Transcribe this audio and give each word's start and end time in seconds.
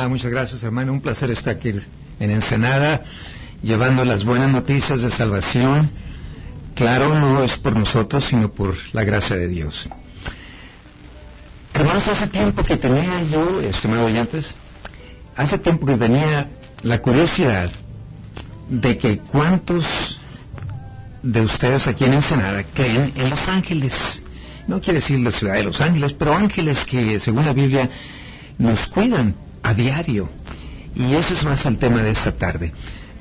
Ah, 0.00 0.06
muchas 0.06 0.30
gracias, 0.30 0.62
hermano. 0.62 0.92
Un 0.92 1.00
placer 1.00 1.28
estar 1.32 1.56
aquí 1.56 1.70
en 2.20 2.30
Ensenada, 2.30 3.02
llevando 3.64 4.04
las 4.04 4.24
buenas 4.24 4.48
noticias 4.48 5.02
de 5.02 5.10
salvación. 5.10 5.90
Claro, 6.76 7.18
no 7.18 7.42
es 7.42 7.58
por 7.58 7.76
nosotros, 7.76 8.24
sino 8.24 8.48
por 8.48 8.76
la 8.92 9.02
gracia 9.02 9.34
de 9.34 9.48
Dios. 9.48 9.88
Hermanos, 11.74 12.06
hace 12.06 12.28
tiempo 12.28 12.62
que 12.62 12.76
tenía 12.76 13.24
yo, 13.24 13.60
estimados 13.60 14.12
oyentes, 14.12 14.54
hace 15.34 15.58
tiempo 15.58 15.84
que 15.84 15.96
tenía 15.96 16.46
la 16.84 17.02
curiosidad 17.02 17.68
de 18.68 18.98
que 18.98 19.18
cuántos 19.18 20.20
de 21.24 21.40
ustedes 21.40 21.88
aquí 21.88 22.04
en 22.04 22.14
Ensenada 22.14 22.62
creen 22.72 23.14
en 23.16 23.30
los 23.30 23.48
ángeles. 23.48 24.22
No 24.68 24.80
quiere 24.80 25.00
decir 25.00 25.18
la 25.18 25.32
ciudad 25.32 25.54
de 25.54 25.64
los 25.64 25.80
ángeles, 25.80 26.12
pero 26.12 26.36
ángeles 26.36 26.84
que, 26.84 27.18
según 27.18 27.46
la 27.46 27.52
Biblia, 27.52 27.90
nos 28.58 28.86
cuidan 28.86 29.34
a 29.62 29.74
diario. 29.74 30.28
Y 30.94 31.14
eso 31.14 31.34
es 31.34 31.44
más 31.44 31.64
el 31.66 31.78
tema 31.78 32.02
de 32.02 32.10
esta 32.10 32.32
tarde. 32.32 32.72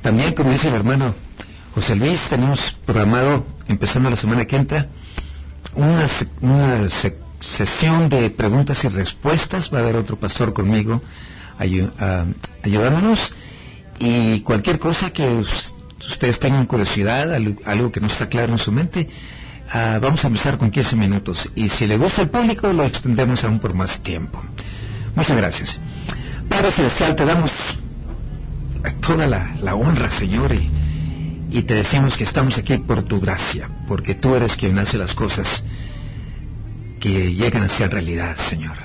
También, 0.01 0.33
como 0.33 0.51
dice 0.51 0.67
el 0.69 0.75
hermano 0.75 1.13
José 1.75 1.95
Luis, 1.95 2.19
tenemos 2.29 2.59
programado, 2.85 3.45
empezando 3.67 4.09
la 4.09 4.15
semana 4.15 4.45
que 4.45 4.55
entra, 4.55 4.87
una, 5.75 6.07
una 6.41 6.89
sesión 7.39 8.09
de 8.09 8.29
preguntas 8.29 8.83
y 8.83 8.87
respuestas. 8.87 9.71
Va 9.71 9.79
a 9.79 9.81
haber 9.81 9.95
otro 9.95 10.17
pastor 10.17 10.53
conmigo 10.53 11.01
ayudándonos. 11.59 13.31
Y 13.99 14.41
cualquier 14.41 14.79
cosa 14.79 15.11
que 15.11 15.43
ustedes 16.09 16.39
tengan 16.39 16.65
curiosidad, 16.65 17.33
algo 17.65 17.91
que 17.91 17.99
no 17.99 18.07
está 18.07 18.27
claro 18.27 18.53
en 18.53 18.59
su 18.59 18.71
mente, 18.71 19.09
ah, 19.71 19.99
vamos 20.01 20.23
a 20.23 20.27
empezar 20.27 20.57
con 20.57 20.71
15 20.71 20.95
minutos. 20.95 21.49
Y 21.55 21.69
si 21.69 21.87
le 21.87 21.97
gusta 21.97 22.21
al 22.21 22.29
público, 22.29 22.71
lo 22.71 22.83
extendemos 22.83 23.43
aún 23.43 23.59
por 23.59 23.73
más 23.73 24.01
tiempo. 24.01 24.41
Muchas 25.15 25.37
gracias. 25.37 25.79
Padre 26.49 26.71
Celestial, 26.71 27.15
te 27.15 27.25
damos 27.25 27.51
toda 29.01 29.27
la, 29.27 29.75
honra, 29.75 30.11
Señor, 30.11 30.51
y, 30.53 31.61
te 31.63 31.75
decimos 31.75 32.15
que 32.17 32.23
estamos 32.23 32.57
aquí 32.57 32.77
por 32.77 33.03
tu 33.03 33.19
gracia, 33.19 33.69
porque 33.87 34.15
tú 34.15 34.35
eres 34.35 34.55
quien 34.55 34.77
hace 34.79 34.97
las 34.97 35.13
cosas 35.13 35.63
que 36.99 37.33
llegan 37.33 37.63
a 37.63 37.69
ser 37.69 37.91
realidad, 37.91 38.37
Señor. 38.37 38.77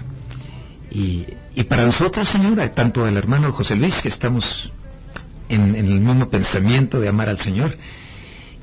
Y, 0.90 1.26
para 1.68 1.86
nosotros, 1.86 2.28
Señor, 2.28 2.56
tanto 2.70 3.06
el 3.06 3.16
hermano 3.16 3.52
José 3.52 3.76
Luis, 3.76 4.00
que 4.02 4.08
estamos 4.08 4.70
en 5.48 5.74
el 5.74 5.84
mismo 5.84 6.28
pensamiento 6.28 7.00
de 7.00 7.08
amar 7.08 7.28
al 7.28 7.38
Señor, 7.38 7.76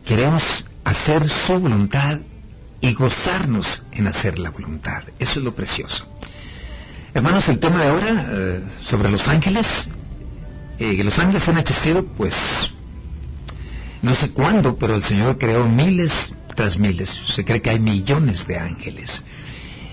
queremos 0.06 0.66
hacer 0.84 1.28
su 1.30 1.60
voluntad 1.60 2.20
y 2.82 2.94
gozarnos 2.94 3.84
en 3.92 4.08
hacer 4.08 4.40
la 4.40 4.50
voluntad. 4.50 5.04
Eso 5.20 5.40
es 5.40 5.46
lo 5.46 5.54
precioso. 5.54 6.06
Hermanos, 7.14 7.48
el 7.50 7.60
tema 7.60 7.82
de 7.82 7.88
ahora 7.88 8.28
eh, 8.30 8.64
sobre 8.82 9.10
los 9.10 9.28
ángeles, 9.28 9.90
eh, 10.78 11.04
los 11.04 11.18
ángeles 11.18 11.48
han 11.48 11.58
existido 11.58 12.06
pues 12.06 12.36
no 14.02 14.16
sé 14.16 14.30
cuándo, 14.32 14.78
pero 14.78 14.96
el 14.96 15.04
Señor 15.04 15.38
creó 15.38 15.68
miles 15.68 16.34
tras 16.56 16.78
miles. 16.78 17.10
Se 17.36 17.44
cree 17.44 17.62
que 17.62 17.70
hay 17.70 17.80
millones 17.80 18.48
de 18.48 18.58
ángeles. 18.58 19.22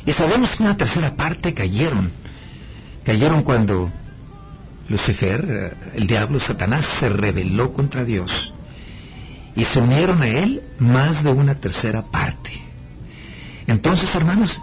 Y 0.05 0.13
sabemos 0.13 0.55
que 0.55 0.63
una 0.63 0.77
tercera 0.77 1.17
parte 1.17 1.55
cayeron. 1.55 2.13
Cayeron 3.05 3.43
cuando 3.43 3.91
Lucifer, 4.89 5.45
eh, 5.49 5.73
el 5.95 6.07
diablo, 6.07 6.39
Satanás, 6.39 6.87
se 7.01 7.09
rebeló 7.09 7.73
contra 7.73 8.05
Dios. 8.05 8.53
Y 9.57 9.65
se 9.65 9.81
unieron 9.81 10.23
a 10.23 10.29
él 10.29 10.63
más 10.79 11.25
de 11.25 11.31
una 11.31 11.57
tercera 11.57 12.03
parte. 12.03 12.53
Entonces, 13.67 14.15
hermanos, 14.15 14.61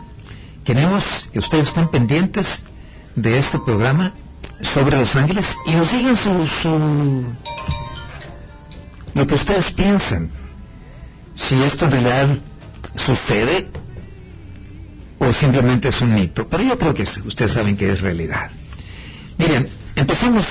Queremos 0.63 1.03
que 1.31 1.39
ustedes 1.39 1.67
estén 1.67 1.89
pendientes 1.89 2.63
de 3.15 3.37
este 3.37 3.59
programa 3.59 4.13
sobre 4.61 4.97
los 4.97 5.15
ángeles 5.15 5.45
y 5.65 5.71
nos 5.71 5.91
digan 5.91 6.15
su, 6.15 7.25
lo 9.13 9.27
que 9.27 9.35
ustedes 9.35 9.71
piensan. 9.71 10.31
Si 11.35 11.61
esto 11.63 11.85
en 11.85 11.91
realidad 11.91 12.37
sucede 12.95 13.67
o 15.19 15.33
simplemente 15.33 15.89
es 15.89 16.01
un 16.01 16.13
mito. 16.13 16.47
Pero 16.47 16.63
yo 16.63 16.77
creo 16.77 16.93
que 16.93 17.03
ustedes 17.03 17.51
saben 17.51 17.75
que 17.75 17.91
es 17.91 18.01
realidad. 18.01 18.49
Miren, 19.37 19.67
empecemos 19.95 20.45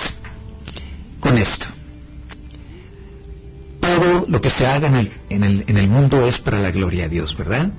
con 1.20 1.38
esto. 1.38 1.66
Todo 3.80 4.26
lo 4.28 4.40
que 4.40 4.50
se 4.50 4.66
haga 4.66 4.88
en 4.88 4.96
el, 4.96 5.12
en 5.30 5.44
el, 5.44 5.64
en 5.66 5.76
el 5.76 5.88
mundo 5.88 6.26
es 6.26 6.38
para 6.38 6.58
la 6.58 6.70
gloria 6.70 7.04
de 7.04 7.10
Dios, 7.10 7.36
¿verdad? 7.36 7.70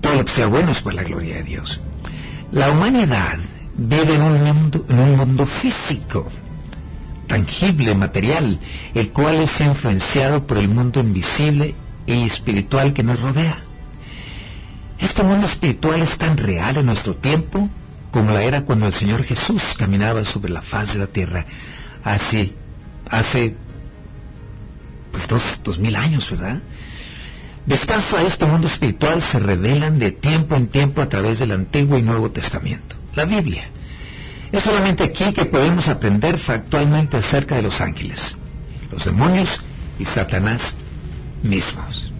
Todo 0.00 0.14
lo 0.14 0.24
que 0.24 0.32
sea 0.32 0.46
bueno 0.46 0.72
es 0.72 0.80
por 0.80 0.94
la 0.94 1.02
gloria 1.02 1.36
de 1.36 1.42
Dios. 1.42 1.80
La 2.52 2.70
humanidad 2.70 3.38
vive 3.76 4.14
en 4.14 4.22
un 4.22 4.42
mundo, 4.42 4.84
en 4.88 4.98
un 4.98 5.16
mundo 5.16 5.46
físico, 5.46 6.30
tangible, 7.26 7.94
material, 7.94 8.58
el 8.94 9.10
cual 9.10 9.36
es 9.36 9.60
influenciado 9.60 10.46
por 10.46 10.58
el 10.58 10.68
mundo 10.68 11.00
invisible 11.00 11.74
y 12.06 12.24
espiritual 12.24 12.92
que 12.92 13.02
nos 13.02 13.20
rodea. 13.20 13.60
Este 14.98 15.22
mundo 15.22 15.46
espiritual 15.46 16.02
es 16.02 16.16
tan 16.18 16.36
real 16.36 16.76
en 16.78 16.86
nuestro 16.86 17.14
tiempo 17.16 17.68
como 18.10 18.32
la 18.32 18.42
era 18.42 18.62
cuando 18.62 18.86
el 18.86 18.92
Señor 18.92 19.22
Jesús 19.22 19.62
caminaba 19.78 20.24
sobre 20.24 20.50
la 20.50 20.62
faz 20.62 20.94
de 20.94 20.98
la 20.98 21.06
tierra 21.06 21.44
hace, 22.02 22.52
hace 23.08 23.54
pues 25.12 25.28
dos 25.62 25.78
mil 25.78 25.94
años, 25.94 26.30
¿verdad? 26.30 26.58
Descanso 27.68 28.16
a 28.16 28.22
este 28.22 28.46
mundo 28.46 28.66
espiritual 28.66 29.20
se 29.20 29.38
revelan 29.38 29.98
de 29.98 30.10
tiempo 30.10 30.56
en 30.56 30.68
tiempo 30.68 31.02
a 31.02 31.08
través 31.10 31.38
del 31.38 31.50
Antiguo 31.52 31.98
y 31.98 32.02
Nuevo 32.02 32.30
Testamento, 32.30 32.96
la 33.14 33.26
Biblia. 33.26 33.68
Es 34.50 34.62
solamente 34.62 35.04
aquí 35.04 35.34
que 35.34 35.44
podemos 35.44 35.86
aprender 35.86 36.38
factualmente 36.38 37.18
acerca 37.18 37.56
de 37.56 37.62
los 37.64 37.78
ángeles, 37.82 38.38
los 38.90 39.04
demonios 39.04 39.60
y 39.98 40.06
Satanás 40.06 40.74
mismos. 41.42 42.10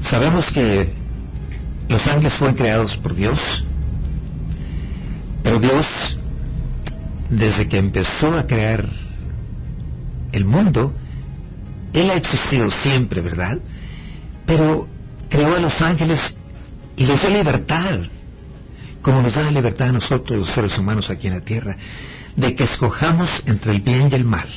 Sabemos 0.00 0.50
que 0.50 0.92
los 1.88 2.04
ángeles 2.08 2.34
fueron 2.34 2.56
creados 2.56 2.96
por 2.96 3.14
Dios, 3.14 3.38
pero 5.44 5.60
Dios, 5.60 5.86
desde 7.30 7.68
que 7.68 7.78
empezó 7.78 8.36
a 8.36 8.48
crear 8.48 8.84
el 10.32 10.44
mundo, 10.44 10.92
Él 11.92 12.10
ha 12.10 12.14
existido 12.14 12.68
siempre, 12.82 13.20
¿verdad? 13.20 13.60
Pero 14.46 14.88
creó 15.28 15.56
a 15.56 15.60
los 15.60 15.80
ángeles 15.82 16.36
y 16.96 17.04
les 17.04 17.20
dio 17.20 17.30
libertad, 17.30 18.00
como 19.02 19.22
nos 19.22 19.34
da 19.34 19.42
la 19.42 19.50
libertad 19.50 19.88
a 19.88 19.92
nosotros 19.92 20.38
los 20.38 20.48
seres 20.48 20.78
humanos 20.78 21.10
aquí 21.10 21.26
en 21.26 21.34
la 21.34 21.44
tierra, 21.44 21.76
de 22.36 22.54
que 22.54 22.64
escojamos 22.64 23.42
entre 23.46 23.72
el 23.72 23.80
bien 23.82 24.08
y 24.10 24.14
el 24.14 24.24
mal. 24.24 24.48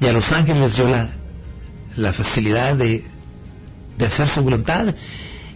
Y 0.00 0.06
a 0.06 0.12
los 0.12 0.30
ángeles 0.32 0.62
les 0.62 0.76
dio 0.76 0.88
la, 1.96 2.12
facilidad 2.12 2.76
de, 2.76 3.04
de 3.96 4.06
hacer 4.06 4.28
su 4.28 4.42
voluntad. 4.42 4.94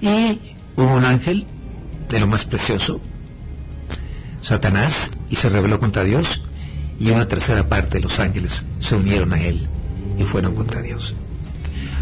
Y 0.01 0.39
hubo 0.77 0.95
un 0.95 1.05
ángel 1.05 1.47
de 2.09 2.21
lo 2.21 2.27
más 2.27 2.45
precioso, 2.45 3.01
Satanás, 4.43 5.11
y 5.29 5.37
se 5.37 5.49
rebeló 5.49 5.79
contra 5.79 6.03
Dios, 6.03 6.43
y 6.99 7.11
una 7.11 7.29
tercera 7.29 7.69
parte 7.69 7.99
de 7.99 8.01
los 8.01 8.19
ángeles 8.19 8.65
se 8.81 8.95
unieron 8.95 9.33
a 9.33 9.41
él 9.41 9.67
y 10.19 10.25
fueron 10.25 10.55
contra 10.55 10.83
Dios. 10.83 11.15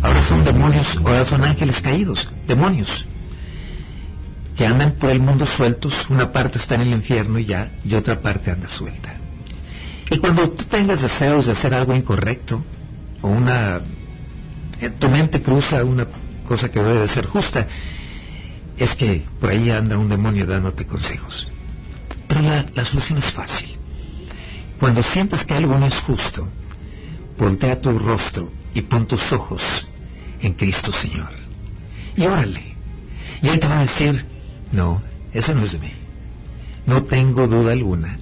Ahora 0.02 0.22
son 0.22 0.44
demonios, 0.44 0.96
ahora 0.98 1.24
son 1.24 1.44
ángeles 1.44 1.80
caídos, 1.80 2.28
demonios, 2.46 3.06
que 4.56 4.66
andan 4.66 4.92
por 4.92 5.10
el 5.10 5.20
mundo 5.20 5.46
sueltos, 5.46 6.08
una 6.08 6.32
parte 6.32 6.58
está 6.58 6.76
en 6.76 6.82
el 6.82 6.88
infierno 6.88 7.38
y 7.38 7.44
ya, 7.44 7.72
y 7.84 7.94
otra 7.94 8.20
parte 8.20 8.50
anda 8.50 8.68
suelta. 8.68 9.14
Y 10.10 10.18
cuando 10.18 10.50
tú 10.50 10.64
tengas 10.64 11.02
deseos 11.02 11.46
de 11.46 11.52
hacer 11.52 11.74
algo 11.74 11.94
incorrecto, 11.94 12.64
o 13.22 13.28
una, 13.28 13.80
eh, 14.80 14.90
tu 14.90 15.08
mente 15.08 15.42
cruza 15.42 15.84
una 15.84 16.06
cosa 16.46 16.70
que 16.70 16.82
debe 16.82 17.06
ser 17.08 17.26
justa, 17.26 17.66
es 18.76 18.94
que 18.94 19.26
por 19.40 19.50
ahí 19.50 19.70
anda 19.70 19.98
un 19.98 20.08
demonio 20.08 20.46
dándote 20.46 20.86
consejos. 20.86 21.48
Pero 22.28 22.42
la, 22.42 22.66
la 22.74 22.84
solución 22.84 23.18
es 23.18 23.32
fácil. 23.32 23.76
Cuando 24.78 25.02
sientas 25.02 25.44
que 25.44 25.54
algo 25.54 25.76
no 25.76 25.86
es 25.86 25.96
justo, 26.00 26.48
voltea 27.36 27.80
tu 27.80 27.98
rostro 27.98 28.57
y 28.74 28.82
pon 28.82 29.06
tus 29.06 29.32
ojos 29.32 29.88
en 30.40 30.52
Cristo 30.54 30.92
Señor. 30.92 31.30
Y 32.16 32.26
órale. 32.26 32.74
Y 33.42 33.48
Él 33.48 33.60
te 33.60 33.68
va 33.68 33.78
a 33.78 33.82
decir, 33.82 34.24
no, 34.72 35.02
eso 35.32 35.54
no 35.54 35.64
es 35.64 35.72
de 35.72 35.78
mí. 35.78 35.92
No 36.86 37.04
tengo 37.04 37.46
duda 37.46 37.72
alguna 37.72 38.16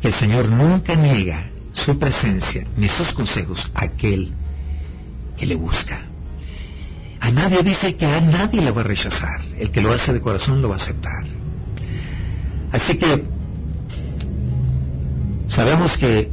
que 0.00 0.08
el 0.08 0.14
Señor 0.14 0.48
nunca 0.48 0.94
niega 0.94 1.50
su 1.72 1.98
presencia 1.98 2.66
ni 2.76 2.88
sus 2.88 3.12
consejos 3.12 3.70
a 3.74 3.84
aquel 3.84 4.32
que 5.36 5.46
le 5.46 5.54
busca. 5.54 6.02
A 7.20 7.30
nadie 7.30 7.62
dice 7.62 7.94
que 7.94 8.04
a 8.04 8.20
nadie 8.20 8.60
le 8.60 8.72
va 8.72 8.80
a 8.80 8.84
rechazar. 8.84 9.40
El 9.58 9.70
que 9.70 9.80
lo 9.80 9.92
hace 9.92 10.12
de 10.12 10.20
corazón 10.20 10.60
lo 10.60 10.68
va 10.68 10.74
a 10.74 10.78
aceptar. 10.78 11.24
Así 12.72 12.98
que 12.98 13.24
sabemos 15.46 15.96
que 15.96 16.30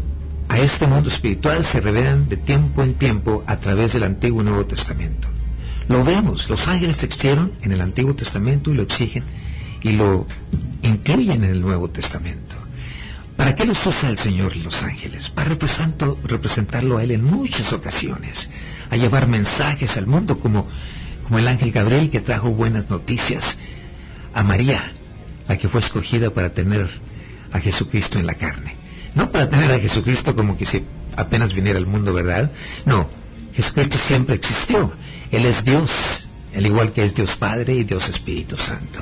a 0.50 0.60
este 0.60 0.88
mundo 0.88 1.10
espiritual 1.10 1.64
se 1.64 1.80
revelan 1.80 2.28
de 2.28 2.36
tiempo 2.36 2.82
en 2.82 2.96
tiempo 2.96 3.44
a 3.46 3.58
través 3.58 3.94
del 3.94 4.04
Antiguo 4.04 4.42
y 4.42 4.46
Nuevo 4.46 4.66
Testamento. 4.66 5.28
Lo 5.88 6.04
vemos, 6.04 6.50
los 6.50 6.68
ángeles 6.68 7.02
existieron 7.04 7.54
en 7.62 7.72
el 7.72 7.82
Antiguo 7.82 8.16
Testamento 8.16 8.72
y 8.72 8.74
lo 8.74 8.84
exigen 8.84 9.24
y 9.82 9.92
lo 9.92 10.26
incluyen 10.82 11.44
en 11.44 11.52
el 11.52 11.62
Nuevo 11.62 11.90
Testamento. 11.92 12.56
¿Para 13.38 13.56
qué 13.56 13.64
los 13.64 13.86
usa 13.86 14.10
el 14.10 14.18
Señor 14.18 14.58
los 14.58 14.82
ángeles? 14.84 15.30
Para 15.30 15.50
representarlo 15.50 16.98
a 16.98 17.04
Él 17.04 17.12
en 17.12 17.24
muchas 17.24 17.72
ocasiones, 17.72 18.50
a 18.90 18.98
llevar 18.98 19.28
mensajes 19.28 19.98
al 19.98 20.08
mundo 20.08 20.40
como, 20.40 20.68
como 21.24 21.38
el 21.40 21.48
ángel 21.48 21.72
Gabriel 21.72 22.10
que 22.10 22.20
trajo 22.22 22.50
buenas 22.50 22.90
noticias 22.90 23.56
a 24.34 24.44
María, 24.44 24.92
la 25.48 25.58
que 25.58 25.70
fue 25.70 25.80
escogida 25.80 26.32
para 26.32 26.50
tener 26.54 26.90
a 27.52 27.60
Jesucristo 27.60 28.20
en 28.20 28.26
la 28.26 28.34
carne. 28.34 28.79
No 29.16 29.32
para 29.32 29.50
tener 29.50 29.72
a 29.72 29.80
Jesucristo 29.80 30.36
como 30.36 30.58
que 30.58 30.66
si 30.66 30.86
apenas 31.16 31.54
viniera 31.54 31.80
al 31.80 31.86
mundo, 31.86 32.14
¿verdad? 32.14 32.52
No, 32.86 33.10
Jesucristo 33.54 33.98
siempre 33.98 34.36
existió. 34.36 34.92
Él 35.32 35.46
es 35.46 35.64
Dios, 35.64 36.30
al 36.56 36.66
igual 36.66 36.94
que 36.94 37.04
es 37.04 37.14
Dios 37.14 37.36
Padre 37.36 37.76
y 37.76 37.84
Dios 37.84 38.08
Espíritu 38.10 38.58
Santo. 38.58 39.02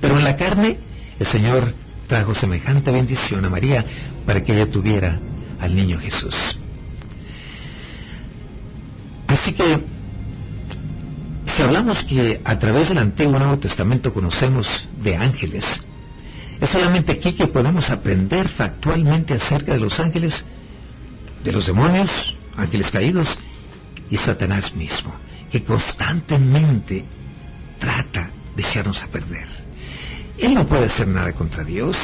Pero 0.00 0.18
en 0.18 0.24
la 0.24 0.36
carne, 0.36 0.78
el 1.18 1.26
Señor 1.26 1.74
trajo 2.06 2.34
semejante 2.34 2.90
bendición 2.90 3.44
a 3.44 3.50
María 3.50 3.84
para 4.26 4.42
que 4.42 4.52
ella 4.52 4.70
tuviera 4.70 5.18
al 5.60 5.76
niño 5.76 5.98
Jesús. 5.98 6.34
Así 9.26 9.52
que, 9.52 9.80
si 11.46 11.62
hablamos 11.62 12.02
que 12.04 12.40
a 12.44 12.58
través 12.58 12.88
del 12.88 12.98
Antiguo 12.98 13.38
Nuevo 13.38 13.58
Testamento 13.58 14.12
conocemos 14.12 14.88
de 15.02 15.16
ángeles, 15.16 15.64
es 16.60 16.68
solamente 16.68 17.12
aquí 17.12 17.32
que 17.32 17.46
podemos 17.46 17.88
aprender 17.90 18.48
factualmente 18.48 19.34
acerca 19.34 19.72
de 19.72 19.80
los 19.80 19.98
ángeles, 19.98 20.44
de 21.42 21.52
los 21.52 21.66
demonios, 21.66 22.36
ángeles 22.56 22.90
caídos 22.90 23.38
y 24.10 24.16
Satanás 24.18 24.74
mismo, 24.74 25.14
que 25.50 25.62
constantemente 25.62 27.04
trata 27.78 28.30
de 28.54 28.62
echarnos 28.62 29.02
a 29.02 29.06
perder. 29.06 29.46
Él 30.38 30.54
no 30.54 30.66
puede 30.66 30.86
hacer 30.86 31.08
nada 31.08 31.32
contra 31.32 31.64
Dios. 31.64 31.96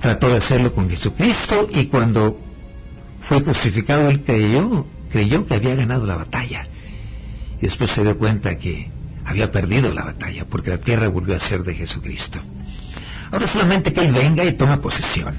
Trató 0.00 0.28
de 0.28 0.36
hacerlo 0.36 0.72
con 0.72 0.88
Jesucristo 0.88 1.66
y 1.72 1.86
cuando 1.86 2.38
fue 3.22 3.42
crucificado 3.42 4.08
él 4.08 4.22
creyó, 4.22 4.86
creyó 5.10 5.46
que 5.46 5.54
había 5.54 5.74
ganado 5.74 6.06
la 6.06 6.16
batalla. 6.16 6.62
Y 7.58 7.62
después 7.62 7.90
se 7.90 8.02
dio 8.02 8.18
cuenta 8.18 8.58
que 8.58 8.90
había 9.24 9.50
perdido 9.50 9.92
la 9.94 10.04
batalla 10.04 10.44
porque 10.44 10.70
la 10.70 10.78
tierra 10.78 11.08
volvió 11.08 11.34
a 11.34 11.40
ser 11.40 11.62
de 11.62 11.74
Jesucristo. 11.74 12.40
Ahora 13.30 13.46
solamente 13.46 13.92
que 13.92 14.00
Él 14.00 14.12
venga 14.12 14.44
y 14.44 14.52
toma 14.52 14.80
posesión. 14.80 15.34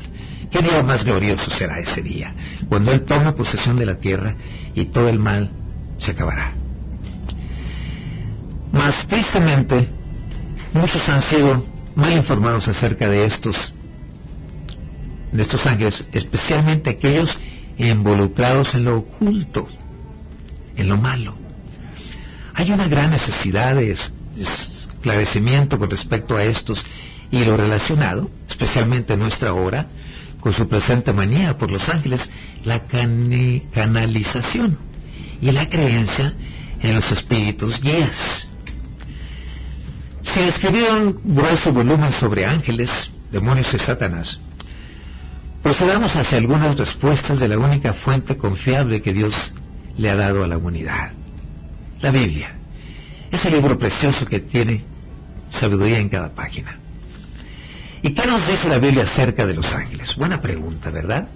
¿Qué 0.51 0.61
día 0.61 0.81
más 0.83 1.03
glorioso 1.03 1.51
será 1.51 1.79
ese 1.79 2.01
día? 2.01 2.33
Cuando 2.69 2.91
Él 2.91 3.03
toma 3.03 3.35
posesión 3.35 3.77
de 3.77 3.85
la 3.85 3.95
tierra 3.95 4.35
y 4.73 4.85
todo 4.85 5.09
el 5.09 5.19
mal 5.19 5.49
se 5.97 6.11
acabará. 6.11 6.53
Más 8.71 9.07
tristemente, 9.07 9.87
muchos 10.73 11.07
han 11.09 11.21
sido 11.21 11.65
mal 11.95 12.11
informados 12.13 12.67
acerca 12.67 13.07
de 13.07 13.25
estos, 13.25 13.73
de 15.31 15.41
estos 15.41 15.65
ángeles, 15.65 16.05
especialmente 16.11 16.89
aquellos 16.89 17.37
involucrados 17.77 18.75
en 18.75 18.85
lo 18.85 18.97
oculto, 18.97 19.67
en 20.75 20.89
lo 20.89 20.97
malo. 20.97 21.35
Hay 22.53 22.71
una 22.71 22.87
gran 22.87 23.11
necesidad 23.11 23.75
de 23.75 23.97
esclarecimiento 24.37 25.77
con 25.77 25.89
respecto 25.89 26.37
a 26.37 26.43
estos 26.43 26.85
y 27.35 27.43
lo 27.43 27.57
relacionado, 27.57 28.29
especialmente 28.47 29.13
en 29.13 29.19
nuestra 29.19 29.53
hora, 29.53 29.87
con 30.39 30.53
su 30.53 30.69
presente 30.69 31.11
manía 31.11 31.57
por 31.57 31.69
los 31.69 31.89
ángeles, 31.89 32.29
la 32.63 32.83
canalización 33.73 34.77
y 35.41 35.51
la 35.51 35.67
creencia 35.67 36.33
en 36.81 36.95
los 36.95 37.11
espíritus 37.11 37.81
guías. 37.81 38.47
Se 40.21 40.47
escribieron 40.47 41.19
grueso 41.25 41.73
volumen 41.73 42.13
sobre 42.13 42.45
ángeles, 42.45 43.11
demonios 43.33 43.73
y 43.73 43.79
Satanás. 43.79 44.39
Procedamos 45.61 46.15
hacia 46.15 46.37
algunas 46.37 46.77
respuestas 46.77 47.41
de 47.41 47.49
la 47.49 47.57
única 47.57 47.91
fuente 47.91 48.37
confiable 48.37 49.01
que 49.01 49.11
Dios 49.11 49.53
le 49.97 50.09
ha 50.09 50.15
dado 50.15 50.41
a 50.41 50.47
la 50.47 50.57
humanidad. 50.57 51.11
La 51.99 52.11
Biblia. 52.11 52.55
Ese 53.29 53.51
libro 53.51 53.77
precioso 53.77 54.25
que 54.25 54.39
tiene 54.39 54.85
sabiduría 55.49 55.99
en 55.99 56.07
cada 56.07 56.33
página. 56.33 56.79
¿Y 58.05 58.13
qué 58.13 58.27
nos 58.27 58.47
dice 58.47 58.69
la 58.69 58.77
Biblia 58.77 59.01
acerca 59.01 59.47
de 59.47 59.55
los 59.55 59.73
ángeles? 59.73 60.15
Buena 60.15 60.39
pregunta, 60.39 60.91
¿verdad? 60.91 61.27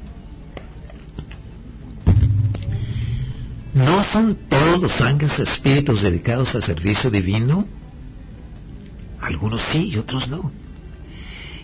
¿No 3.73 4.03
son 4.03 4.37
todos 4.47 4.79
los 4.79 5.01
ángeles 5.01 5.39
espíritus 5.39 6.03
dedicados 6.03 6.53
al 6.53 6.61
servicio 6.61 7.09
divino? 7.09 7.65
Algunos 9.19 9.63
sí 9.71 9.89
y 9.91 9.97
otros 9.97 10.29
no. 10.29 10.51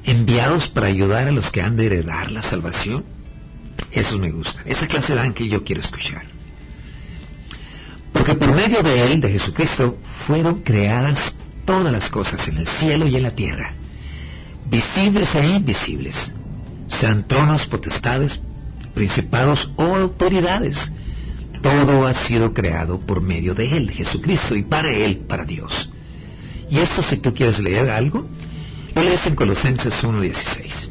Enviados 0.06 0.70
para 0.70 0.88
ayudar 0.88 1.28
a 1.28 1.32
los 1.32 1.52
que 1.52 1.62
han 1.62 1.78
de 1.78 1.86
heredar 1.86 2.32
la 2.32 2.42
salvación. 2.42 3.06
Eso 3.92 4.18
me 4.18 4.32
gusta. 4.32 4.64
Esa 4.66 4.88
clase 4.88 5.14
de 5.14 5.20
ángel 5.20 5.50
yo 5.50 5.64
quiero 5.64 5.82
escuchar. 5.82 6.24
Porque 8.12 8.34
por 8.34 8.56
medio 8.56 8.82
de 8.82 9.14
él, 9.14 9.22
de 9.22 9.34
Jesucristo, 9.34 10.00
fueron 10.26 10.64
creadas 10.64 11.36
todas 11.64 11.92
las 11.92 12.10
cosas 12.10 12.48
en 12.48 12.58
el 12.58 12.66
cielo 12.66 13.06
y 13.06 13.18
en 13.18 13.22
la 13.22 13.36
tierra 13.36 13.76
visibles 14.70 15.34
e 15.36 15.46
invisibles, 15.46 16.32
sean 16.88 17.28
tronos, 17.28 17.66
potestades, 17.66 18.40
principados 18.94 19.70
o 19.76 19.84
autoridades. 19.84 20.92
Todo 21.62 22.06
ha 22.06 22.14
sido 22.14 22.54
creado 22.54 23.00
por 23.00 23.22
medio 23.22 23.56
de 23.56 23.78
Él, 23.78 23.92
Jesucristo, 23.92 24.56
y 24.56 24.64
para 24.64 24.92
Él, 24.92 25.18
para 25.28 25.46
Dios. 25.46 25.90
Y 26.70 26.80
esto, 26.80 27.04
si 27.04 27.18
tú 27.18 27.34
quieres 27.34 27.60
leer 27.60 27.90
algo, 27.90 28.28
lo 28.94 29.04
lees 29.04 29.26
en 29.26 29.36
Colosenses 29.36 29.94
1.16. 30.04 30.90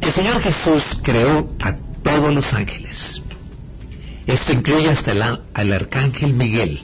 El 0.00 0.12
Señor 0.12 0.40
Jesús 0.40 0.84
creó 1.02 1.50
a 1.60 1.74
todos 2.02 2.34
los 2.34 2.52
ángeles. 2.52 3.20
Esto 4.26 4.52
incluye 4.52 4.90
hasta 4.90 5.12
el, 5.12 5.22
al 5.22 5.72
arcángel 5.72 6.32
Miguel. 6.34 6.80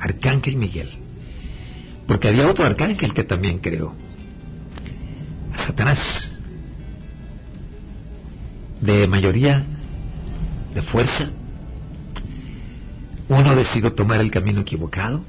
Arcángel 0.00 0.56
Miguel. 0.56 0.90
Porque 2.06 2.28
había 2.28 2.48
otro 2.48 2.64
arcángel 2.64 3.14
que 3.14 3.24
también 3.24 3.58
creó. 3.58 3.94
A 5.52 5.58
Satanás. 5.58 6.30
De 8.80 9.06
mayoría, 9.06 9.64
de 10.74 10.82
fuerza. 10.82 11.30
Uno 13.28 13.56
decidió 13.56 13.92
tomar 13.94 14.20
el 14.20 14.30
camino 14.30 14.60
equivocado 14.60 15.24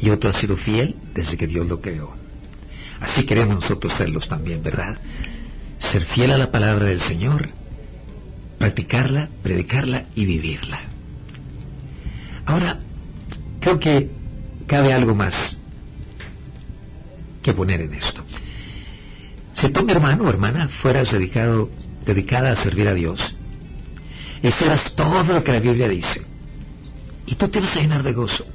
y 0.00 0.10
otro 0.10 0.30
ha 0.30 0.32
sido 0.32 0.56
fiel 0.56 0.94
desde 1.14 1.36
que 1.36 1.46
Dios 1.46 1.66
lo 1.66 1.80
creó. 1.80 2.14
Así 3.00 3.24
queremos 3.24 3.56
nosotros 3.56 3.92
serlos 3.94 4.28
también, 4.28 4.62
¿verdad? 4.62 4.96
Ser 5.78 6.02
fiel 6.02 6.30
a 6.32 6.38
la 6.38 6.50
palabra 6.50 6.86
del 6.86 7.00
Señor, 7.00 7.50
practicarla, 8.58 9.28
predicarla 9.42 10.04
y 10.14 10.24
vivirla. 10.24 10.80
Ahora, 12.46 12.78
creo 13.60 13.80
que 13.80 14.10
cabe 14.66 14.92
algo 14.92 15.14
más 15.14 15.55
poner 17.56 17.80
en 17.80 17.94
esto. 17.94 18.22
Si 19.52 19.70
tú, 19.70 19.82
mi 19.82 19.92
hermano 19.92 20.24
o 20.24 20.28
hermana, 20.28 20.68
fueras 20.68 21.10
dedicado, 21.10 21.70
dedicada 22.04 22.52
a 22.52 22.56
servir 22.56 22.88
a 22.88 22.94
Dios, 22.94 23.34
hicieras 24.42 24.94
todo 24.94 25.32
lo 25.32 25.42
que 25.42 25.52
la 25.52 25.60
Biblia 25.60 25.88
dice, 25.88 26.22
y 27.26 27.34
tú 27.34 27.48
te 27.48 27.60
vas 27.60 27.76
a 27.76 27.80
llenar 27.80 28.02
de 28.02 28.12
gozo, 28.12 28.46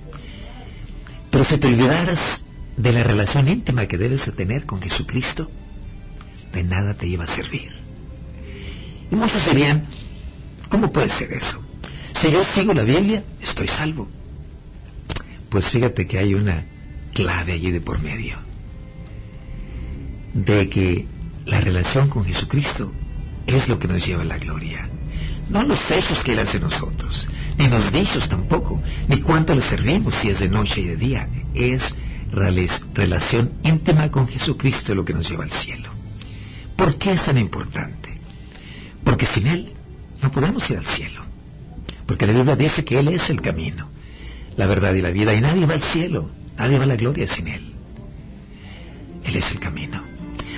pero 1.32 1.44
si 1.44 1.58
te 1.58 1.68
olvidaras 1.68 2.46
de 2.78 2.92
la 2.92 3.04
relación 3.04 3.48
íntima 3.48 3.88
que 3.88 3.98
debes 3.98 4.26
de 4.26 4.32
tener 4.32 4.66
con 4.66 4.82
Jesucristo, 4.82 5.50
de 6.54 6.64
nada 6.64 6.94
te 6.94 7.08
iba 7.08 7.24
a 7.24 7.28
servir. 7.28 7.72
Y 9.12 9.16
muchos 9.16 9.46
dirían, 9.46 9.88
¿cómo 10.70 10.92
puede 10.92 11.10
ser 11.10 11.34
eso? 11.34 11.62
Si 12.22 12.32
yo 12.32 12.44
sigo 12.54 12.74
la 12.74 12.84
Biblia, 12.84 13.24
estoy 13.42 13.68
salvo. 13.68 14.08
Pues 15.50 15.68
fíjate 15.70 16.08
que 16.08 16.20
hay 16.20 16.34
una 16.34 16.66
clave 17.14 17.54
allí 17.54 17.72
de 17.72 17.82
por 17.82 18.00
medio. 18.00 18.51
De 20.34 20.70
que 20.70 21.06
la 21.46 21.60
relación 21.60 22.10
con 22.10 22.26
Jesucristo 22.26 22.92
es 23.46 23.68
lo 23.68 23.78
que 23.80 23.88
nos 23.88 24.06
lleva 24.06 24.22
a 24.22 24.26
la 24.26 24.38
gloria. 24.38 24.88
No 25.50 25.64
los 25.64 25.80
hechos 25.92 26.24
que 26.24 26.34
Él 26.34 26.40
hace 26.40 26.60
nosotros, 26.60 27.28
ni 27.58 27.68
los 27.68 27.92
dichos 27.92 28.30
tampoco, 28.30 28.82
ni 29.08 29.20
cuánto 29.22 29.54
le 29.54 29.62
servimos 29.62 30.16
si 30.16 30.30
es 30.30 30.40
de 30.40 30.48
noche 30.48 30.82
y 30.82 30.88
de 30.88 30.96
día. 30.96 31.28
Es 31.54 31.94
relación 32.94 33.52
íntima 33.64 34.10
con 34.10 34.28
Jesucristo 34.28 34.96
lo 34.96 35.04
que 35.04 35.14
nos 35.14 35.30
lleva 35.30 35.44
al 35.44 35.52
cielo. 35.52 35.90
¿Por 36.76 36.98
qué 36.98 37.12
es 37.14 37.26
tan 37.26 37.38
importante? 37.38 38.10
Porque 39.04 39.26
sin 39.26 39.48
Él 39.48 39.74
no 40.22 40.32
podemos 40.32 40.70
ir 40.70 40.78
al 40.78 40.86
cielo. 40.86 41.26
Porque 42.06 42.26
la 42.26 42.34
Biblia 42.34 42.56
dice 42.56 42.86
que 42.86 43.00
Él 43.00 43.10
es 43.10 43.30
el 43.30 43.42
camino 43.42 43.92
la 44.58 44.68
verdad 44.68 44.94
y 44.94 45.02
la 45.02 45.12
vida, 45.12 45.34
y 45.34 45.42
nadie 45.42 45.66
va 45.66 45.74
al 45.74 45.82
cielo, 45.82 46.30
nadie 46.58 46.78
va 46.78 46.84
a 46.84 46.88
la 46.88 46.96
gloria 46.96 47.28
sin 47.28 47.48
Él. 47.48 47.74
Él 49.24 49.36
es 49.36 49.52
el 49.52 49.60
camino. 49.60 50.04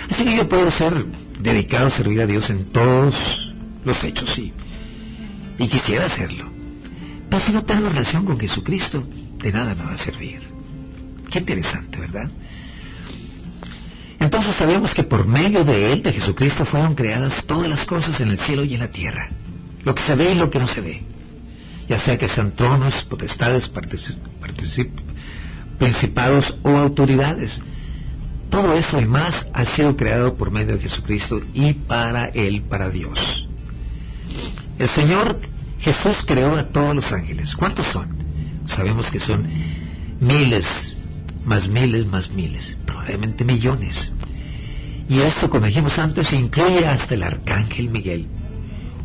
Así 0.09 0.23
que 0.23 0.37
yo 0.37 0.47
puedo 0.47 0.69
ser 0.71 0.93
dedicado 1.39 1.87
a 1.87 1.91
servir 1.91 2.21
a 2.21 2.27
Dios 2.27 2.49
en 2.49 2.65
todos 2.71 3.53
los 3.83 4.03
hechos, 4.03 4.29
sí. 4.33 4.53
Y 5.57 5.67
quisiera 5.67 6.05
hacerlo. 6.05 6.51
Pero 7.29 7.43
si 7.43 7.51
no 7.51 7.63
tengo 7.63 7.89
relación 7.89 8.25
con 8.25 8.39
Jesucristo, 8.39 9.07
de 9.39 9.51
nada 9.51 9.75
me 9.75 9.83
va 9.85 9.93
a 9.93 9.97
servir. 9.97 10.41
Qué 11.29 11.39
interesante, 11.39 11.99
¿verdad? 11.99 12.29
Entonces 14.19 14.55
sabemos 14.55 14.93
que 14.93 15.03
por 15.03 15.27
medio 15.27 15.65
de 15.65 15.91
Él, 15.91 16.01
de 16.01 16.13
Jesucristo, 16.13 16.63
fueron 16.63 16.95
creadas 16.95 17.43
todas 17.45 17.67
las 17.67 17.85
cosas 17.85 18.21
en 18.21 18.29
el 18.29 18.37
cielo 18.37 18.63
y 18.63 18.73
en 18.73 18.79
la 18.79 18.87
tierra. 18.87 19.29
Lo 19.83 19.93
que 19.93 20.01
se 20.01 20.15
ve 20.15 20.31
y 20.31 20.35
lo 20.35 20.49
que 20.49 20.59
no 20.59 20.67
se 20.67 20.79
ve. 20.79 21.03
Ya 21.89 21.99
sea 21.99 22.17
que 22.17 22.29
sean 22.29 22.51
tronos, 22.55 23.03
potestades, 23.03 23.69
principados 25.77 26.57
o 26.63 26.69
autoridades. 26.69 27.61
Todo 28.53 28.75
eso 28.75 29.01
y 29.01 29.05
más 29.07 29.47
ha 29.51 29.65
sido 29.65 29.97
creado 29.97 30.35
por 30.35 30.51
medio 30.51 30.75
de 30.75 30.81
Jesucristo 30.81 31.41
y 31.55 31.73
para 31.73 32.25
Él, 32.25 32.61
para 32.61 32.91
Dios. 32.91 33.47
El 34.77 34.87
Señor 34.89 35.41
Jesús 35.79 36.17
creó 36.27 36.55
a 36.55 36.67
todos 36.67 36.93
los 36.95 37.11
ángeles. 37.11 37.55
¿Cuántos 37.55 37.87
son? 37.87 38.15
Sabemos 38.67 39.09
que 39.09 39.19
son 39.19 39.47
miles, 40.19 40.93
más 41.43 41.67
miles, 41.67 42.05
más 42.05 42.29
miles, 42.29 42.77
probablemente 42.85 43.43
millones. 43.43 44.11
Y 45.09 45.21
esto, 45.21 45.49
como 45.49 45.65
dijimos 45.65 45.97
antes, 45.97 46.31
incluye 46.31 46.85
hasta 46.85 47.15
el 47.15 47.23
arcángel 47.23 47.89
Miguel, 47.89 48.27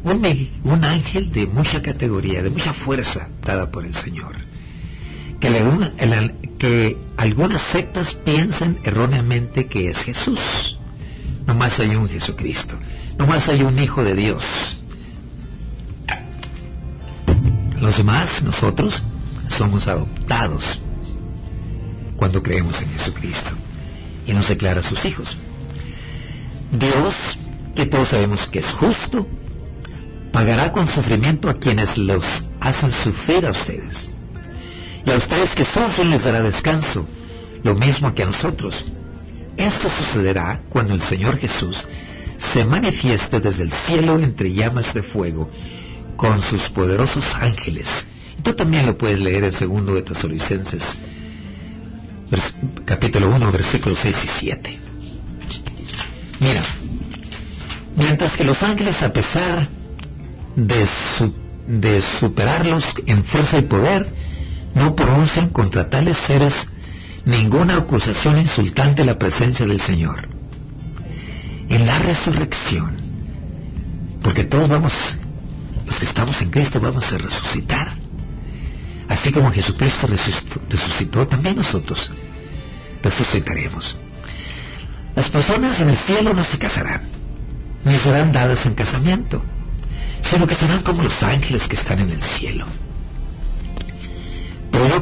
un, 0.05 0.85
ángel 0.85 1.33
de 1.33 1.47
mucha 1.47 1.81
categoría, 1.81 2.43
de 2.43 2.51
mucha 2.51 2.75
fuerza 2.75 3.29
dada 3.43 3.71
por 3.71 3.87
el 3.87 3.95
Señor. 3.95 4.37
Que, 5.41 5.49
que 6.59 6.99
algunas 7.17 7.63
sectas 7.63 8.15
piensan 8.15 8.79
erróneamente 8.83 9.67
que 9.67 9.91
es 9.91 9.99
Jesús. 9.99 10.77
No 11.47 11.55
más 11.55 11.79
hay 11.81 11.95
un 11.95 12.09
Jesucristo, 12.09 12.79
no 13.17 13.27
más 13.27 13.49
hay 13.49 13.63
un 13.63 13.79
Hijo 13.79 14.05
de 14.05 14.15
Dios. 14.15 14.45
Los 17.81 17.97
demás, 17.97 18.43
nosotros, 18.43 19.03
somos 19.49 19.87
adoptados 19.87 20.81
cuando 22.17 22.43
creemos 22.43 22.81
en 22.83 22.91
Jesucristo 22.91 23.51
y 24.27 24.35
nos 24.35 24.49
declara 24.49 24.83
sus 24.83 25.05
hijos. 25.05 25.37
Dios, 26.73 27.15
que 27.75 27.87
todos 27.87 28.09
sabemos 28.09 28.47
que 28.49 28.59
es 28.59 28.67
justo, 28.73 29.27
pagará 30.33 30.73
con 30.73 30.87
sufrimiento 30.87 31.49
a 31.49 31.55
quienes 31.55 31.97
los 31.97 32.25
hacen 32.61 32.91
sufrir 32.91 33.47
a 33.47 33.53
ustedes. 33.53 34.11
Y 35.05 35.11
a 35.11 35.17
ustedes 35.17 35.51
que 35.51 35.65
sufren 35.65 36.11
les 36.11 36.25
dará 36.25 36.43
descanso, 36.43 37.07
lo 37.63 37.75
mismo 37.75 38.15
que 38.15 38.23
a 38.23 38.27
nosotros. 38.27 38.85
Esto 39.57 39.89
sucederá 39.91 40.63
cuando 40.69 40.95
el 40.95 41.01
Señor 41.01 41.39
Jesús 41.39 41.85
se 42.39 42.65
manifieste 42.65 43.41
desde 43.41 43.65
el 43.65 43.73
cielo 43.73 44.19
entre 44.19 44.53
llamas 44.53 44.95
de 44.95 45.03
fuego 45.03 45.51
con 46.17 46.41
sus 46.43 46.69
poderosos 46.69 47.25
ángeles. 47.35 47.87
Tú 48.43 48.53
también 48.55 48.87
lo 48.87 48.97
puedes 48.97 49.19
leer 49.19 49.45
en 49.45 49.53
segundo 49.53 49.95
de 49.95 50.03
Tesalonicenses, 50.03 50.85
capítulo 52.85 53.31
1, 53.35 53.53
versículos 53.53 53.99
6 54.01 54.17
y 54.25 54.29
7. 54.29 54.79
Mira, 56.41 56.63
mientras 57.97 58.37
que 58.37 58.45
los 58.45 58.63
ángeles, 58.63 59.03
a 59.03 59.13
pesar 59.13 59.69
de, 60.55 60.87
de 61.67 62.03
superarlos 62.21 62.85
en 63.07 63.25
fuerza 63.25 63.59
y 63.59 63.63
poder, 63.63 64.09
no 64.75 64.95
pronuncian 64.95 65.49
contra 65.51 65.89
tales 65.91 66.17
seres 66.17 66.69
ninguna 67.25 67.77
acusación 67.77 68.39
insultante 68.39 69.03
a 69.03 69.05
la 69.05 69.19
presencia 69.19 69.67
del 69.67 69.81
Señor. 69.81 70.29
En 71.69 71.87
la 71.87 71.99
resurrección, 71.99 72.97
porque 74.23 74.45
todos 74.45 74.69
vamos, 74.69 74.93
los 75.87 75.97
que 75.97 76.05
estamos 76.05 76.41
en 76.41 76.51
Cristo, 76.51 76.81
vamos 76.81 77.13
a 77.13 77.19
resucitar. 77.19 77.93
Así 79.09 79.33
como 79.33 79.51
Jesucristo 79.51 80.07
resucitó, 80.07 80.61
resucitó 80.69 81.27
también 81.27 81.57
nosotros 81.57 82.11
resucitaremos. 83.03 83.97
Las 85.15 85.29
personas 85.31 85.81
en 85.81 85.91
el 85.91 85.97
cielo 85.97 86.33
no 86.35 86.45
se 86.45 86.59
casarán, 86.59 87.03
ni 87.85 87.97
serán 87.99 88.33
dadas 88.33 88.65
en 88.67 88.75
casamiento, 88.75 89.43
sino 90.23 90.47
que 90.47 90.55
serán 90.55 90.83
como 90.83 91.03
los 91.03 91.23
ángeles 91.23 91.67
que 91.67 91.77
están 91.77 92.01
en 92.01 92.11
el 92.11 92.23
cielo. 92.23 92.67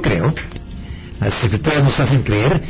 Creo, 0.01 0.35
las 1.21 1.43
escrituras 1.43 1.83
nos 1.83 1.99
hacen 1.99 2.23
creer 2.23 2.63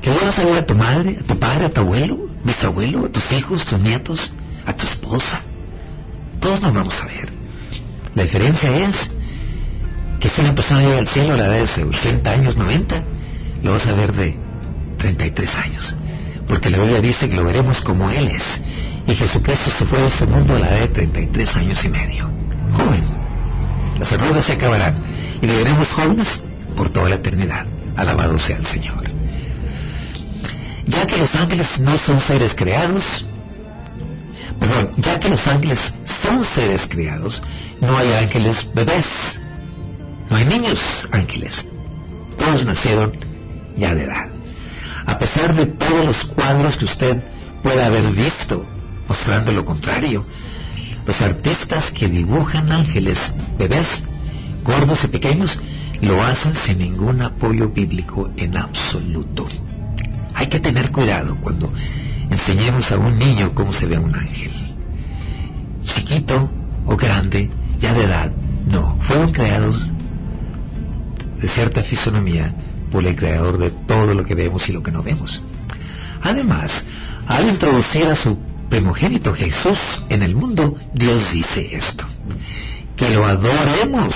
que 0.00 0.10
vas 0.10 0.38
a 0.38 0.44
ver 0.44 0.58
a 0.58 0.66
tu 0.66 0.74
madre, 0.74 1.18
a 1.20 1.22
tu 1.24 1.38
padre, 1.38 1.66
a 1.66 1.70
tu 1.70 1.80
abuelo, 1.80 2.28
bisabuelo, 2.44 3.06
a 3.06 3.08
tus 3.08 3.32
hijos, 3.32 3.64
tus 3.64 3.80
nietos, 3.80 4.32
a 4.66 4.72
tu 4.74 4.86
esposa. 4.86 5.40
Todos 6.40 6.60
nos 6.60 6.74
vamos 6.74 6.94
a 7.00 7.06
ver. 7.06 7.28
La 8.14 8.22
diferencia 8.24 8.76
es 8.88 9.10
que 10.20 10.28
si 10.28 10.40
una 10.40 10.54
persona 10.54 10.82
llega 10.82 10.98
al 10.98 11.08
cielo 11.08 11.34
a 11.34 11.36
la 11.36 11.58
edad 11.58 11.68
de 11.76 11.84
80 11.84 12.30
años, 12.30 12.56
90, 12.56 13.02
lo 13.62 13.72
vas 13.72 13.86
a 13.86 13.92
ver 13.92 14.12
de 14.12 14.36
33 14.98 15.54
años 15.56 15.96
porque 16.46 16.70
la 16.70 16.78
Biblia 16.78 17.00
dice 17.00 17.28
que 17.28 17.36
lo 17.36 17.44
veremos 17.44 17.80
como 17.80 18.10
Él 18.10 18.28
es. 18.28 18.42
Y 19.06 19.14
Jesucristo 19.14 19.70
se 19.70 19.84
fue 19.84 19.98
a 19.98 20.06
este 20.06 20.26
mundo 20.26 20.56
a 20.56 20.58
la 20.58 20.68
edad 20.70 20.80
de 20.80 20.88
33 20.88 21.56
años 21.56 21.84
y 21.84 21.88
medio. 21.88 22.30
Joven. 22.72 23.04
Las 23.98 24.12
arrugas 24.12 24.44
se 24.44 24.52
acabarán 24.52 24.94
y 25.40 25.46
le 25.46 25.56
veremos 25.56 25.88
jóvenes 25.88 26.42
por 26.76 26.90
toda 26.90 27.08
la 27.08 27.16
eternidad. 27.16 27.66
Alabado 27.96 28.38
sea 28.38 28.56
el 28.56 28.66
Señor. 28.66 29.04
Ya 30.86 31.06
que 31.06 31.16
los 31.16 31.34
ángeles 31.34 31.78
no 31.80 31.96
son 31.98 32.20
seres 32.20 32.54
creados, 32.54 33.24
perdón, 34.60 34.90
ya 34.98 35.18
que 35.18 35.28
los 35.28 35.46
ángeles 35.46 35.78
son 36.22 36.44
seres 36.44 36.86
creados, 36.88 37.42
no 37.80 37.96
hay 37.96 38.12
ángeles 38.12 38.66
bebés, 38.74 39.06
no 40.28 40.36
hay 40.36 40.44
niños 40.44 40.78
ángeles. 41.10 41.66
Todos 42.38 42.66
nacieron 42.66 43.12
ya 43.76 43.94
de 43.94 44.04
edad 44.04 44.34
a 45.06 45.18
pesar 45.18 45.54
de 45.54 45.66
todos 45.66 46.04
los 46.04 46.24
cuadros 46.24 46.76
que 46.76 46.86
usted 46.86 47.22
pueda 47.62 47.86
haber 47.86 48.10
visto, 48.10 48.64
mostrando 49.08 49.52
lo 49.52 49.64
contrario. 49.64 50.24
Los 51.06 51.20
artistas 51.20 51.90
que 51.90 52.08
dibujan 52.08 52.72
ángeles, 52.72 53.18
bebés, 53.58 54.04
gordos 54.64 55.04
y 55.04 55.08
pequeños, 55.08 55.58
lo 56.00 56.22
hacen 56.22 56.54
sin 56.54 56.78
ningún 56.78 57.22
apoyo 57.22 57.68
bíblico 57.68 58.30
en 58.36 58.56
absoluto. 58.56 59.46
Hay 60.34 60.48
que 60.48 60.60
tener 60.60 60.90
cuidado 60.90 61.36
cuando 61.40 61.72
enseñemos 62.30 62.90
a 62.90 62.98
un 62.98 63.18
niño 63.18 63.54
cómo 63.54 63.72
se 63.72 63.86
ve 63.86 63.98
un 63.98 64.14
ángel. 64.14 64.52
Chiquito 65.82 66.50
o 66.86 66.96
grande, 66.96 67.50
ya 67.78 67.94
de 67.94 68.04
edad, 68.04 68.32
no. 68.66 68.98
Fueron 69.02 69.32
creados 69.32 69.92
de 71.40 71.48
cierta 71.48 71.82
fisonomía 71.82 72.54
por 72.90 73.06
el 73.06 73.16
creador 73.16 73.58
de 73.58 73.70
todo 73.70 74.14
lo 74.14 74.24
que 74.24 74.34
vemos 74.34 74.68
y 74.68 74.72
lo 74.72 74.82
que 74.82 74.90
no 74.90 75.02
vemos. 75.02 75.42
Además, 76.22 76.84
al 77.26 77.48
introducir 77.48 78.06
a 78.06 78.16
su 78.16 78.38
primogénito 78.68 79.34
Jesús 79.34 79.78
en 80.08 80.22
el 80.22 80.34
mundo, 80.34 80.76
Dios 80.94 81.32
dice 81.32 81.76
esto, 81.76 82.04
que 82.96 83.10
lo 83.10 83.24
adoremos, 83.24 84.14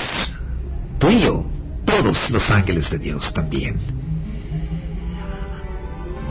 tú 0.99 1.11
y 1.11 1.21
yo, 1.21 1.45
todos 1.89 2.31
los 2.31 2.51
ángeles 2.51 2.91
de 2.91 2.99
Dios 2.99 3.33
también. 3.33 3.79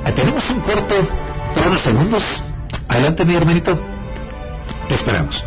Ah, 0.05 0.11
tenemos 0.11 0.47
un 0.49 0.59
corto 0.61 0.95
por 1.53 1.67
unos 1.67 1.81
segundos. 1.81 2.23
Adelante, 2.87 3.25
mi 3.25 3.35
hermanito. 3.35 3.77
Te 4.87 4.95
esperamos. 4.95 5.43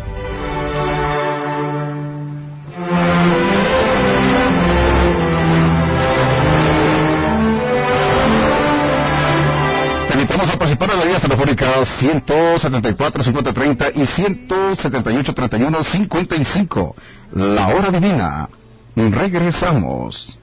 para 10.77 10.95
la 10.95 11.05
vía 11.05 11.19
telefónica 11.19 11.85
174 11.85 13.23
5030 13.23 13.91
y 13.95 14.05
178 14.05 15.33
31 15.33 15.83
55. 15.83 16.95
La 17.33 17.67
hora 17.67 17.91
divina. 17.91 18.49
Regresamos. 18.95 20.37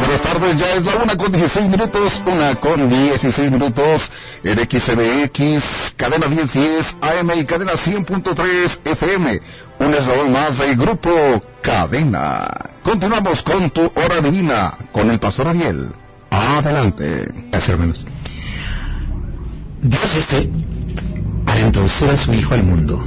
Buenas 0.00 0.22
tardes, 0.22 0.56
ya 0.56 0.74
es 0.74 0.84
la 0.84 0.96
una 0.96 1.16
con 1.16 1.32
16 1.32 1.68
minutos, 1.68 2.22
una 2.24 2.54
con 2.56 2.88
16 2.88 3.50
minutos 3.50 4.10
en 4.44 4.58
XDX, 4.58 5.94
cadena 5.96 6.28
1010 6.28 6.96
AM 7.00 7.30
y 7.34 7.44
cadena 7.44 7.72
100.3 7.72 8.78
FM. 8.84 9.40
Un 9.80 9.94
eslabón 9.94 10.32
más 10.32 10.58
del 10.58 10.76
grupo 10.76 11.10
Cadena. 11.60 12.46
Continuamos 12.84 13.42
con 13.42 13.70
tu 13.70 13.90
hora 13.96 14.20
divina 14.20 14.74
con 14.92 15.10
el 15.10 15.18
pastor 15.18 15.48
Ariel. 15.48 15.88
Adelante. 16.30 17.26
Gracias, 17.50 17.68
hermanos. 17.70 18.04
Dios 19.82 20.00
al 21.46 21.60
introducir 21.60 22.08
a 22.08 22.16
su 22.16 22.32
Hijo 22.32 22.54
al 22.54 22.62
mundo, 22.62 23.04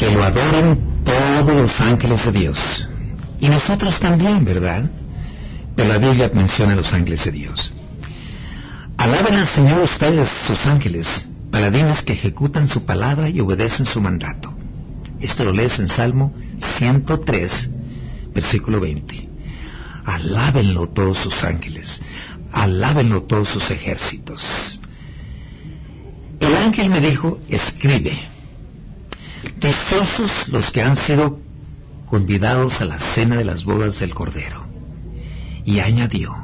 que 0.00 0.10
lo 0.10 0.24
adoren 0.24 1.02
todos 1.04 1.54
los 1.54 1.78
ángeles 1.78 2.24
de 2.24 2.32
Dios. 2.32 2.88
Y 3.38 3.50
nosotros 3.50 4.00
también, 4.00 4.46
¿verdad? 4.46 4.90
Pero 5.76 5.88
la 5.90 5.98
Biblia 5.98 6.30
menciona 6.32 6.72
a 6.72 6.76
los 6.76 6.90
ángeles 6.94 7.22
de 7.26 7.32
Dios. 7.32 7.70
Alaben 8.96 9.34
al 9.34 9.46
Señor 9.46 9.82
ustedes, 9.82 10.26
sus 10.46 10.64
ángeles, 10.64 11.06
paladines 11.50 12.02
que 12.02 12.14
ejecutan 12.14 12.66
su 12.66 12.86
palabra 12.86 13.28
y 13.28 13.40
obedecen 13.40 13.84
su 13.84 14.00
mandato. 14.00 14.54
Esto 15.20 15.44
lo 15.44 15.52
lees 15.52 15.78
en 15.78 15.88
Salmo 15.88 16.32
103, 16.78 17.70
Versículo 18.34 18.80
20. 18.80 19.28
Alábenlo 20.06 20.88
todos 20.88 21.18
sus 21.18 21.44
ángeles, 21.44 22.00
alábenlo 22.52 23.24
todos 23.24 23.48
sus 23.48 23.70
ejércitos. 23.70 24.80
El 26.40 26.56
ángel 26.56 26.88
me 26.88 27.00
dijo, 27.00 27.38
escribe, 27.50 28.30
dichosos 29.60 30.48
los 30.48 30.70
que 30.70 30.82
han 30.82 30.96
sido 30.96 31.40
convidados 32.06 32.80
a 32.80 32.84
la 32.84 32.98
cena 32.98 33.36
de 33.36 33.44
las 33.44 33.64
bodas 33.64 34.00
del 34.00 34.14
Cordero. 34.14 34.66
Y 35.64 35.80
añadió, 35.80 36.34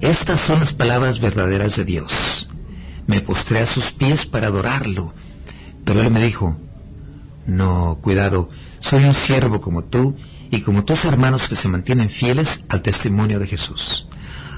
estas 0.00 0.40
son 0.40 0.60
las 0.60 0.72
palabras 0.72 1.20
verdaderas 1.20 1.76
de 1.76 1.84
Dios. 1.84 2.48
Me 3.06 3.20
postré 3.20 3.60
a 3.60 3.66
sus 3.66 3.92
pies 3.92 4.26
para 4.26 4.48
adorarlo, 4.48 5.12
pero 5.84 6.02
él 6.02 6.10
me 6.10 6.22
dijo, 6.24 6.56
no, 7.46 7.98
cuidado, 8.02 8.48
soy 8.80 9.04
un 9.04 9.14
siervo 9.14 9.60
como 9.60 9.84
tú 9.84 10.16
y 10.50 10.60
como 10.60 10.84
tus 10.84 11.04
hermanos 11.04 11.48
que 11.48 11.56
se 11.56 11.68
mantienen 11.68 12.10
fieles 12.10 12.62
al 12.68 12.82
testimonio 12.82 13.38
de 13.38 13.46
Jesús. 13.46 14.06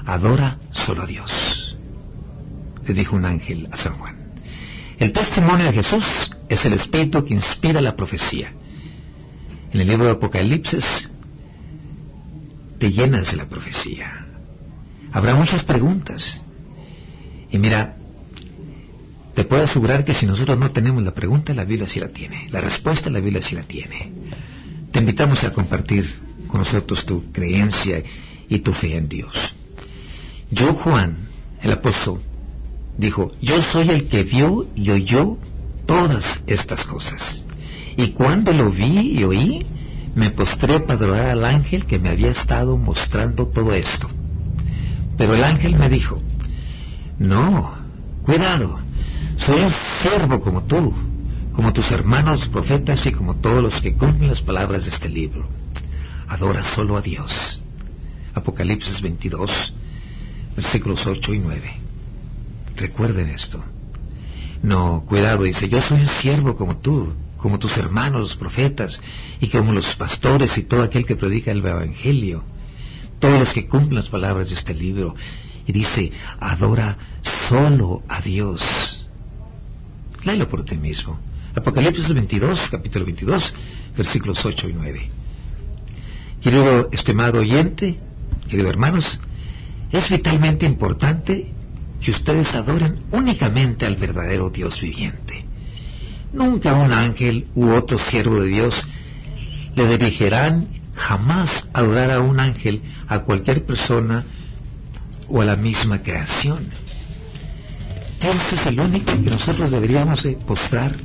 Adora 0.05 0.57
solo 0.71 1.03
a 1.03 1.07
Dios. 1.07 1.77
Le 2.85 2.93
dijo 2.93 3.15
un 3.15 3.25
ángel 3.25 3.67
a 3.71 3.77
San 3.77 3.93
Juan. 3.97 4.24
El 4.99 5.11
testimonio 5.11 5.65
de 5.65 5.73
Jesús 5.73 6.03
es 6.47 6.63
el 6.65 6.73
espíritu 6.73 7.25
que 7.25 7.33
inspira 7.33 7.81
la 7.81 7.95
profecía. 7.95 8.53
En 9.73 9.81
el 9.81 9.87
libro 9.87 10.05
de 10.05 10.11
Apocalipsis 10.11 11.09
te 12.79 12.91
llenas 12.91 13.31
de 13.31 13.37
la 13.37 13.45
profecía. 13.45 14.25
Habrá 15.11 15.35
muchas 15.35 15.63
preguntas. 15.63 16.41
Y 17.51 17.57
mira, 17.57 17.97
te 19.33 19.43
puedo 19.43 19.63
asegurar 19.63 20.05
que 20.05 20.13
si 20.13 20.25
nosotros 20.25 20.57
no 20.57 20.71
tenemos 20.71 21.03
la 21.03 21.13
pregunta, 21.13 21.53
la 21.53 21.65
Biblia 21.65 21.87
sí 21.89 21.99
la 21.99 22.09
tiene. 22.09 22.47
La 22.51 22.61
respuesta, 22.61 23.09
la 23.09 23.19
Biblia 23.19 23.41
sí 23.41 23.55
la 23.55 23.63
tiene. 23.63 24.11
Te 24.91 24.99
invitamos 24.99 25.43
a 25.43 25.51
compartir 25.51 26.09
con 26.47 26.59
nosotros 26.59 27.05
tu 27.05 27.31
creencia 27.33 28.01
y 28.47 28.59
tu 28.59 28.71
fe 28.71 28.95
en 28.95 29.09
Dios. 29.09 29.55
Yo, 30.51 30.73
Juan, 30.73 31.17
el 31.61 31.71
apóstol, 31.73 32.21
dijo, 32.97 33.31
yo 33.41 33.61
soy 33.61 33.89
el 33.89 34.07
que 34.07 34.23
vio 34.23 34.65
y 34.75 34.89
oyó 34.89 35.37
todas 35.85 36.41
estas 36.47 36.85
cosas. 36.85 37.43
Y 37.97 38.09
cuando 38.09 38.51
lo 38.51 38.69
vi 38.71 39.17
y 39.17 39.23
oí, 39.23 39.65
me 40.15 40.31
postré 40.31 40.79
para 40.79 40.99
adorar 40.99 41.29
al 41.29 41.45
ángel 41.45 41.85
que 41.85 41.99
me 41.99 42.09
había 42.09 42.31
estado 42.31 42.77
mostrando 42.77 43.47
todo 43.47 43.73
esto. 43.73 44.09
Pero 45.17 45.35
el 45.35 45.43
ángel 45.43 45.75
me 45.75 45.89
dijo, 45.89 46.21
no, 47.19 47.73
cuidado, 48.23 48.79
soy 49.37 49.61
un 49.61 49.71
siervo 50.01 50.41
como 50.41 50.63
tú, 50.63 50.93
como 51.53 51.71
tus 51.71 51.91
hermanos 51.91 52.47
profetas 52.47 53.05
y 53.05 53.11
como 53.11 53.35
todos 53.35 53.63
los 53.63 53.81
que 53.81 53.95
cumplen 53.95 54.29
las 54.29 54.41
palabras 54.41 54.85
de 54.85 54.91
este 54.91 55.09
libro. 55.09 55.47
Adora 56.27 56.63
solo 56.63 56.97
a 56.97 57.01
Dios. 57.01 57.61
Apocalipsis 58.33 59.01
22, 59.01 59.73
versículos 60.57 61.05
8 61.05 61.33
y 61.33 61.39
9. 61.39 61.84
Recuerden 62.75 63.29
esto. 63.29 63.63
No, 64.61 65.05
cuidado, 65.07 65.43
dice, 65.43 65.69
yo 65.69 65.81
soy 65.81 66.01
un 66.01 66.07
siervo 66.07 66.55
como 66.55 66.77
tú, 66.77 67.13
como 67.37 67.59
tus 67.59 67.77
hermanos 67.77 68.21
los 68.21 68.35
profetas 68.35 68.99
y 69.39 69.47
como 69.49 69.71
los 69.71 69.95
pastores 69.95 70.57
y 70.57 70.63
todo 70.63 70.83
aquel 70.83 71.05
que 71.05 71.15
predica 71.15 71.51
el 71.51 71.59
Evangelio, 71.59 72.43
todos 73.19 73.39
los 73.39 73.53
que 73.53 73.65
cumplen 73.65 73.95
las 73.95 74.09
palabras 74.09 74.49
de 74.49 74.55
este 74.55 74.73
libro. 74.73 75.15
Y 75.67 75.71
dice, 75.71 76.11
adora 76.39 76.97
solo 77.47 78.03
a 78.07 78.21
Dios. 78.21 79.07
Léelo 80.23 80.47
por 80.47 80.65
ti 80.65 80.77
mismo. 80.77 81.19
Apocalipsis 81.55 82.13
22, 82.13 82.69
capítulo 82.69 83.05
22, 83.05 83.53
versículos 83.95 84.45
8 84.45 84.69
y 84.69 84.73
9. 84.73 85.09
Querido 86.41 86.89
estimado 86.91 87.39
oyente, 87.39 87.97
querido 88.49 88.69
hermanos, 88.69 89.19
es 89.91 90.09
vitalmente 90.09 90.65
importante 90.65 91.54
que 92.01 92.11
ustedes 92.11 92.53
adoren 92.53 92.95
únicamente 93.11 93.85
al 93.85 93.95
verdadero 93.95 94.49
Dios 94.49 94.79
viviente. 94.81 95.45
Nunca 96.33 96.73
un 96.73 96.91
ángel 96.91 97.47
u 97.55 97.69
otro 97.71 97.97
siervo 97.97 98.41
de 98.41 98.47
Dios 98.47 98.85
le 99.75 99.87
dirigirán 99.87 100.67
jamás 100.95 101.67
adorar 101.73 102.11
a 102.11 102.19
un 102.19 102.39
ángel, 102.39 102.81
a 103.07 103.19
cualquier 103.19 103.65
persona 103.65 104.23
o 105.27 105.41
a 105.41 105.45
la 105.45 105.55
misma 105.55 106.01
creación. 106.01 106.69
Dios 108.21 108.53
es 108.53 108.65
el 108.65 108.79
único 108.79 109.11
que 109.11 109.29
nosotros 109.29 109.71
deberíamos 109.71 110.25
postrar, 110.47 110.95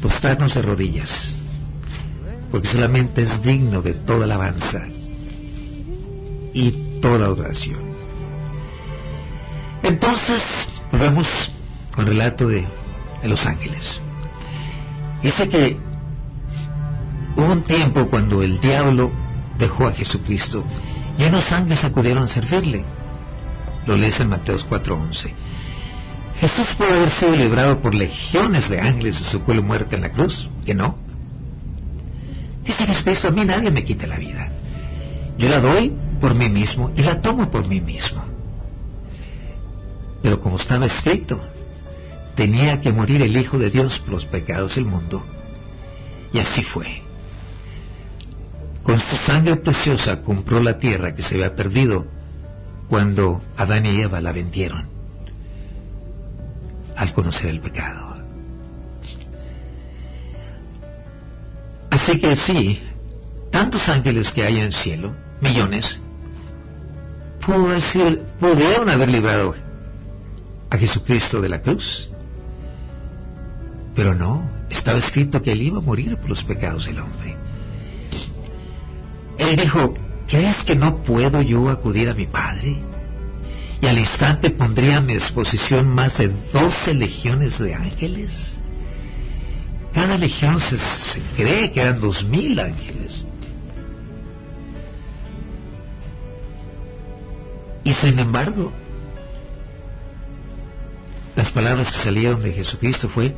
postrarnos 0.00 0.54
de 0.54 0.62
rodillas, 0.62 1.34
porque 2.50 2.68
solamente 2.68 3.22
es 3.22 3.42
digno 3.42 3.82
de 3.82 3.94
toda 3.94 4.24
alabanza 4.24 4.86
y 6.54 7.00
toda 7.00 7.30
oración. 7.30 7.89
Entonces, 9.90 10.40
volvemos 10.92 11.26
al 11.96 12.06
relato 12.06 12.46
de, 12.46 12.64
de 13.22 13.28
los 13.28 13.44
ángeles. 13.44 14.00
Dice 15.20 15.48
que 15.48 15.76
hubo 17.36 17.52
un 17.52 17.62
tiempo 17.62 18.06
cuando 18.06 18.44
el 18.44 18.60
diablo 18.60 19.10
dejó 19.58 19.88
a 19.88 19.92
Jesucristo 19.92 20.64
y 21.18 21.24
unos 21.24 21.50
ángeles 21.50 21.82
acudieron 21.82 22.22
a 22.22 22.28
servirle. 22.28 22.84
Lo 23.84 23.96
lees 23.96 24.20
en 24.20 24.28
Mateos 24.28 24.64
4:11. 24.64 25.32
Jesús 26.38 26.68
puede 26.78 26.94
haber 26.94 27.10
sido 27.10 27.34
librado 27.34 27.80
por 27.80 27.92
legiones 27.92 28.70
de 28.70 28.80
ángeles 28.80 29.18
de 29.18 29.24
su 29.24 29.40
pueblo 29.40 29.64
muerte 29.64 29.96
en 29.96 30.02
la 30.02 30.12
cruz, 30.12 30.48
que 30.64 30.72
no. 30.72 30.98
Dice 32.64 32.86
Jesucristo, 32.86 33.26
a 33.26 33.32
mí 33.32 33.44
nadie 33.44 33.72
me 33.72 33.82
quita 33.82 34.06
la 34.06 34.18
vida. 34.18 34.52
Yo 35.36 35.48
la 35.48 35.58
doy 35.58 35.92
por 36.20 36.36
mí 36.36 36.48
mismo 36.48 36.92
y 36.96 37.02
la 37.02 37.20
tomo 37.20 37.50
por 37.50 37.66
mí 37.66 37.80
mismo. 37.80 38.29
Pero 40.22 40.40
como 40.40 40.56
estaba 40.56 40.86
escrito, 40.86 41.40
tenía 42.34 42.80
que 42.80 42.92
morir 42.92 43.22
el 43.22 43.36
Hijo 43.36 43.58
de 43.58 43.70
Dios 43.70 43.98
por 44.00 44.10
los 44.10 44.26
pecados 44.26 44.74
del 44.74 44.84
mundo. 44.84 45.22
Y 46.32 46.38
así 46.38 46.62
fue. 46.62 47.02
Con 48.82 48.98
su 48.98 49.16
sangre 49.16 49.56
preciosa 49.56 50.22
compró 50.22 50.62
la 50.62 50.78
tierra 50.78 51.14
que 51.14 51.22
se 51.22 51.34
había 51.34 51.54
perdido 51.54 52.06
cuando 52.88 53.40
Adán 53.56 53.86
y 53.86 54.00
Eva 54.00 54.20
la 54.20 54.32
vendieron 54.32 54.88
al 56.96 57.12
conocer 57.12 57.50
el 57.50 57.60
pecado. 57.60 58.10
Así 61.90 62.18
que 62.18 62.36
sí, 62.36 62.82
tantos 63.50 63.88
ángeles 63.88 64.32
que 64.32 64.44
hay 64.44 64.58
en 64.58 64.64
el 64.64 64.72
cielo, 64.72 65.14
millones, 65.40 65.98
pudieron 68.38 68.88
haber 68.88 69.10
librado 69.10 69.54
a 70.70 70.78
Jesucristo 70.78 71.40
de 71.40 71.48
la 71.48 71.60
cruz. 71.60 72.10
Pero 73.94 74.14
no, 74.14 74.48
estaba 74.70 74.98
escrito 74.98 75.42
que 75.42 75.52
él 75.52 75.62
iba 75.62 75.78
a 75.78 75.82
morir 75.82 76.16
por 76.16 76.30
los 76.30 76.44
pecados 76.44 76.86
del 76.86 77.00
hombre. 77.00 77.36
Él 79.38 79.56
dijo, 79.56 79.94
¿crees 80.28 80.58
que 80.64 80.76
no 80.76 81.02
puedo 81.02 81.42
yo 81.42 81.68
acudir 81.68 82.08
a 82.08 82.14
mi 82.14 82.26
Padre? 82.26 82.78
y 83.80 83.86
al 83.86 83.98
instante 83.98 84.50
pondría 84.50 84.98
a 84.98 85.00
mi 85.00 85.14
disposición 85.14 85.88
más 85.88 86.18
de 86.18 86.28
doce 86.52 86.92
legiones 86.92 87.58
de 87.58 87.74
ángeles. 87.74 88.58
Cada 89.94 90.16
legión 90.16 90.60
se, 90.60 90.76
cree 91.36 91.72
que 91.72 91.80
eran 91.80 92.00
dos 92.00 92.24
mil 92.24 92.60
ángeles. 92.60 93.24
Y 97.82 97.94
sin 97.94 98.18
embargo, 98.18 98.70
las 101.36 101.50
palabras 101.50 101.90
que 101.92 101.98
salieron 101.98 102.42
de 102.42 102.52
Jesucristo 102.52 103.08
fue, 103.08 103.36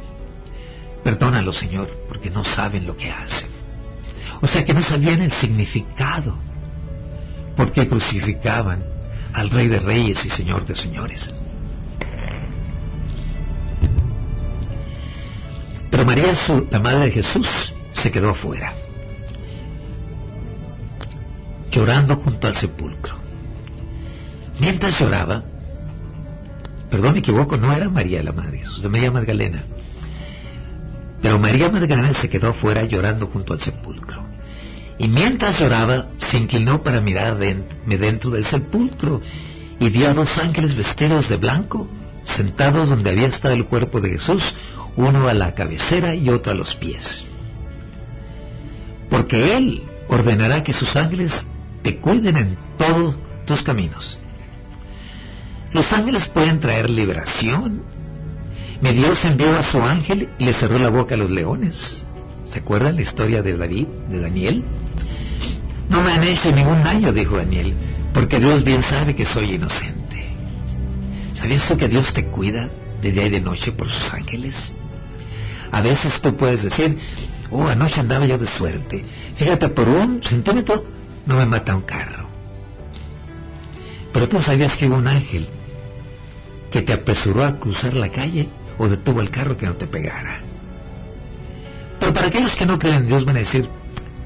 perdónalo 1.04 1.52
Señor, 1.52 1.88
porque 2.08 2.30
no 2.30 2.44
saben 2.44 2.86
lo 2.86 2.96
que 2.96 3.10
hacen. 3.10 3.48
O 4.40 4.46
sea 4.46 4.64
que 4.64 4.74
no 4.74 4.82
sabían 4.82 5.22
el 5.22 5.30
significado, 5.30 6.36
porque 7.56 7.86
crucificaban 7.86 8.84
al 9.32 9.50
Rey 9.50 9.68
de 9.68 9.78
Reyes 9.78 10.24
y 10.24 10.30
Señor 10.30 10.64
de 10.66 10.74
Señores. 10.74 11.32
Pero 15.90 16.04
María, 16.06 16.34
la 16.70 16.78
madre 16.78 17.04
de 17.06 17.10
Jesús, 17.10 17.74
se 17.92 18.10
quedó 18.10 18.30
afuera, 18.30 18.74
llorando 21.70 22.16
junto 22.16 22.46
al 22.46 22.56
sepulcro. 22.56 23.14
Mientras 24.58 24.98
lloraba, 24.98 25.44
perdón, 26.92 27.14
me 27.14 27.20
equivoco, 27.20 27.56
no 27.56 27.72
era 27.72 27.88
María 27.88 28.22
la 28.22 28.32
madre 28.32 28.58
Jesús, 28.58 28.82
de 28.82 28.90
María 28.90 29.10
Magdalena. 29.10 29.62
Pero 31.22 31.38
María 31.38 31.70
Magdalena 31.70 32.12
se 32.12 32.28
quedó 32.28 32.50
afuera 32.50 32.84
llorando 32.84 33.28
junto 33.28 33.54
al 33.54 33.60
sepulcro. 33.60 34.22
Y 34.98 35.08
mientras 35.08 35.58
lloraba, 35.58 36.08
se 36.18 36.36
inclinó 36.36 36.82
para 36.82 37.00
mirarme 37.00 37.64
dentro 37.86 38.28
del 38.30 38.44
sepulcro 38.44 39.22
y 39.80 39.88
vio 39.88 40.10
a 40.10 40.12
dos 40.12 40.36
ángeles 40.36 40.76
vestidos 40.76 41.30
de 41.30 41.38
blanco, 41.38 41.88
sentados 42.24 42.90
donde 42.90 43.08
había 43.08 43.28
estado 43.28 43.54
el 43.54 43.64
cuerpo 43.64 44.02
de 44.02 44.10
Jesús, 44.10 44.54
uno 44.94 45.28
a 45.28 45.32
la 45.32 45.54
cabecera 45.54 46.14
y 46.14 46.28
otro 46.28 46.52
a 46.52 46.54
los 46.54 46.74
pies. 46.74 47.24
Porque 49.08 49.56
él, 49.56 49.82
ordenará 50.08 50.62
que 50.62 50.74
sus 50.74 50.94
ángeles 50.94 51.46
te 51.82 51.96
cuiden 51.96 52.36
en 52.36 52.58
todos 52.76 53.14
tus 53.46 53.62
caminos. 53.62 54.18
Los 55.72 55.90
ángeles 55.92 56.28
pueden 56.28 56.60
traer 56.60 56.90
liberación. 56.90 57.82
Mi 58.82 58.92
Dios 58.92 59.24
envió 59.24 59.56
a 59.56 59.62
su 59.62 59.80
ángel 59.80 60.28
y 60.38 60.44
le 60.44 60.52
cerró 60.52 60.78
la 60.78 60.90
boca 60.90 61.14
a 61.14 61.18
los 61.18 61.30
leones. 61.30 62.04
¿Se 62.44 62.58
acuerdan 62.58 62.96
la 62.96 63.02
historia 63.02 63.42
de 63.42 63.56
David, 63.56 63.86
de 64.10 64.20
Daniel? 64.20 64.64
No 65.88 66.02
me 66.02 66.12
han 66.12 66.24
hecho 66.24 66.52
ningún 66.52 66.82
daño, 66.82 67.12
dijo 67.12 67.36
Daniel, 67.36 67.74
porque 68.12 68.38
Dios 68.38 68.64
bien 68.64 68.82
sabe 68.82 69.14
que 69.14 69.24
soy 69.24 69.54
inocente. 69.54 70.26
¿Sabías 71.32 71.66
tú 71.66 71.76
que 71.76 71.88
Dios 71.88 72.12
te 72.12 72.26
cuida 72.26 72.68
de 73.00 73.12
día 73.12 73.26
y 73.26 73.30
de 73.30 73.40
noche 73.40 73.72
por 73.72 73.88
sus 73.88 74.12
ángeles? 74.12 74.74
A 75.70 75.80
veces 75.80 76.20
tú 76.20 76.36
puedes 76.36 76.62
decir, 76.62 76.98
oh, 77.50 77.66
anoche 77.66 78.00
andaba 78.00 78.26
yo 78.26 78.36
de 78.36 78.46
suerte. 78.46 79.04
Fíjate, 79.36 79.70
por 79.70 79.88
un 79.88 80.22
centímetro 80.22 80.84
no 81.24 81.36
me 81.36 81.46
mata 81.46 81.74
un 81.74 81.82
carro. 81.82 82.28
Pero 84.12 84.28
tú 84.28 84.42
sabías 84.42 84.76
que 84.76 84.86
hubo 84.86 84.96
un 84.96 85.08
ángel 85.08 85.48
que 86.72 86.82
te 86.82 86.92
apresuró 86.92 87.44
a 87.44 87.58
cruzar 87.58 87.94
la 87.94 88.08
calle 88.08 88.48
o 88.78 88.88
detuvo 88.88 89.20
el 89.20 89.30
carro 89.30 89.56
que 89.56 89.66
no 89.66 89.74
te 89.74 89.86
pegara. 89.86 90.40
Pero 92.00 92.12
para 92.12 92.26
aquellos 92.28 92.56
que 92.56 92.66
no 92.66 92.78
creen 92.78 92.96
en 92.96 93.06
Dios 93.06 93.24
van 93.24 93.36
a 93.36 93.40
decir, 93.40 93.68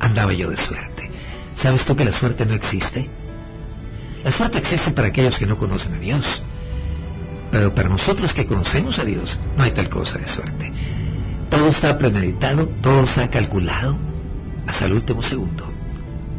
andaba 0.01 0.33
yo 0.33 0.49
de 0.49 0.57
suerte. 0.57 1.11
¿Sabes 1.57 1.85
tú 1.85 1.97
que 1.97 2.05
la 2.05 2.13
suerte 2.13 2.47
no 2.47 2.55
existe? 2.55 3.11
La 4.25 4.33
suerte 4.33 4.59
existe 4.59 4.93
para 4.93 5.09
aquellos 5.09 5.39
que 5.39 5.47
no 5.47 5.59
conocen 5.59 5.95
a 5.95 5.99
Dios. 5.99 6.43
Pero 7.51 7.75
para 7.75 7.89
nosotros 7.89 8.33
que 8.33 8.47
conocemos 8.47 8.99
a 8.99 9.05
Dios, 9.05 9.39
no 9.57 9.65
hay 9.65 9.73
tal 9.73 9.89
cosa 9.89 10.19
de 10.19 10.27
suerte. 10.27 10.73
Todo 11.51 11.69
está 11.69 11.99
premeditado, 11.99 12.69
todo 12.81 13.05
está 13.05 13.29
calculado 13.29 13.97
hasta 14.67 14.87
el 14.87 14.93
último 14.93 15.23
segundo 15.23 15.65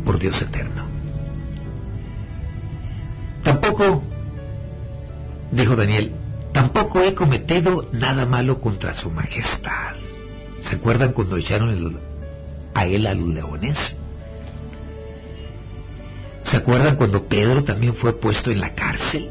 por 0.06 0.20
Dios 0.20 0.42
eterno. 0.42 0.86
Tampoco 3.44 4.04
dijo 5.52 5.76
Daniel, 5.76 6.12
tampoco 6.54 7.02
he 7.02 7.14
cometido 7.14 7.90
nada 7.92 8.26
malo 8.26 8.60
contra 8.60 8.94
su 8.94 9.12
majestad. 9.12 9.96
¿Se 10.62 10.76
acuerdan 10.76 11.14
cuando 11.14 11.38
echaron 11.38 12.00
a 12.74 12.86
él 12.86 13.08
a 13.08 13.14
los 13.14 13.28
leones? 13.28 13.96
¿Se 16.44 16.58
acuerdan 16.58 16.96
cuando 16.96 17.28
Pedro 17.28 17.64
también 17.64 17.94
fue 17.94 18.18
puesto 18.20 18.52
en 18.52 18.62
la 18.62 18.74
cárcel? 18.74 19.30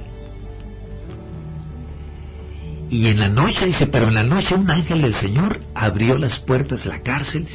Y 2.91 3.09
en 3.09 3.19
la 3.19 3.29
noche, 3.29 3.67
dice, 3.67 3.87
pero 3.87 4.09
en 4.09 4.15
la 4.15 4.23
noche 4.23 4.55
un 4.55 4.71
ángel 4.71 5.03
del 5.03 5.15
Señor 5.15 5.61
abrió 5.75 6.19
las 6.19 6.39
puertas 6.39 6.85
de 6.85 6.91
la 6.91 7.01
cárcel 7.01 7.49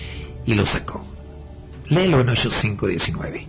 y 0.45 0.55
lo 0.55 0.65
sacó. 0.65 1.05
Léelo 1.87 2.19
en 2.21 2.27
8.5.19. 2.27 3.45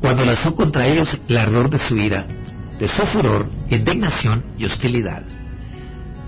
Cuando 0.00 0.24
lanzó 0.24 0.54
contra 0.54 0.86
ellos 0.86 1.18
el 1.28 1.36
ardor 1.36 1.70
de 1.70 1.78
su 1.78 1.96
ira, 1.96 2.26
de 2.78 2.88
su 2.88 3.06
furor, 3.06 3.50
indignación 3.70 4.44
y 4.58 4.64
hostilidad. 4.64 5.22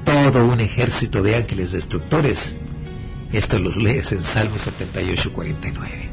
Todo 0.05 0.47
un 0.47 0.61
ejército 0.61 1.23
de 1.23 1.37
ángeles 1.37 1.73
destructores. 1.73 2.57
Esto 3.33 3.59
lo 3.59 3.75
lees 3.75 4.13
en 4.13 4.23
Salmo 4.23 4.57
78, 4.59 5.33
49. 5.33 6.11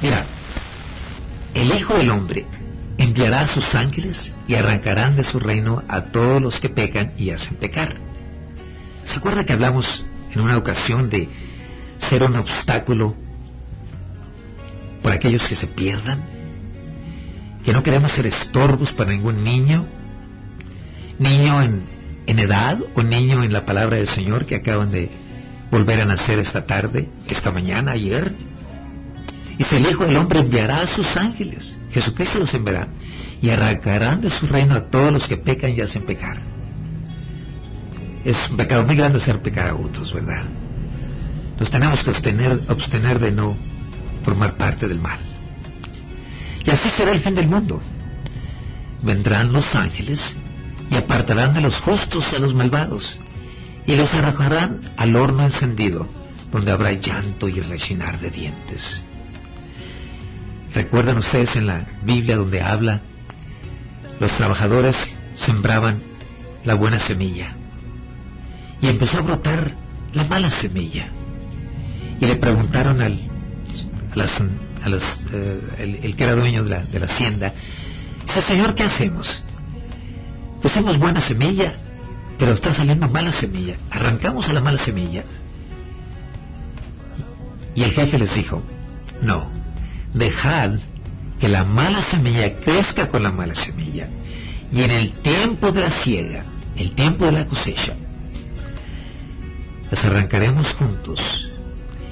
Mira, 0.00 0.24
el 1.54 1.72
Hijo 1.72 1.94
del 1.94 2.10
Hombre 2.10 2.46
enviará 2.96 3.42
a 3.42 3.46
sus 3.46 3.74
ángeles 3.74 4.32
y 4.46 4.54
arrancarán 4.54 5.16
de 5.16 5.24
su 5.24 5.38
reino 5.38 5.82
a 5.88 6.06
todos 6.06 6.40
los 6.40 6.60
que 6.60 6.68
pecan 6.68 7.12
y 7.18 7.30
hacen 7.30 7.56
pecar. 7.56 7.96
¿Se 9.04 9.16
acuerda 9.16 9.44
que 9.44 9.52
hablamos 9.52 10.04
en 10.32 10.40
una 10.40 10.56
ocasión 10.56 11.10
de 11.10 11.28
ser 11.98 12.22
un 12.22 12.36
obstáculo 12.36 13.14
por 15.02 15.12
aquellos 15.12 15.46
que 15.46 15.56
se 15.56 15.66
pierdan? 15.66 16.37
Que 17.68 17.74
no 17.74 17.82
queremos 17.82 18.12
ser 18.12 18.26
estorbos 18.26 18.94
para 18.94 19.10
ningún 19.10 19.44
niño, 19.44 19.84
niño 21.18 21.62
en, 21.62 22.38
edad 22.38 22.78
o 22.94 23.02
niño 23.02 23.44
en 23.44 23.52
la 23.52 23.66
palabra 23.66 23.98
del 23.98 24.08
Señor 24.08 24.46
que 24.46 24.54
acaban 24.54 24.90
de 24.90 25.10
volver 25.70 26.00
a 26.00 26.06
nacer 26.06 26.38
esta 26.38 26.64
tarde, 26.64 27.10
esta 27.28 27.50
mañana, 27.50 27.90
ayer. 27.90 28.32
Y 29.58 29.64
si 29.64 29.76
el 29.76 29.82
Hijo 29.84 30.06
del 30.06 30.16
Hombre 30.16 30.38
enviará 30.38 30.80
a 30.80 30.86
sus 30.86 31.14
ángeles, 31.18 31.76
Jesucristo 31.92 32.38
los 32.38 32.54
enviará, 32.54 32.88
y 33.42 33.50
arrancarán 33.50 34.22
de 34.22 34.30
su 34.30 34.46
reino 34.46 34.74
a 34.74 34.84
todos 34.84 35.12
los 35.12 35.28
que 35.28 35.36
pecan 35.36 35.74
y 35.76 35.82
hacen 35.82 36.06
pecar. 36.06 36.38
Es 38.24 38.48
un 38.48 38.56
pecado 38.56 38.86
muy 38.86 38.96
grande 38.96 39.18
hacer 39.18 39.42
pecar 39.42 39.68
a 39.68 39.74
otros, 39.74 40.14
¿verdad? 40.14 40.44
Nos 41.60 41.70
tenemos 41.70 42.02
que 42.02 42.08
abstener, 42.08 42.62
abstener 42.66 43.18
de 43.18 43.30
no 43.30 43.54
formar 44.24 44.56
parte 44.56 44.88
del 44.88 45.00
mal. 45.00 45.27
Así 46.78 46.90
será 46.90 47.10
el 47.10 47.20
fin 47.20 47.34
del 47.34 47.48
mundo. 47.48 47.82
Vendrán 49.02 49.52
los 49.52 49.74
ángeles 49.74 50.20
y 50.88 50.94
apartarán 50.94 51.52
de 51.52 51.60
los 51.60 51.80
justos 51.80 52.32
a 52.32 52.38
los 52.38 52.54
malvados 52.54 53.18
y 53.84 53.96
los 53.96 54.14
arrojarán 54.14 54.80
al 54.96 55.16
horno 55.16 55.44
encendido, 55.44 56.06
donde 56.52 56.70
habrá 56.70 56.92
llanto 56.92 57.48
y 57.48 57.58
rechinar 57.60 58.20
de 58.20 58.30
dientes. 58.30 59.02
¿Recuerdan 60.72 61.18
ustedes 61.18 61.56
en 61.56 61.66
la 61.66 61.84
Biblia 62.04 62.36
donde 62.36 62.62
habla, 62.62 63.00
los 64.20 64.30
trabajadores 64.32 64.96
sembraban 65.34 66.00
la 66.64 66.74
buena 66.74 67.00
semilla 67.00 67.56
y 68.80 68.86
empezó 68.86 69.18
a 69.18 69.22
brotar 69.22 69.74
la 70.12 70.24
mala 70.24 70.50
semilla? 70.50 71.08
Y 72.20 72.26
le 72.26 72.36
preguntaron 72.36 73.00
al, 73.00 73.18
a 74.12 74.16
las 74.16 74.30
eh, 74.86 76.00
el, 76.02 76.16
que 76.16 76.24
era 76.24 76.34
dueño 76.34 76.64
de 76.64 76.70
la, 76.70 77.06
hacienda, 77.06 77.52
dice, 78.26 78.42
Señor, 78.42 78.74
¿qué 78.74 78.84
hacemos? 78.84 79.42
Pusimos 80.62 80.98
buena 80.98 81.20
semilla, 81.20 81.74
pero 82.38 82.52
está 82.52 82.72
saliendo 82.72 83.08
mala 83.08 83.32
semilla. 83.32 83.76
Arrancamos 83.90 84.48
a 84.48 84.52
la 84.52 84.60
mala 84.60 84.78
semilla. 84.78 85.24
Y 87.74 87.82
el 87.82 87.92
jefe 87.92 88.18
les 88.18 88.34
dijo, 88.34 88.62
no, 89.22 89.50
dejad 90.14 90.72
que 91.40 91.48
la 91.48 91.64
mala 91.64 92.02
semilla 92.02 92.56
crezca 92.56 93.08
con 93.08 93.22
la 93.22 93.30
mala 93.30 93.54
semilla. 93.54 94.08
Y 94.72 94.82
en 94.82 94.90
el 94.90 95.12
tiempo 95.20 95.72
de 95.72 95.82
la 95.82 95.90
siega, 95.90 96.44
el 96.76 96.92
tiempo 96.92 97.26
de 97.26 97.32
la 97.32 97.46
cosecha, 97.46 97.94
las 99.90 100.04
arrancaremos 100.04 100.74
juntos 100.74 101.50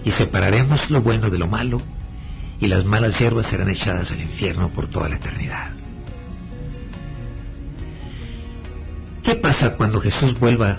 y 0.05 0.12
separaremos 0.12 0.90
lo 0.90 1.02
bueno 1.02 1.31
de 1.31 1.38
lo 1.38 1.46
malo 1.46 1.83
y 2.60 2.68
las 2.68 2.84
malas 2.84 3.18
hierbas 3.18 3.46
serán 3.46 3.68
echadas 3.68 4.10
al 4.10 4.20
infierno 4.20 4.70
por 4.70 4.88
toda 4.88 5.08
la 5.08 5.16
eternidad. 5.16 5.70
¿Qué 9.22 9.34
pasa 9.34 9.76
cuando 9.76 10.00
Jesús 10.00 10.38
vuelva 10.38 10.78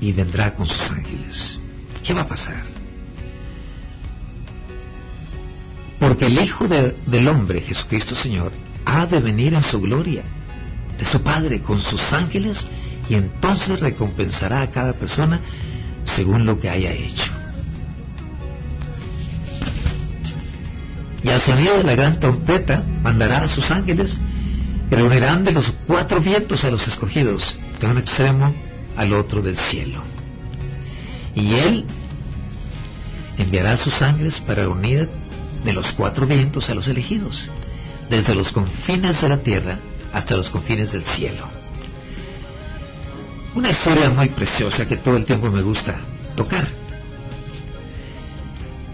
y 0.00 0.12
vendrá 0.12 0.54
con 0.54 0.66
sus 0.66 0.90
ángeles? 0.90 1.58
¿Qué 2.04 2.12
va 2.12 2.22
a 2.22 2.28
pasar? 2.28 2.62
Porque 5.98 6.26
el 6.26 6.38
Hijo 6.38 6.66
del 6.68 7.28
Hombre, 7.28 7.62
Jesucristo 7.62 8.14
Señor, 8.14 8.52
ha 8.84 9.06
de 9.06 9.20
venir 9.20 9.54
en 9.54 9.62
su 9.62 9.80
gloria 9.80 10.24
de 10.98 11.04
su 11.04 11.22
Padre 11.22 11.62
con 11.62 11.78
sus 11.80 12.12
ángeles 12.12 12.66
y 13.08 13.14
entonces 13.14 13.80
recompensará 13.80 14.62
a 14.62 14.70
cada 14.70 14.92
persona 14.92 15.40
según 16.04 16.44
lo 16.44 16.60
que 16.60 16.68
haya 16.68 16.92
hecho. 16.92 17.41
Y 21.22 21.28
al 21.28 21.40
sonido 21.40 21.76
de 21.78 21.84
la 21.84 21.94
gran 21.94 22.18
trompeta 22.18 22.82
mandará 23.02 23.44
a 23.44 23.48
sus 23.48 23.70
ángeles 23.70 24.18
y 24.90 24.94
reunirán 24.94 25.44
de 25.44 25.52
los 25.52 25.72
cuatro 25.86 26.20
vientos 26.20 26.64
a 26.64 26.70
los 26.70 26.86
escogidos, 26.86 27.56
de 27.80 27.86
un 27.86 27.98
extremo 27.98 28.54
al 28.96 29.12
otro 29.12 29.40
del 29.40 29.56
cielo. 29.56 30.02
Y 31.34 31.54
él 31.54 31.84
enviará 33.38 33.72
a 33.72 33.76
sus 33.76 34.02
ángeles 34.02 34.40
para 34.40 34.62
reunir 34.62 35.08
de 35.64 35.72
los 35.72 35.92
cuatro 35.92 36.26
vientos 36.26 36.68
a 36.68 36.74
los 36.74 36.88
elegidos, 36.88 37.48
desde 38.10 38.34
los 38.34 38.52
confines 38.52 39.20
de 39.20 39.28
la 39.28 39.38
tierra 39.38 39.78
hasta 40.12 40.36
los 40.36 40.50
confines 40.50 40.92
del 40.92 41.04
cielo. 41.04 41.48
Una 43.54 43.70
historia 43.70 44.10
muy 44.10 44.28
preciosa 44.28 44.86
que 44.86 44.96
todo 44.96 45.16
el 45.16 45.24
tiempo 45.24 45.50
me 45.50 45.62
gusta 45.62 46.00
tocar. 46.36 46.68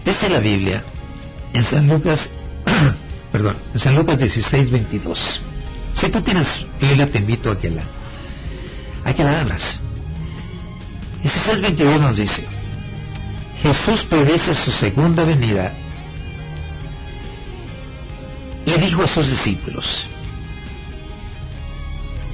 Desde 0.05 0.29
la 0.29 0.39
Biblia 0.39 0.83
en 1.53 1.63
San 1.63 1.87
Lucas, 1.87 2.29
perdón, 3.31 3.55
en 3.73 3.79
San 3.79 3.95
Lucas 3.95 4.19
16, 4.19 4.71
22. 4.71 5.41
Si 5.93 6.09
tú 6.09 6.21
tienes 6.21 6.65
Biblia, 6.79 7.11
te 7.11 7.19
invito 7.19 7.51
a 7.51 7.59
que 7.59 7.69
la, 7.69 7.83
a 9.05 9.13
que 9.13 9.23
la 9.23 9.41
abras. 9.41 9.79
16, 11.23 11.61
22 11.61 12.01
nos 12.01 12.17
dice, 12.17 12.45
Jesús 13.61 14.03
predice 14.03 14.55
su 14.55 14.71
segunda 14.71 15.25
venida 15.25 15.73
y 18.65 18.71
dijo 18.79 19.03
a 19.03 19.07
sus 19.07 19.27
discípulos, 19.27 20.07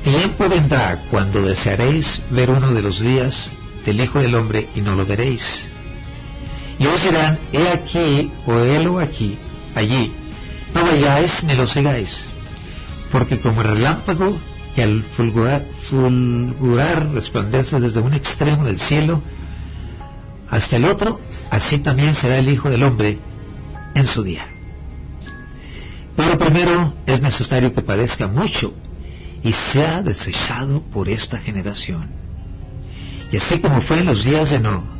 tiempo 0.03 0.47
vendrá 0.47 1.01
cuando 1.09 1.41
desearéis 1.41 2.21
ver 2.29 2.51
uno 2.51 2.71
de 2.71 2.81
los 2.83 2.99
días 2.99 3.49
del 3.85 4.01
Hijo 4.01 4.19
del 4.19 4.35
Hombre 4.35 4.69
y 4.75 4.81
no 4.81 4.95
lo 4.95 5.05
veréis 5.05 5.67
Y 6.79 6.87
os 6.87 7.03
dirán, 7.03 7.39
he 7.53 7.69
aquí, 7.69 8.31
o 8.45 8.59
él 8.59 8.87
o 8.87 8.99
aquí, 8.99 9.37
allí. 9.75 10.13
No 10.73 10.83
vayáis 10.83 11.43
ni 11.43 11.55
lo 11.55 11.67
sigáis, 11.67 12.27
porque 13.11 13.39
como 13.39 13.61
el 13.61 13.67
relámpago 13.67 14.37
que 14.75 14.83
al 14.83 15.03
fulgurar, 15.15 15.65
fulgurar 15.89 17.11
resplandece 17.13 17.79
desde 17.79 18.01
un 18.01 18.13
extremo 18.13 18.65
del 18.65 18.77
cielo 18.77 19.21
hasta 20.49 20.75
el 20.75 20.85
otro, 20.85 21.21
así 21.49 21.77
también 21.77 22.13
será 22.13 22.37
el 22.39 22.49
Hijo 22.49 22.69
del 22.69 22.83
Hombre 22.83 23.19
en 23.93 24.05
su 24.05 24.21
día. 24.23 24.47
Pero 26.17 26.37
primero 26.37 26.93
es 27.05 27.21
necesario 27.21 27.73
que 27.73 27.81
padezca 27.81 28.27
mucho 28.27 28.73
y 29.43 29.53
sea 29.53 30.01
desechado 30.01 30.81
por 30.81 31.07
esta 31.07 31.37
generación. 31.37 32.09
Y 33.31 33.37
así 33.37 33.59
como 33.59 33.81
fue 33.81 33.99
en 33.99 34.05
los 34.05 34.25
días 34.25 34.49
de 34.49 34.59
Noé, 34.59 34.94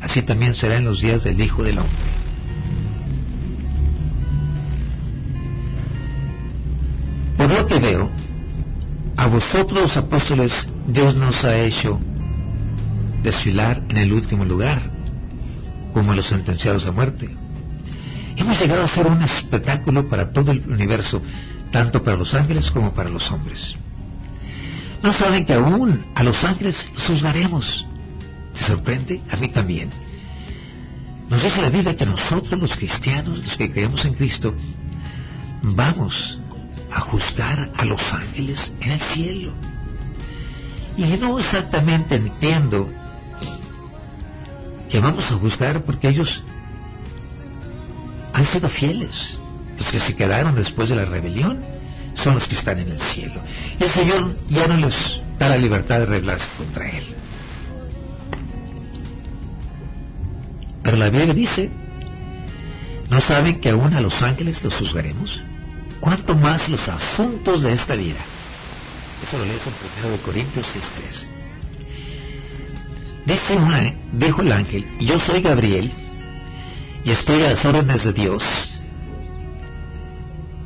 así 0.00 0.22
también 0.22 0.54
será 0.54 0.76
en 0.76 0.84
los 0.84 1.00
días 1.00 1.24
del 1.24 1.40
Hijo 1.40 1.62
del 1.62 1.78
Hombre. 1.78 1.92
Por 7.36 7.50
lo 7.50 7.66
que 7.66 7.78
veo, 7.78 8.10
a 9.16 9.26
vosotros 9.26 9.96
apóstoles 9.96 10.68
Dios 10.86 11.14
nos 11.16 11.44
ha 11.44 11.56
hecho 11.56 11.98
desfilar 13.22 13.82
en 13.88 13.96
el 13.98 14.12
último 14.12 14.44
lugar, 14.44 14.82
como 15.92 16.14
los 16.14 16.26
sentenciados 16.26 16.86
a 16.86 16.92
muerte. 16.92 17.28
Hemos 18.36 18.60
llegado 18.60 18.82
a 18.82 18.88
ser 18.88 19.06
un 19.06 19.22
espectáculo 19.22 20.08
para 20.08 20.32
todo 20.32 20.52
el 20.52 20.60
universo, 20.68 21.22
tanto 21.70 22.02
para 22.02 22.16
los 22.16 22.34
ángeles 22.34 22.70
como 22.70 22.92
para 22.92 23.10
los 23.10 23.30
hombres. 23.30 23.76
No 25.02 25.12
saben 25.12 25.44
que 25.44 25.54
aún 25.54 26.04
a 26.14 26.22
los 26.22 26.44
ángeles 26.44 26.90
los 26.94 27.06
juzgaremos. 27.06 27.86
¿Se 28.52 28.64
sorprende? 28.64 29.20
A 29.30 29.36
mí 29.36 29.48
también. 29.48 29.90
Nos 31.28 31.42
dice 31.42 31.62
la 31.62 31.70
Biblia 31.70 31.96
que 31.96 32.04
nosotros 32.04 32.60
los 32.60 32.76
cristianos, 32.76 33.38
los 33.38 33.56
que 33.56 33.72
creemos 33.72 34.04
en 34.04 34.14
Cristo, 34.14 34.54
vamos 35.62 36.38
a 36.90 37.00
juzgar 37.00 37.72
a 37.76 37.84
los 37.84 38.12
ángeles 38.12 38.74
en 38.80 38.90
el 38.90 39.00
cielo. 39.00 39.52
Y 40.96 41.04
no 41.16 41.38
exactamente 41.38 42.16
entiendo 42.16 42.90
que 44.90 45.00
vamos 45.00 45.30
a 45.30 45.36
juzgar 45.36 45.84
porque 45.84 46.08
ellos 46.08 46.42
han 48.34 48.44
sido 48.44 48.68
fieles. 48.68 49.38
Los 49.78 49.88
que 49.88 50.00
se 50.00 50.14
quedaron 50.14 50.54
después 50.54 50.90
de 50.90 50.96
la 50.96 51.06
rebelión 51.06 51.60
son 52.14 52.34
los 52.34 52.46
que 52.46 52.56
están 52.56 52.78
en 52.78 52.90
el 52.90 52.98
cielo. 53.00 53.40
Y 53.80 53.84
el 53.84 53.90
Señor 53.90 54.36
ya 54.50 54.66
no 54.66 54.76
les 54.76 54.94
da 55.38 55.48
la 55.48 55.56
libertad 55.56 56.00
de 56.00 56.06
rebelarse 56.06 56.46
contra 56.58 56.90
Él. 56.90 57.04
Pero 60.82 60.96
la 60.96 61.10
Biblia 61.10 61.34
dice, 61.34 61.70
¿no 63.08 63.20
saben 63.20 63.60
que 63.60 63.70
aún 63.70 63.94
a 63.94 64.00
los 64.00 64.20
ángeles 64.22 64.62
los 64.64 64.74
juzgaremos? 64.74 65.42
¿Cuánto 66.00 66.34
más 66.36 66.68
los 66.68 66.88
asuntos 66.88 67.62
de 67.62 67.72
esta 67.72 67.94
vida? 67.94 68.18
Eso 69.22 69.38
lo 69.38 69.44
lees 69.44 69.62
en 69.66 69.72
1 70.10 70.16
Corintios 70.24 70.66
6.3. 70.66 71.26
Dice 73.24 73.56
una, 73.56 73.94
dijo 74.12 74.42
el 74.42 74.50
ángel, 74.50 74.84
yo 74.98 75.20
soy 75.20 75.42
Gabriel 75.42 75.92
y 77.04 77.10
estoy 77.10 77.42
a 77.42 77.50
las 77.50 77.64
órdenes 77.64 78.02
de 78.02 78.12
Dios. 78.12 78.42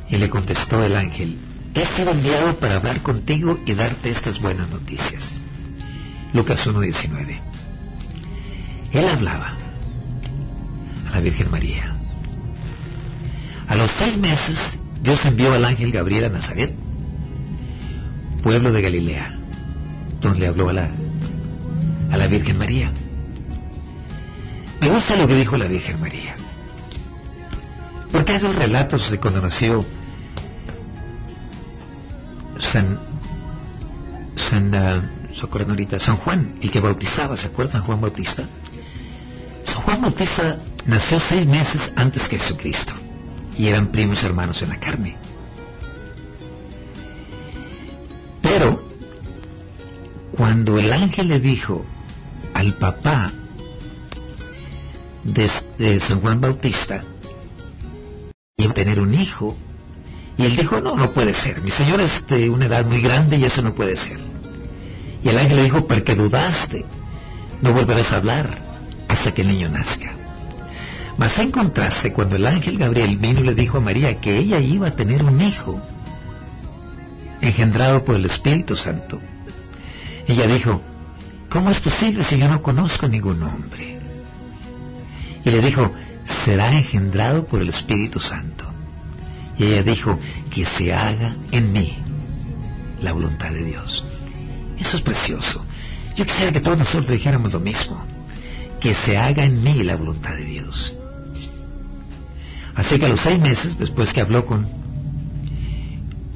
Y 0.09 0.17
le 0.17 0.29
contestó 0.29 0.83
el 0.83 0.95
ángel, 0.95 1.37
he 1.75 1.85
sido 1.85 2.11
enviado 2.11 2.55
para 2.55 2.77
hablar 2.77 3.01
contigo 3.03 3.59
y 3.67 3.73
darte 3.75 4.09
estas 4.09 4.39
buenas 4.39 4.69
noticias. 4.69 5.33
Lucas 6.33 6.65
1.19. 6.65 7.39
Él 8.93 9.07
hablaba 9.07 9.56
la 11.17 11.23
Virgen 11.23 11.49
María. 11.49 11.95
A 13.67 13.75
los 13.75 13.89
seis 13.97 14.15
meses 14.17 14.77
Dios 15.01 15.25
envió 15.25 15.51
al 15.51 15.65
ángel 15.65 15.91
Gabriel 15.91 16.25
a 16.25 16.29
Nazaret, 16.29 16.75
pueblo 18.43 18.71
de 18.71 18.83
Galilea, 18.83 19.35
donde 20.21 20.45
habló 20.45 20.69
a 20.69 20.73
la, 20.73 20.91
a 22.11 22.17
la 22.17 22.27
Virgen 22.27 22.59
María. 22.59 22.91
Me 24.79 24.89
gusta 24.89 25.15
lo 25.15 25.27
que 25.27 25.33
dijo 25.33 25.57
la 25.57 25.65
Virgen 25.65 25.99
María. 25.99 26.35
Porque 28.11 28.33
hay 28.33 28.39
dos 28.39 28.55
relatos 28.55 29.09
de 29.09 29.19
cuando 29.19 29.41
nació 29.41 29.83
San, 32.59 32.99
San, 34.35 34.71
ahorita, 35.41 35.99
San 35.99 36.17
Juan, 36.17 36.59
el 36.61 36.69
que 36.69 36.79
bautizaba, 36.79 37.35
¿se 37.35 37.47
acuerdan? 37.47 37.73
San 37.73 37.81
Juan 37.81 38.01
Bautista. 38.01 38.43
San 39.63 39.81
Juan 39.81 40.01
Bautista 40.01 40.59
nació 40.87 41.19
seis 41.19 41.45
meses 41.45 41.91
antes 41.95 42.27
que 42.27 42.39
Jesucristo 42.39 42.93
y 43.57 43.67
eran 43.67 43.87
primos 43.87 44.23
hermanos 44.23 44.61
en 44.61 44.69
la 44.69 44.79
carne. 44.79 45.15
Pero 48.41 48.81
cuando 50.31 50.79
el 50.79 50.91
ángel 50.93 51.27
le 51.27 51.39
dijo 51.39 51.85
al 52.53 52.73
papá 52.75 53.33
de, 55.23 55.99
San 55.99 56.21
Juan 56.21 56.39
Bautista, 56.39 57.03
iba 58.57 58.71
a 58.71 58.73
tener 58.73 58.99
un 58.99 59.13
hijo, 59.13 59.55
y 60.37 60.45
él 60.45 60.55
dijo, 60.55 60.79
no, 60.79 60.95
no 60.95 61.11
puede 61.11 61.33
ser, 61.33 61.61
mi 61.61 61.71
señor 61.71 61.99
es 61.99 62.25
de 62.27 62.49
una 62.49 62.67
edad 62.67 62.85
muy 62.85 63.01
grande 63.01 63.37
y 63.37 63.43
eso 63.43 63.61
no 63.61 63.73
puede 63.73 63.97
ser. 63.97 64.19
Y 65.23 65.29
el 65.29 65.37
ángel 65.37 65.57
le 65.57 65.63
dijo, 65.63 65.87
porque 65.87 66.15
dudaste, 66.15 66.85
no 67.61 67.73
volverás 67.73 68.11
a 68.13 68.17
hablar 68.17 68.57
hasta 69.07 69.33
que 69.33 69.41
el 69.41 69.49
niño 69.49 69.69
nazca. 69.69 70.26
Mas 71.17 71.37
en 71.39 71.51
contraste, 71.51 72.13
cuando 72.13 72.35
el 72.35 72.45
ángel 72.45 72.77
Gabriel 72.77 73.17
vino 73.17 73.39
y 73.39 73.43
le 73.43 73.55
dijo 73.55 73.77
a 73.77 73.81
María 73.81 74.19
que 74.19 74.37
ella 74.37 74.59
iba 74.59 74.87
a 74.87 74.95
tener 74.95 75.23
un 75.23 75.41
hijo, 75.41 75.81
engendrado 77.41 78.03
por 78.05 78.15
el 78.15 78.25
Espíritu 78.25 78.75
Santo, 78.75 79.19
ella 80.27 80.45
dijo, 80.45 80.81
¿cómo 81.49 81.71
es 81.71 81.79
posible 81.79 82.23
si 82.23 82.37
yo 82.37 82.47
no 82.47 82.61
conozco 82.61 83.07
ningún 83.07 83.41
hombre? 83.41 83.99
Y 85.43 85.49
le 85.49 85.61
dijo, 85.61 85.91
será 86.45 86.71
engendrado 86.71 87.45
por 87.45 87.61
el 87.61 87.69
Espíritu 87.69 88.19
Santo. 88.19 88.65
Y 89.57 89.63
ella 89.63 89.83
dijo, 89.83 90.19
que 90.53 90.65
se 90.65 90.93
haga 90.93 91.35
en 91.51 91.71
mí 91.71 91.97
la 93.01 93.13
voluntad 93.13 93.51
de 93.51 93.63
Dios. 93.63 94.03
Eso 94.77 94.97
es 94.97 95.03
precioso. 95.03 95.63
Yo 96.15 96.25
quisiera 96.25 96.51
que 96.51 96.59
todos 96.59 96.77
nosotros 96.77 97.07
dijéramos 97.07 97.53
lo 97.53 97.59
mismo. 97.59 98.03
Que 98.79 98.93
se 98.93 99.17
haga 99.17 99.45
en 99.45 99.63
mí 99.63 99.83
la 99.83 99.95
voluntad 99.95 100.35
de 100.35 100.43
Dios. 100.43 100.96
Así 102.77 102.99
que 102.99 103.07
a 103.07 103.09
los 103.09 103.19
seis 103.19 103.39
meses, 103.39 103.77
después 103.79 104.13
que 104.13 104.21
habló 104.21 104.45
con, 104.45 104.67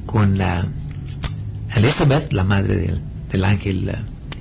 con 0.07 0.39
la 0.39 0.65
Elizabeth, 1.75 2.33
la 2.33 2.43
madre 2.43 2.99
del, 3.29 3.45
ángel, 3.45 3.95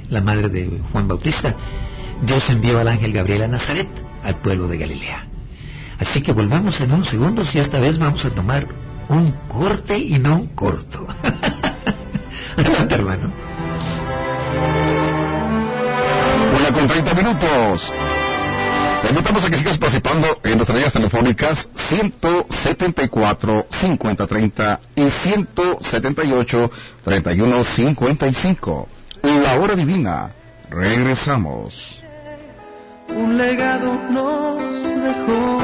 la, 0.08 0.20
madre 0.22 0.48
de 0.48 0.80
Juan 0.90 1.06
Bautista, 1.06 1.54
Dios 2.22 2.48
envió 2.48 2.80
al 2.80 2.88
ángel 2.88 3.12
Gabriel 3.12 3.42
a 3.42 3.48
Nazaret, 3.48 3.88
al 4.24 4.36
pueblo 4.36 4.66
de 4.66 4.78
Galilea. 4.78 5.26
Así 5.98 6.22
que 6.22 6.32
volvamos 6.32 6.80
en 6.80 6.90
unos 6.90 7.10
segundos 7.10 7.54
y 7.54 7.58
esta 7.58 7.78
vez 7.78 7.98
vamos 7.98 8.24
a 8.24 8.30
tomar 8.30 8.66
un 9.10 9.32
corte 9.46 9.98
y 9.98 10.18
no 10.18 10.36
un 10.36 10.46
corto. 10.48 11.06
Adelante, 12.56 12.94
hermano. 12.94 13.30
Una 16.58 16.72
con 16.72 16.88
30 16.88 17.14
minutos. 17.14 17.92
Te 19.02 19.08
invitamos 19.08 19.44
a 19.44 19.50
que 19.50 19.56
sigas 19.56 19.78
participando 19.78 20.38
en 20.44 20.56
nuestras 20.56 20.76
líneas 20.76 20.92
telefónicas 20.92 21.68
174 21.88 23.66
5030 23.70 24.80
y 24.94 25.10
178 25.10 26.70
3155. 27.04 28.88
La 29.22 29.58
hora 29.58 29.74
divina. 29.74 30.32
Regresamos. 30.70 32.00
Un 33.08 33.36
legado 33.36 33.92
nos 34.10 34.60
dejó. 35.02 35.58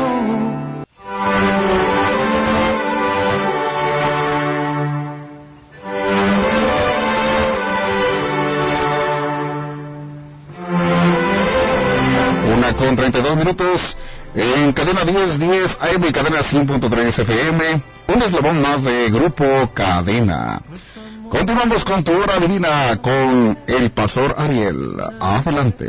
Con 12.76 12.94
32 12.94 13.36
minutos 13.36 13.96
en 14.34 14.72
cadena 14.72 15.04
1010 15.04 15.78
AM 15.80 16.04
y 16.08 16.12
cadena 16.12 16.40
100.3 16.40 17.18
FM, 17.20 17.82
un 18.08 18.22
eslabón 18.22 18.60
más 18.60 18.84
de 18.84 19.10
Grupo 19.10 19.44
Cadena. 19.72 20.60
Continuamos 21.30 21.84
con 21.84 22.04
tu 22.04 22.12
hora 22.12 22.38
divina 22.38 22.98
con 23.00 23.58
el 23.66 23.90
pastor 23.90 24.34
Ariel. 24.36 24.94
Adelante. 25.20 25.88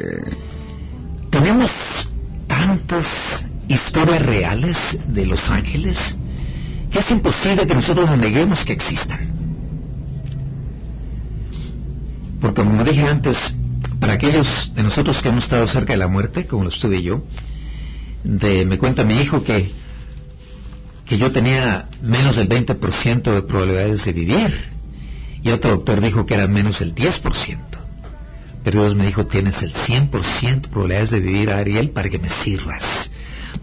Tenemos 1.29 1.71
tantas 2.47 3.45
historias 3.67 4.25
reales 4.25 4.77
de 5.07 5.25
los 5.25 5.49
ángeles 5.49 6.15
que 6.89 6.99
es 6.99 7.11
imposible 7.11 7.67
que 7.67 7.75
nosotros 7.75 8.09
nos 8.09 8.17
neguemos 8.17 8.63
que 8.63 8.73
existan. 8.73 9.27
Porque 12.39 12.63
como 12.63 12.83
dije 12.83 13.07
antes, 13.07 13.37
para 13.99 14.13
aquellos 14.13 14.71
de 14.75 14.83
nosotros 14.83 15.21
que 15.21 15.29
hemos 15.29 15.45
estado 15.45 15.67
cerca 15.67 15.93
de 15.93 15.97
la 15.97 16.07
muerte, 16.07 16.45
como 16.45 16.63
lo 16.63 16.69
estuve 16.69 17.01
yo, 17.01 17.23
de, 18.23 18.65
me 18.65 18.77
cuenta 18.77 19.03
mi 19.03 19.15
hijo 19.15 19.43
que, 19.43 19.71
que 21.05 21.17
yo 21.17 21.31
tenía 21.31 21.89
menos 22.01 22.35
del 22.35 22.49
20% 22.49 23.21
de 23.33 23.41
probabilidades 23.41 24.05
de 24.05 24.13
vivir. 24.13 24.77
Y 25.43 25.49
otro 25.49 25.71
doctor 25.71 26.01
dijo 26.01 26.25
que 26.25 26.33
era 26.33 26.47
menos 26.47 26.79
del 26.79 26.93
10%. 26.93 27.57
Pero 28.63 28.81
Dios 28.81 28.95
me 28.95 29.05
dijo, 29.05 29.25
tienes 29.25 29.61
el 29.61 29.73
100% 29.73 30.61
de 30.61 30.67
probabilidades 30.67 31.11
de 31.11 31.19
vivir, 31.21 31.51
Ariel, 31.51 31.91
para 31.91 32.09
que 32.09 32.19
me 32.19 32.29
sirvas. 32.29 33.09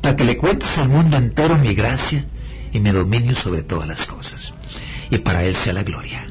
Para 0.01 0.16
que 0.16 0.25
le 0.25 0.38
cuentes 0.38 0.79
al 0.79 0.88
mundo 0.88 1.16
entero 1.16 1.59
mi 1.59 1.75
gracia 1.75 2.25
y 2.73 2.81
mi 2.81 2.90
dominio 2.90 3.35
sobre 3.35 3.62
todas 3.62 3.87
las 3.87 4.07
cosas. 4.07 4.53
Y 5.11 5.18
para 5.18 5.44
Él 5.44 5.55
sea 5.55 5.75
la 5.75 5.83
gloria, 5.83 6.25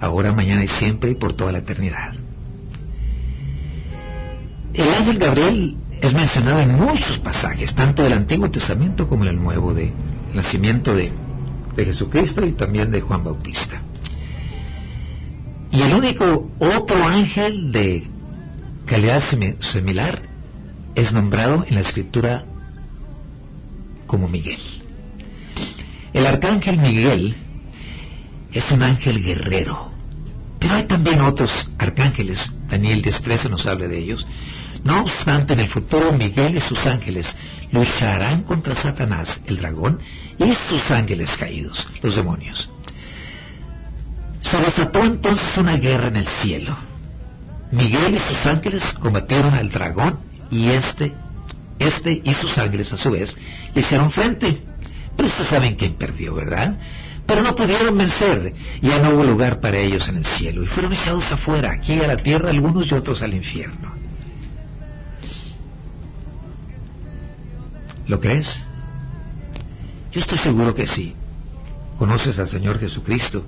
ahora, 0.00 0.32
mañana 0.32 0.62
y 0.62 0.68
siempre 0.68 1.10
y 1.10 1.14
por 1.14 1.32
toda 1.32 1.52
la 1.52 1.58
eternidad. 1.58 2.14
El 4.74 4.88
ángel 4.88 5.18
Gabriel 5.18 5.76
es 6.00 6.14
mencionado 6.14 6.60
en 6.60 6.74
muchos 6.76 7.18
pasajes, 7.18 7.74
tanto 7.74 8.02
del 8.02 8.12
Antiguo 8.12 8.50
Testamento 8.50 9.08
como 9.08 9.24
en 9.24 9.30
el 9.30 9.42
Nuevo, 9.42 9.74
de 9.74 9.92
nacimiento 10.32 10.94
de, 10.94 11.12
de 11.76 11.84
Jesucristo 11.84 12.46
y 12.46 12.52
también 12.52 12.90
de 12.90 13.00
Juan 13.00 13.24
Bautista. 13.24 13.82
Y 15.72 15.82
el 15.82 15.94
único 15.94 16.50
otro 16.58 17.04
ángel 17.04 17.70
de 17.72 18.06
calidad 18.86 19.22
similar 19.60 20.22
es 20.94 21.12
nombrado 21.12 21.64
en 21.68 21.74
la 21.76 21.80
escritura 21.80 22.44
como 24.06 24.28
Miguel. 24.28 24.58
El 26.12 26.26
arcángel 26.26 26.78
Miguel 26.78 27.36
es 28.52 28.70
un 28.72 28.82
ángel 28.82 29.22
guerrero, 29.22 29.92
pero 30.58 30.74
hay 30.74 30.84
también 30.84 31.20
otros 31.20 31.70
arcángeles, 31.78 32.52
Daniel 32.68 33.02
10.13 33.02 33.50
nos 33.50 33.66
habla 33.66 33.86
de 33.86 33.98
ellos. 33.98 34.26
No 34.84 35.02
obstante, 35.02 35.52
en 35.52 35.60
el 35.60 35.68
futuro 35.68 36.12
Miguel 36.12 36.56
y 36.56 36.60
sus 36.60 36.86
ángeles 36.86 37.34
lucharán 37.70 38.42
contra 38.42 38.74
Satanás, 38.74 39.40
el 39.46 39.58
dragón, 39.58 40.00
y 40.38 40.54
sus 40.68 40.90
ángeles 40.90 41.30
caídos, 41.38 41.86
los 42.02 42.16
demonios. 42.16 42.68
Se 44.40 44.56
desató 44.56 45.04
entonces 45.04 45.56
una 45.58 45.76
guerra 45.76 46.08
en 46.08 46.16
el 46.16 46.26
cielo. 46.26 46.76
Miguel 47.70 48.14
y 48.14 48.18
sus 48.18 48.46
ángeles 48.46 48.82
combatieron 48.94 49.54
al 49.54 49.70
dragón 49.70 50.18
y 50.50 50.70
este, 50.70 51.12
este 51.78 52.20
y 52.24 52.34
sus 52.34 52.56
ángeles 52.58 52.92
a 52.92 52.96
su 52.96 53.10
vez 53.10 53.36
le 53.74 53.80
hicieron 53.82 54.10
frente. 54.10 54.60
Pero 55.16 55.28
ustedes 55.28 55.48
saben 55.48 55.76
quién 55.76 55.94
perdió, 55.94 56.34
¿verdad? 56.34 56.76
Pero 57.26 57.42
no 57.42 57.54
pudieron 57.54 57.96
vencer. 57.96 58.54
Ya 58.80 58.98
no 58.98 59.10
hubo 59.10 59.24
lugar 59.24 59.60
para 59.60 59.78
ellos 59.78 60.08
en 60.08 60.16
el 60.16 60.24
cielo 60.24 60.64
y 60.64 60.66
fueron 60.66 60.94
echados 60.94 61.30
afuera, 61.30 61.70
aquí 61.70 62.00
a 62.00 62.06
la 62.06 62.16
tierra 62.16 62.50
algunos 62.50 62.90
y 62.90 62.94
otros 62.94 63.22
al 63.22 63.34
infierno. 63.34 63.99
¿Lo 68.10 68.18
crees? 68.18 68.66
Yo 70.10 70.20
estoy 70.20 70.36
seguro 70.38 70.74
que 70.74 70.88
sí. 70.88 71.14
Conoces 71.96 72.40
al 72.40 72.48
Señor 72.48 72.80
Jesucristo 72.80 73.44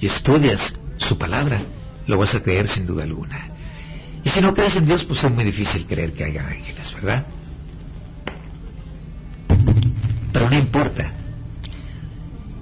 y 0.00 0.06
estudias 0.06 0.76
su 0.98 1.18
palabra, 1.18 1.60
lo 2.06 2.16
vas 2.16 2.32
a 2.36 2.40
creer 2.40 2.68
sin 2.68 2.86
duda 2.86 3.02
alguna. 3.02 3.48
Y 4.22 4.30
si 4.30 4.40
no 4.40 4.54
crees 4.54 4.76
en 4.76 4.86
Dios, 4.86 5.02
pues 5.02 5.24
es 5.24 5.32
muy 5.32 5.42
difícil 5.42 5.86
creer 5.86 6.12
que 6.12 6.22
haya 6.22 6.46
ángeles, 6.46 6.94
¿verdad? 6.94 7.26
Pero 10.32 10.50
no 10.50 10.56
importa. 10.56 11.10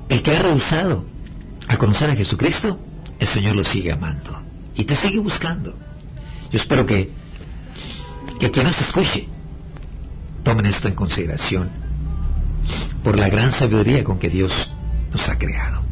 El 0.08 0.22
que 0.22 0.34
ha 0.34 0.42
rehusado 0.44 1.04
a 1.68 1.76
conocer 1.76 2.08
a 2.08 2.16
Jesucristo, 2.16 2.80
el 3.18 3.28
Señor 3.28 3.54
lo 3.54 3.64
sigue 3.64 3.92
amando 3.92 4.40
y 4.74 4.84
te 4.84 4.96
sigue 4.96 5.18
buscando. 5.18 5.76
Yo 6.50 6.58
espero 6.58 6.86
que, 6.86 7.10
que 8.40 8.50
quien 8.50 8.64
nos 8.64 8.80
escuche 8.80 9.28
tomen 10.44 10.66
esto 10.66 10.88
en 10.88 10.94
consideración 10.94 11.70
por 13.02 13.18
la 13.18 13.28
gran 13.28 13.52
sabiduría 13.52 14.04
con 14.04 14.18
que 14.18 14.30
Dios 14.30 14.52
nos 15.12 15.28
ha 15.28 15.36
creado. 15.38 15.82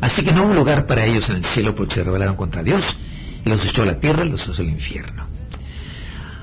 Así 0.00 0.24
que 0.24 0.32
no 0.32 0.44
hubo 0.44 0.54
lugar 0.54 0.86
para 0.86 1.04
ellos 1.04 1.28
en 1.28 1.36
el 1.36 1.44
cielo 1.44 1.74
porque 1.74 1.94
se 1.94 2.04
rebelaron 2.04 2.36
contra 2.36 2.62
Dios 2.62 2.84
y 3.44 3.48
los 3.48 3.64
echó 3.64 3.82
a 3.82 3.86
la 3.86 4.00
tierra 4.00 4.24
y 4.24 4.30
los 4.30 4.48
echó 4.48 4.62
al 4.62 4.68
infierno. 4.68 5.26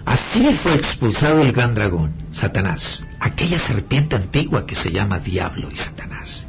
Así 0.06 0.54
fue 0.64 0.76
expulsado 0.76 1.42
el 1.42 1.52
gran 1.52 1.74
dragón, 1.74 2.14
Satanás, 2.32 3.04
aquella 3.20 3.60
serpiente 3.60 4.16
antigua 4.16 4.66
que 4.66 4.76
se 4.76 4.92
llama 4.92 5.20
Diablo 5.20 5.70
y 5.70 5.76
Satanás, 5.76 6.48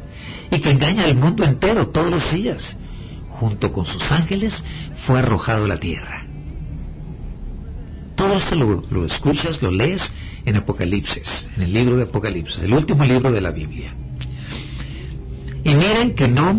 y 0.51 0.61
que 0.61 0.71
engaña 0.71 1.05
al 1.05 1.17
mundo 1.17 1.43
entero 1.45 1.89
todos 1.89 2.11
los 2.11 2.33
días. 2.33 2.77
Junto 3.31 3.73
con 3.73 3.85
sus 3.85 4.13
ángeles 4.13 4.63
fue 5.07 5.19
arrojado 5.19 5.65
a 5.65 5.69
la 5.69 5.81
tierra. 5.81 6.18
Todo 8.29 8.83
lo, 8.91 9.07
escuchas, 9.07 9.63
lo 9.63 9.71
lees 9.71 10.03
en 10.45 10.57
Apocalipsis, 10.57 11.49
en 11.57 11.63
el 11.63 11.73
libro 11.73 11.97
de 11.97 12.03
Apocalipsis, 12.03 12.63
el 12.63 12.75
último 12.75 13.03
libro 13.03 13.33
de 13.33 13.41
la 13.41 13.51
Biblia. 13.51 13.95
Y 15.65 15.75
miren 15.75 16.15
que 16.15 16.29
no 16.29 16.53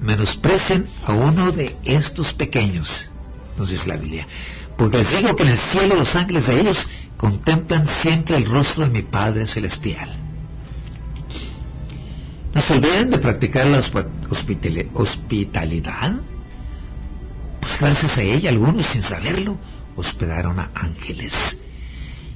menosprecen 0.00 0.86
a 1.04 1.14
uno 1.14 1.50
de 1.50 1.74
estos 1.84 2.32
pequeños, 2.32 3.10
entonces 3.50 3.84
la 3.88 3.96
Biblia, 3.96 4.28
porque 4.76 4.98
les 4.98 5.10
digo 5.10 5.34
que 5.34 5.42
en 5.42 5.48
el 5.48 5.58
cielo 5.58 5.96
los 5.96 6.14
ángeles 6.14 6.46
de 6.46 6.60
ellos 6.60 6.86
contemplan 7.16 7.84
siempre 7.86 8.36
el 8.36 8.44
rostro 8.44 8.84
de 8.84 8.90
mi 8.90 9.02
Padre 9.02 9.48
Celestial. 9.48 10.10
No 12.54 12.62
se 12.62 12.74
olviden 12.74 13.10
de 13.10 13.18
practicar 13.18 13.66
la 13.66 13.82
hospitalidad. 14.94 16.12
Gracias 17.82 18.16
a 18.16 18.22
ella, 18.22 18.50
algunos 18.50 18.86
sin 18.86 19.02
saberlo, 19.02 19.58
hospedaron 19.96 20.60
a 20.60 20.70
ángeles. 20.72 21.34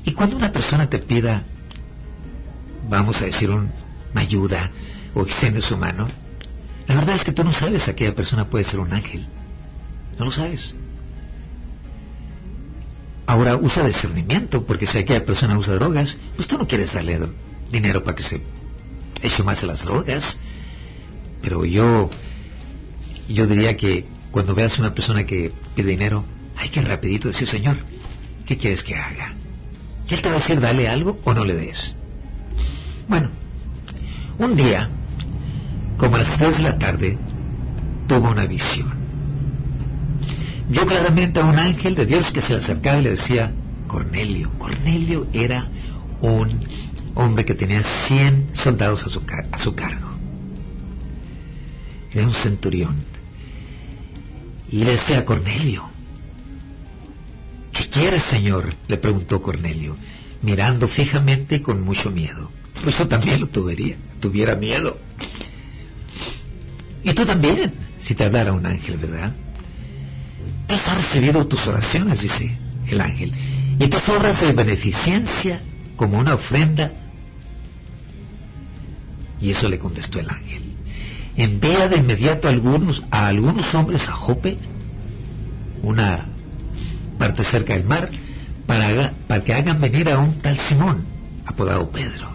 Y 0.05 0.11
cuando 0.11 0.37
una 0.37 0.51
persona 0.51 0.91
te 0.91 0.99
pida, 0.99 1.45
vamos 2.91 3.23
a 3.23 3.27
decir, 3.27 3.49
una 3.51 3.71
ayuda 4.17 4.73
o 5.15 5.23
extiende 5.23 5.63
su 5.63 5.77
mano, 5.77 6.09
la 6.89 6.97
verdad 6.97 7.15
es 7.15 7.23
que 7.23 7.31
tú 7.31 7.45
no 7.45 7.53
sabes 7.53 7.87
aquella 7.87 8.13
persona 8.13 8.47
puede 8.51 8.65
ser 8.65 8.81
un 8.81 8.93
ángel. 8.93 9.25
No 10.19 10.25
lo 10.25 10.33
sabes. 10.33 10.75
Ahora 13.25 13.55
usa 13.55 13.87
discernimiento, 13.87 14.67
porque 14.67 14.89
si 14.89 14.99
aquella 14.99 15.25
persona 15.25 15.57
usa 15.57 15.75
drogas, 15.75 16.17
pues 16.35 16.49
tú 16.49 16.59
no 16.59 16.67
quieres 16.67 16.93
darle 16.93 17.21
dinero 17.71 18.03
para 18.03 18.17
que 18.17 18.25
se 18.25 18.43
eche 19.23 19.45
más 19.45 19.63
a 19.63 19.67
las 19.67 19.85
drogas. 19.85 20.39
Pero 21.41 21.65
yo, 21.65 22.11
yo 23.29 23.47
diría 23.47 23.77
que 23.77 24.16
cuando 24.37 24.55
veas 24.55 24.79
una 24.79 24.95
persona 24.95 25.25
que 25.25 25.51
pide 25.75 25.93
dinero, 25.93 26.23
hay 26.59 26.69
que 26.69 26.83
rapidito 26.83 27.29
decir, 27.29 27.49
Señor, 27.49 27.79
¿qué 28.45 28.59
quieres 28.59 28.83
que 28.83 28.95
haga? 28.95 29.33
¿Y 30.07 30.13
él 30.13 30.21
te 30.21 30.29
va 30.29 30.35
a 30.35 30.41
decir, 30.41 30.61
dale 30.61 30.91
algo 30.91 31.19
o 31.25 31.33
no 31.33 31.43
le 31.43 31.55
des? 31.55 31.97
Bueno, 33.09 33.31
un 34.37 34.55
día, 34.55 34.91
como 35.97 36.17
a 36.17 36.19
las 36.19 36.37
3 36.37 36.59
de 36.59 36.63
la 36.65 36.79
tarde, 36.79 37.17
tuvo 38.07 38.29
una 38.29 38.45
visión 38.45 38.93
vio 40.69 40.87
claramente 40.87 41.41
a 41.41 41.45
un 41.47 41.59
ángel 41.59 41.95
de 41.95 42.05
Dios 42.05 42.31
que 42.31 42.43
se 42.43 42.53
le 42.53 42.59
acercaba 42.59 42.99
y 42.99 43.05
le 43.05 43.11
decía, 43.13 43.53
Cornelio. 43.87 44.51
Cornelio 44.59 45.29
era 45.33 45.67
un 46.21 46.61
hombre 47.15 47.47
que 47.47 47.55
tenía 47.55 47.83
100 47.83 48.51
soldados 48.53 49.03
a 49.07 49.09
su, 49.09 49.23
a 49.51 49.59
su 49.59 49.75
cargo. 49.75 50.11
Era 52.13 52.27
un 52.27 52.35
centurión. 52.35 53.16
Y 54.71 54.79
le 54.79 54.93
decía 54.93 55.19
a 55.21 55.25
Cornelio, 55.25 55.89
¿qué 57.73 57.89
quieres, 57.89 58.25
Señor? 58.25 58.75
le 58.89 58.97
preguntó 58.97 59.41
Cornelio, 59.41 59.97
mirando 60.43 60.89
fijamente 60.89 61.57
y 61.57 61.61
con 61.61 61.83
mucho 61.83 62.11
miedo. 62.11 62.51
Pues 62.83 62.99
yo 62.99 63.07
también 63.09 63.41
lo 63.41 63.47
tuviera, 63.49 63.97
tuviera 64.21 64.57
miedo. 64.57 64.99
Y 67.05 67.13
tú 67.15 67.25
también, 67.25 67.73
si 68.01 68.15
te 68.15 68.25
hablara 68.25 68.53
un 68.53 68.67
ángel, 68.67 68.97
¿verdad? 68.97 69.33
Dios 70.69 70.81
ha 70.89 70.95
recibido 70.97 71.47
tus 71.47 71.67
oraciones, 71.67 72.21
dice 72.21 72.59
el 72.89 73.01
ángel, 73.01 73.33
y 73.79 73.87
tus 73.89 74.09
obras 74.09 74.41
de 74.41 74.53
beneficencia 74.53 75.61
como 75.97 76.19
una 76.19 76.35
ofrenda. 76.35 76.93
Y 79.41 79.51
eso 79.51 79.69
le 79.69 79.79
contestó 79.79 80.19
el 80.19 80.29
ángel. 80.31 80.63
Envía 81.37 81.89
de 81.89 81.97
inmediato 81.97 82.49
a 82.49 82.51
algunos, 82.51 83.03
a 83.11 83.29
algunos 83.29 83.75
hombres 83.75 84.09
a 84.09 84.13
Jope, 84.13 84.57
una 85.83 86.27
parte 87.19 87.45
cerca 87.45 87.75
del 87.75 87.85
mar, 87.85 88.11
para, 88.67 89.13
que 89.45 89.55
hagan 89.55 89.81
venir 89.81 90.09
a 90.09 90.19
un 90.19 90.39
tal 90.39 90.59
Simón, 90.59 91.05
apodado 91.45 91.91
Pedro. 91.91 92.35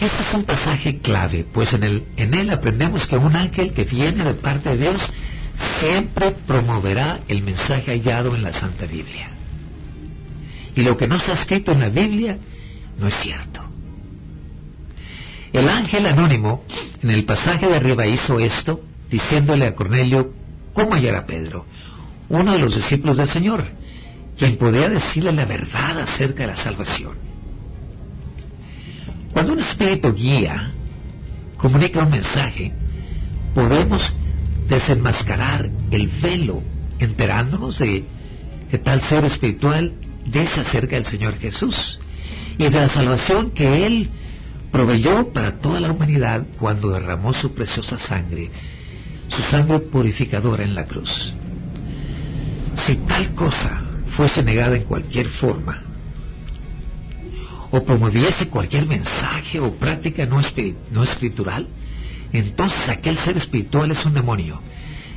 Este 0.00 0.22
es 0.22 0.34
un 0.34 0.44
pasaje 0.44 0.98
clave, 0.98 1.46
pues 1.52 1.72
en 1.72 2.34
él 2.34 2.50
aprendemos 2.50 3.06
que 3.06 3.16
un 3.16 3.36
ángel 3.36 3.72
que 3.72 3.84
viene 3.84 4.24
de 4.24 4.34
parte 4.34 4.70
de 4.70 4.78
Dios 4.78 5.00
siempre 5.80 6.32
promoverá 6.46 7.20
el 7.28 7.42
mensaje 7.42 7.92
hallado 7.92 8.34
en 8.34 8.42
la 8.42 8.52
Santa 8.52 8.86
Biblia. 8.86 9.30
Y 10.74 10.82
lo 10.82 10.96
que 10.96 11.06
no 11.06 11.16
está 11.16 11.34
escrito 11.34 11.72
en 11.72 11.80
la 11.80 11.88
Biblia 11.88 12.38
no 12.98 13.08
es 13.08 13.14
cierto. 13.16 13.61
El 15.52 15.68
ángel 15.68 16.06
anónimo 16.06 16.64
en 17.02 17.10
el 17.10 17.24
pasaje 17.24 17.66
de 17.66 17.76
arriba 17.76 18.06
hizo 18.06 18.40
esto 18.40 18.80
diciéndole 19.10 19.66
a 19.66 19.74
Cornelio 19.74 20.32
cómo 20.72 20.94
hallar 20.94 21.16
a 21.16 21.26
Pedro, 21.26 21.66
uno 22.28 22.52
de 22.52 22.58
los 22.58 22.74
discípulos 22.74 23.16
del 23.18 23.28
Señor. 23.28 23.64
quien 24.38 24.56
podía 24.56 24.88
decirle 24.88 25.30
la 25.30 25.44
verdad 25.44 26.00
acerca 26.00 26.42
de 26.42 26.48
la 26.48 26.56
salvación. 26.56 27.12
Cuando 29.32 29.52
un 29.52 29.60
espíritu 29.60 30.12
guía, 30.14 30.72
comunica 31.58 32.02
un 32.02 32.10
mensaje, 32.10 32.72
podemos 33.54 34.12
desenmascarar 34.68 35.70
el 35.90 36.08
velo 36.08 36.62
enterándonos 36.98 37.78
de 37.78 38.04
que 38.70 38.78
tal 38.78 39.02
ser 39.02 39.26
espiritual 39.26 39.92
dice 40.24 40.62
acerca 40.62 40.96
del 40.96 41.04
Señor 41.04 41.38
Jesús 41.38 42.00
y 42.58 42.64
de 42.64 42.70
la 42.70 42.88
salvación 42.88 43.50
que 43.50 43.86
Él 43.86 44.10
proveyó 44.72 45.32
para 45.32 45.58
toda 45.58 45.78
la 45.80 45.92
humanidad 45.92 46.44
cuando 46.58 46.90
derramó 46.90 47.32
su 47.32 47.54
preciosa 47.54 47.98
sangre, 47.98 48.50
su 49.28 49.42
sangre 49.42 49.78
purificadora 49.78 50.64
en 50.64 50.74
la 50.74 50.86
cruz. 50.86 51.34
Si 52.74 52.96
tal 52.96 53.34
cosa 53.34 53.82
fuese 54.16 54.42
negada 54.42 54.74
en 54.74 54.84
cualquier 54.84 55.28
forma, 55.28 55.82
o 57.70 57.84
promoviese 57.84 58.48
cualquier 58.48 58.86
mensaje 58.86 59.60
o 59.60 59.72
práctica 59.72 60.26
no, 60.26 60.40
no 60.90 61.02
escritural, 61.02 61.68
entonces 62.32 62.88
aquel 62.88 63.16
ser 63.16 63.36
espiritual 63.36 63.90
es 63.90 64.04
un 64.04 64.14
demonio 64.14 64.60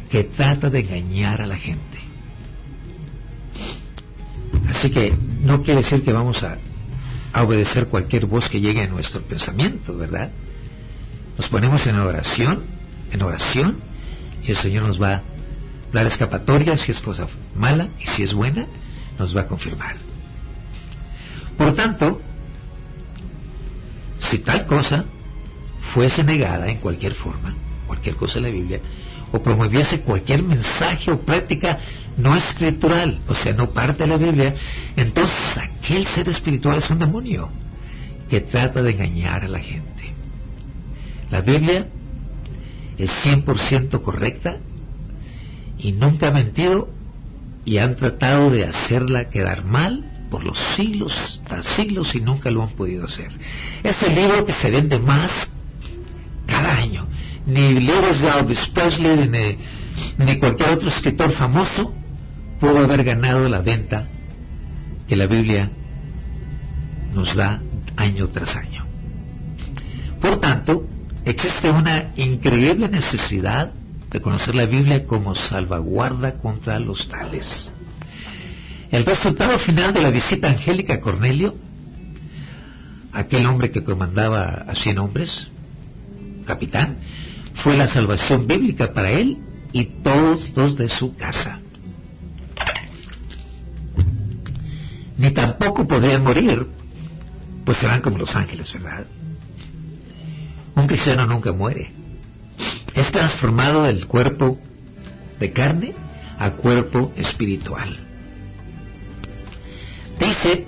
que 0.10 0.26
trata 0.26 0.70
de 0.70 0.82
engañar 0.82 1.42
a 1.42 1.48
la 1.48 1.58
gente. 1.58 2.00
Así 4.70 4.90
que 4.90 5.14
no 5.42 5.64
quiere 5.64 5.82
decir 5.82 6.04
que 6.04 6.14
vamos 6.14 6.44
a, 6.44 6.58
obedecer 7.44 7.88
cualquier 7.88 8.26
voz 8.26 8.50
que 8.50 8.62
llegue 8.62 8.82
a 8.82 8.88
nuestro 8.88 9.22
pensamiento, 9.22 9.98
¿verdad? 9.98 10.32
Nos 11.38 11.50
ponemos 11.50 11.86
en 11.88 11.98
oración, 11.98 12.64
en 13.12 13.22
oración, 13.22 13.78
y 14.44 14.52
el 14.52 14.58
Señor 14.58 14.84
nos 14.84 15.02
va 15.02 15.16
a 15.16 15.24
dar 15.92 16.06
escapatoria 16.06 16.78
si 16.78 16.92
es 16.92 17.00
cosa 17.02 17.28
mala 17.56 17.90
y 18.00 18.08
si 18.08 18.24
es 18.24 18.34
buena, 18.34 18.68
nos 19.18 19.36
va 19.36 19.42
a 19.42 19.48
confirmar. 19.48 19.96
Por 21.58 21.74
tanto, 21.74 22.22
si 24.18 24.40
tal 24.40 24.66
cosa 24.66 25.06
fuese 25.94 26.24
negada 26.24 26.68
en 26.68 26.78
cualquier 26.78 27.14
forma, 27.14 27.56
cualquier 27.88 28.16
cosa 28.16 28.40
en 28.40 28.44
la 28.44 28.50
Biblia, 28.50 28.80
o 29.32 29.42
promoviese 29.42 30.02
cualquier 30.02 30.44
mensaje 30.44 31.12
o 31.12 31.20
práctica 31.22 31.80
no 32.18 32.36
escritural, 32.36 33.20
o 33.28 33.36
sea, 33.36 33.54
no 33.54 33.72
parte 33.72 34.04
de 34.04 34.10
la 34.10 34.18
Biblia, 34.18 34.56
entonces 34.96 35.58
aquel 35.58 36.06
ser 36.06 36.30
espiritual 36.30 36.78
es 36.78 36.90
un 36.90 37.00
demonio 37.00 37.50
que 38.30 38.42
trata 38.42 38.82
de 38.82 38.92
engañar 38.92 39.44
a 39.44 39.48
la 39.48 39.60
gente. 39.60 40.14
La 41.30 41.42
Biblia 41.42 41.88
es 42.98 43.12
100% 43.24 44.02
correcta 44.02 44.58
y 45.78 45.92
nunca 45.92 46.30
ha 46.30 46.32
mentido 46.32 46.90
y 47.66 47.78
han 47.80 47.96
tratado 47.96 48.50
de 48.50 48.66
hacerla 48.66 49.30
quedar 49.30 49.66
mal 49.66 50.12
por 50.30 50.44
los 50.44 50.58
siglos 50.76 51.42
tras 51.48 51.66
siglos 51.66 52.16
y 52.16 52.22
nunca 52.22 52.50
lo 52.50 52.64
han 52.64 52.70
podido 52.70 53.06
hacer. 53.06 53.32
Es 53.84 54.02
el 54.04 54.16
libro 54.16 54.46
que 54.46 54.54
se 54.54 54.72
vende 54.72 55.00
más 55.00 55.50
cada 56.46 56.78
año. 56.78 57.08
Ni 57.46 57.74
libros 57.74 58.22
de 58.22 58.30
Elvis 58.30 58.68
Presley 58.70 59.28
ni, 59.28 60.26
ni 60.26 60.40
cualquier 60.40 60.70
otro 60.70 60.90
escritor 60.90 61.32
famoso 61.32 61.94
pudo 62.60 62.80
haber 62.80 63.04
ganado 63.04 63.48
la 63.50 63.62
venta 63.62 64.08
que 65.08 65.16
la 65.16 65.28
Biblia 65.28 65.72
nos 67.14 67.36
da 67.36 67.62
año 67.96 68.28
tras 68.28 68.56
año. 68.56 68.86
Por 70.22 70.40
tanto, 70.40 70.88
existe 71.24 71.70
una 71.70 72.12
increíble 72.16 72.90
necesidad 72.90 73.72
de 74.12 74.22
conocer 74.22 74.56
la 74.56 74.66
Biblia 74.66 75.06
como 75.06 75.36
salvaguarda 75.36 76.34
contra 76.40 76.80
los 76.80 77.08
tales. 77.10 77.72
El 78.92 79.06
resultado 79.06 79.60
final 79.60 79.94
de 79.94 80.02
la 80.02 80.10
visita 80.10 80.50
angélica 80.50 80.96
a 80.96 81.02
Cornelio, 81.02 81.56
aquel 83.12 83.46
hombre 83.46 83.72
que 83.72 83.84
comandaba 83.84 84.64
a 84.68 84.76
cien 84.76 85.00
hombres, 85.00 85.48
capitán, 86.46 86.98
fue 87.56 87.76
la 87.76 87.88
salvación 87.88 88.48
bíblica 88.48 88.94
para 88.94 89.12
él 89.12 89.38
y 89.74 89.86
todos 90.04 90.56
los 90.56 90.78
de 90.78 90.90
su 90.90 91.16
casa. 91.16 91.60
Ni 95.18 95.32
tampoco 95.32 95.88
podrían 95.88 96.24
morir, 96.24 96.68
pues 97.64 97.78
serán 97.78 98.02
como 98.02 98.18
los 98.18 98.36
ángeles, 98.36 98.72
¿verdad? 98.74 99.06
Un 100.76 100.88
cristiano 100.88 101.26
nunca 101.26 101.52
muere. 101.54 101.92
Es 102.94 103.12
transformado 103.12 103.84
del 103.84 104.08
cuerpo 104.08 104.60
de 105.40 105.52
carne 105.52 105.94
a 106.38 106.52
cuerpo 106.52 107.14
espiritual. 107.16 108.00
Dice 110.20 110.66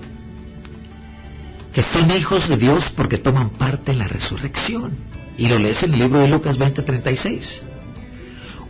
que 1.74 1.84
son 1.84 2.10
hijos 2.12 2.50
de 2.50 2.58
Dios 2.58 2.92
porque 2.96 3.18
toman 3.18 3.52
parte 3.52 3.92
en 3.92 4.00
la 4.00 4.08
resurrección. 4.08 4.98
Y 5.38 5.48
lo 5.48 5.60
lees 5.60 5.84
en 5.84 5.94
el 5.94 6.00
libro 6.00 6.20
de 6.20 6.28
Lucas 6.28 6.58
20:36. 6.58 7.62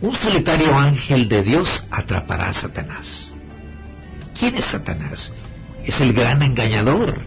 Un 0.00 0.14
solitario 0.14 0.76
ángel 0.76 1.28
de 1.28 1.42
Dios 1.42 1.86
atrapará 1.90 2.50
a 2.50 2.52
Satanás. 2.52 3.34
¿Quién 4.38 4.56
es 4.56 4.66
Satanás? 4.66 5.32
Es 5.88 6.00
el 6.00 6.12
gran 6.12 6.42
engañador 6.42 7.22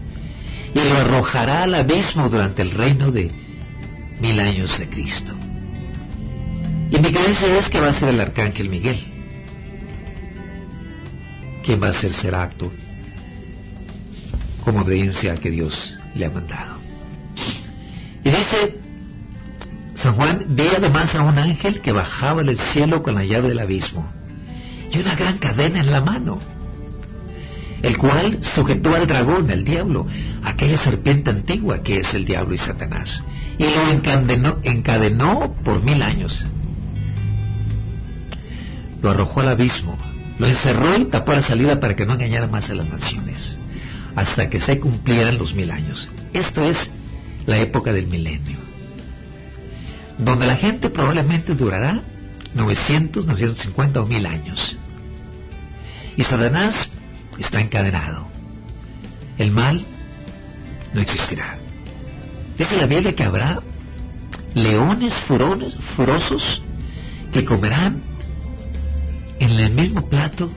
y 0.74 0.78
lo 0.78 0.96
arrojará 0.96 1.64
al 1.64 1.74
abismo 1.74 2.30
durante 2.30 2.62
el 2.62 2.70
reino 2.70 3.10
de 3.10 3.30
mil 4.20 4.40
años 4.40 4.78
de 4.78 4.88
Cristo. 4.88 5.34
Y 6.90 6.98
mi 6.98 7.12
creencia 7.12 7.58
es 7.58 7.68
que 7.68 7.80
va 7.80 7.88
a 7.88 7.92
ser 7.92 8.08
el 8.08 8.20
arcángel 8.20 8.70
Miguel. 8.70 9.12
quien 11.62 11.80
va 11.80 11.88
a 11.88 11.90
hacer 11.90 12.12
ser 12.12 12.34
acto 12.34 12.72
como 14.64 14.80
obediencia 14.80 15.36
que 15.36 15.50
Dios 15.50 15.98
le 16.14 16.26
ha 16.26 16.30
mandado. 16.30 16.78
Y 18.24 18.30
dice 18.30 18.80
San 19.94 20.14
Juan, 20.14 20.44
ve 20.48 20.70
además 20.76 21.14
a 21.14 21.22
un 21.22 21.38
ángel 21.38 21.80
que 21.80 21.92
bajaba 21.92 22.42
del 22.42 22.58
cielo 22.58 23.02
con 23.02 23.14
la 23.14 23.24
llave 23.24 23.48
del 23.48 23.60
abismo 23.60 24.10
y 24.90 24.98
una 24.98 25.14
gran 25.14 25.38
cadena 25.38 25.80
en 25.80 25.90
la 25.90 26.00
mano, 26.00 26.40
el 27.82 27.98
cual 27.98 28.38
sujetó 28.54 28.94
al 28.94 29.06
dragón, 29.06 29.50
al 29.50 29.64
diablo, 29.64 30.06
aquella 30.44 30.78
serpiente 30.78 31.30
antigua 31.30 31.82
que 31.82 32.00
es 32.00 32.14
el 32.14 32.24
diablo 32.24 32.54
y 32.54 32.58
Satanás, 32.58 33.24
y 33.58 33.64
lo 33.64 33.90
encadenó, 33.90 34.58
encadenó 34.62 35.54
por 35.64 35.82
mil 35.82 36.02
años. 36.02 36.44
Lo 39.02 39.10
arrojó 39.10 39.40
al 39.40 39.48
abismo, 39.48 39.98
lo 40.38 40.46
encerró 40.46 40.96
y 40.96 41.06
tapó 41.06 41.32
la 41.32 41.42
salida 41.42 41.80
para 41.80 41.96
que 41.96 42.06
no 42.06 42.14
engañara 42.14 42.46
más 42.46 42.70
a 42.70 42.74
las 42.74 42.88
naciones 42.88 43.58
hasta 44.14 44.48
que 44.48 44.60
se 44.60 44.78
cumplieran 44.78 45.38
los 45.38 45.54
mil 45.54 45.70
años. 45.70 46.08
Esto 46.32 46.64
es 46.64 46.90
la 47.46 47.58
época 47.58 47.92
del 47.92 48.06
milenio, 48.06 48.58
donde 50.18 50.46
la 50.46 50.56
gente 50.56 50.90
probablemente 50.90 51.54
durará 51.54 52.02
900, 52.54 53.26
950 53.26 54.00
o 54.00 54.06
mil 54.06 54.26
años. 54.26 54.76
Y 56.16 56.24
Satanás 56.24 56.90
está 57.38 57.60
encadenado. 57.60 58.26
El 59.38 59.50
mal 59.50 59.84
no 60.94 61.00
existirá. 61.00 61.58
Dice 62.58 62.76
la 62.76 62.86
Biblia 62.86 63.14
que 63.14 63.24
habrá 63.24 63.60
leones 64.54 65.14
furones, 65.14 65.74
furosos 65.96 66.62
que 67.32 67.44
comerán 67.44 68.02
en 69.38 69.50
el 69.50 69.72
mismo 69.72 70.08
plato 70.08 70.50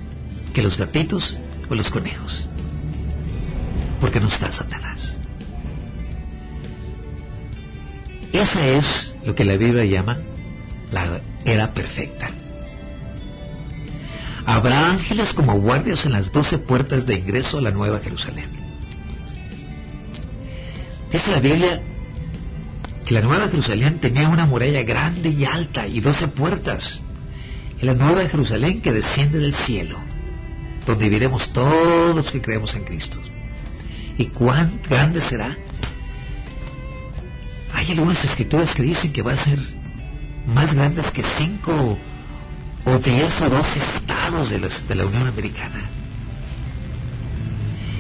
que 0.54 0.62
los 0.62 0.78
gatitos 0.78 1.38
o 1.70 1.76
los 1.76 1.90
conejos 1.90 2.50
porque 4.00 4.20
no 4.20 4.28
está 4.28 4.52
Satanás. 4.52 5.18
Esa 8.32 8.68
es 8.68 9.14
lo 9.26 9.34
que 9.34 9.46
la 9.46 9.58
Biblia 9.58 9.86
llama 9.86 10.20
la 10.92 11.22
era 11.46 11.74
perfecta. 11.74 12.30
Habrá 14.46 14.92
ángeles 14.92 15.34
como 15.34 15.60
guardias 15.60 16.06
en 16.06 16.12
las 16.12 16.32
doce 16.32 16.60
puertas 16.60 17.06
de 17.06 17.16
ingreso 17.16 17.58
a 17.58 17.62
la 17.62 17.72
Nueva 17.72 18.00
Jerusalén. 18.00 18.50
Dice 21.12 21.32
la 21.32 21.40
Biblia 21.40 21.82
que 23.06 23.14
la 23.14 23.22
Nueva 23.22 23.48
Jerusalén 23.48 24.00
tenía 24.00 24.30
una 24.30 24.46
muralla 24.46 24.84
grande 24.84 25.30
y 25.30 25.46
alta 25.46 25.88
y 25.88 26.00
doce 26.00 26.28
puertas. 26.28 27.02
En 27.80 27.88
la 27.88 27.94
Nueva 27.94 28.28
Jerusalén 28.28 28.82
que 28.82 28.92
desciende 28.92 29.40
del 29.40 29.54
cielo, 29.54 29.98
donde 30.86 31.06
viviremos 31.06 31.52
todos 31.52 32.16
los 32.16 32.32
que 32.32 32.42
creemos 32.42 32.76
en 32.76 32.84
Cristo. 32.84 33.20
¿Y 34.18 34.26
cuán 34.28 34.80
grande 34.88 35.22
será? 35.22 35.58
Hay 37.74 37.92
algunas 37.92 38.24
escrituras 38.24 38.74
que 38.74 38.84
dicen 38.84 39.12
que 39.12 39.22
va 39.22 39.34
a 39.34 39.38
ser 39.38 39.60
más 40.48 40.74
grandes 40.74 41.12
que 41.12 41.24
cinco 41.38 41.98
o 42.86 43.00
diez 43.00 43.42
o 43.42 43.50
doce 43.50 43.80
estados 43.80 44.50
de, 44.50 44.60
de 44.60 44.96
la 44.96 45.06
Unión 45.06 45.28
Americana. 45.28 45.82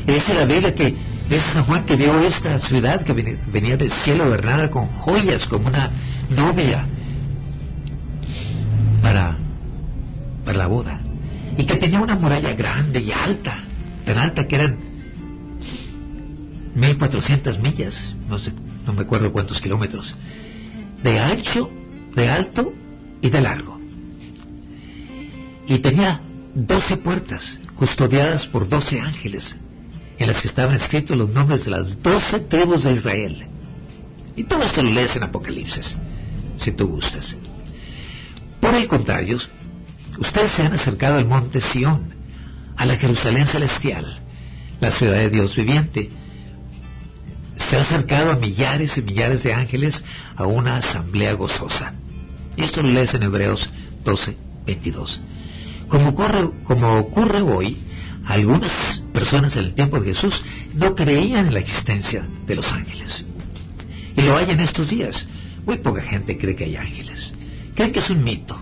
Dice 0.05 0.33
la 0.33 0.45
Biblia 0.45 0.73
que 0.75 0.95
es 1.29 1.41
San 1.53 1.65
Juan 1.65 1.85
que 1.85 1.95
vio 1.95 2.19
esta 2.19 2.59
ciudad 2.59 3.03
que 3.03 3.13
venía 3.47 3.77
del 3.77 3.91
cielo 3.91 4.25
adornada 4.25 4.69
con 4.69 4.87
joyas 4.87 5.45
como 5.47 5.67
una 5.67 5.89
novia 6.29 6.85
para, 9.01 9.37
para 10.43 10.57
la 10.57 10.67
boda. 10.67 10.99
Y 11.57 11.65
que 11.65 11.77
tenía 11.77 11.99
una 12.01 12.15
muralla 12.15 12.53
grande 12.53 12.99
y 12.99 13.11
alta 13.11 13.65
tan 14.05 14.17
alta 14.17 14.47
que 14.47 14.55
eran 14.55 14.77
1400 16.75 17.59
millas, 17.59 18.15
no 18.29 18.37
sé, 18.37 18.53
no 18.85 18.93
me 18.93 19.01
acuerdo 19.01 19.31
cuántos 19.31 19.59
kilómetros, 19.59 20.15
de 21.03 21.19
ancho, 21.19 21.69
de 22.15 22.29
alto 22.29 22.73
y 23.21 23.29
de 23.29 23.41
largo. 23.41 23.74
Y 25.67 25.79
tenía 25.79 26.21
12 26.53 26.97
puertas 26.97 27.59
custodiadas 27.75 28.45
por 28.47 28.69
12 28.69 29.01
ángeles, 29.01 29.55
en 30.17 30.27
las 30.27 30.41
que 30.41 30.47
estaban 30.47 30.75
escritos 30.75 31.17
los 31.17 31.29
nombres 31.29 31.65
de 31.65 31.71
las 31.71 32.01
12 32.01 32.41
tribus 32.41 32.83
de 32.83 32.93
Israel. 32.93 33.45
Y 34.35 34.43
todo 34.43 34.63
esto 34.63 34.81
lo 34.81 34.91
lees 34.91 35.15
en 35.15 35.23
Apocalipsis, 35.23 35.95
si 36.57 36.71
tú 36.71 36.87
gustas. 36.87 37.35
Por 38.59 38.75
el 38.75 38.87
contrario, 38.87 39.37
ustedes 40.17 40.51
se 40.51 40.63
han 40.63 40.73
acercado 40.73 41.17
al 41.17 41.25
monte 41.25 41.61
Sión, 41.61 42.13
a 42.77 42.85
la 42.85 42.95
Jerusalén 42.95 43.47
celestial, 43.47 44.19
la 44.79 44.91
ciudad 44.91 45.15
de 45.15 45.29
Dios 45.29 45.55
viviente. 45.55 46.09
Se 47.69 47.77
ha 47.77 47.81
acercado 47.81 48.31
a 48.31 48.35
millares 48.35 48.97
y 48.97 49.01
millares 49.01 49.43
de 49.43 49.53
ángeles 49.53 50.03
a 50.35 50.45
una 50.45 50.77
asamblea 50.77 51.33
gozosa. 51.33 51.93
Y 52.57 52.63
esto 52.63 52.81
lo 52.81 52.89
lees 52.89 53.13
en 53.13 53.23
Hebreos 53.23 53.69
12, 54.03 54.35
22. 54.65 55.21
Como 55.87 56.09
ocurre, 56.09 57.41
hoy, 57.41 57.77
algunas 58.25 59.03
personas 59.13 59.55
en 59.55 59.65
el 59.65 59.73
tiempo 59.73 59.99
de 59.99 60.13
Jesús 60.13 60.41
no 60.73 60.95
creían 60.95 61.47
en 61.47 61.53
la 61.53 61.59
existencia 61.59 62.25
de 62.45 62.55
los 62.55 62.71
ángeles. 62.71 63.25
Y 64.15 64.21
lo 64.21 64.37
hay 64.37 64.49
en 64.49 64.59
estos 64.59 64.89
días. 64.89 65.27
Muy 65.65 65.77
poca 65.77 66.01
gente 66.01 66.37
cree 66.37 66.55
que 66.55 66.65
hay 66.65 66.75
ángeles. 66.75 67.33
Creen 67.75 67.91
que 67.91 67.99
es 67.99 68.09
un 68.09 68.23
mito. 68.23 68.59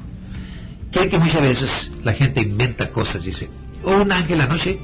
Creen 0.91 1.09
que 1.09 1.19
muchas 1.19 1.41
veces 1.41 1.91
la 2.03 2.13
gente 2.13 2.41
inventa 2.41 2.89
cosas. 2.89 3.23
Dice, 3.23 3.49
oh, 3.83 4.01
un 4.01 4.11
ángel 4.11 4.41
anoche 4.41 4.79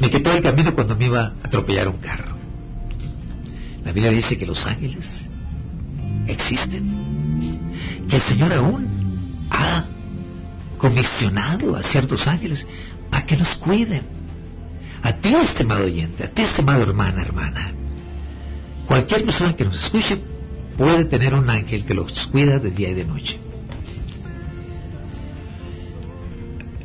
me 0.00 0.10
quitó 0.10 0.32
el 0.32 0.42
camino 0.42 0.74
cuando 0.74 0.96
me 0.96 1.06
iba 1.06 1.26
a 1.26 1.32
atropellar 1.42 1.88
un 1.88 1.98
carro. 1.98 2.36
La 3.84 3.92
Biblia 3.92 4.10
dice 4.10 4.36
que 4.36 4.46
los 4.46 4.64
ángeles 4.66 5.26
existen. 6.26 7.04
Que 8.08 8.16
el 8.16 8.22
Señor 8.22 8.52
aún 8.52 9.46
ha 9.50 9.84
comisionado 10.84 11.76
a 11.76 11.82
ciertos 11.82 12.26
ángeles 12.26 12.66
a 13.10 13.24
que 13.24 13.38
nos 13.38 13.48
cuiden. 13.56 14.02
A 15.02 15.14
ti, 15.14 15.34
estimado 15.34 15.86
oyente, 15.86 16.24
a 16.24 16.28
ti, 16.28 16.42
estimado 16.42 16.82
hermana, 16.82 17.22
hermana. 17.22 17.72
Cualquier 18.86 19.24
persona 19.24 19.56
que 19.56 19.64
nos 19.64 19.82
escuche 19.82 20.20
puede 20.76 21.06
tener 21.06 21.32
un 21.32 21.48
ángel 21.48 21.86
que 21.86 21.94
los 21.94 22.26
cuida 22.26 22.58
de 22.58 22.70
día 22.70 22.90
y 22.90 22.94
de 22.94 23.04
noche. 23.06 23.38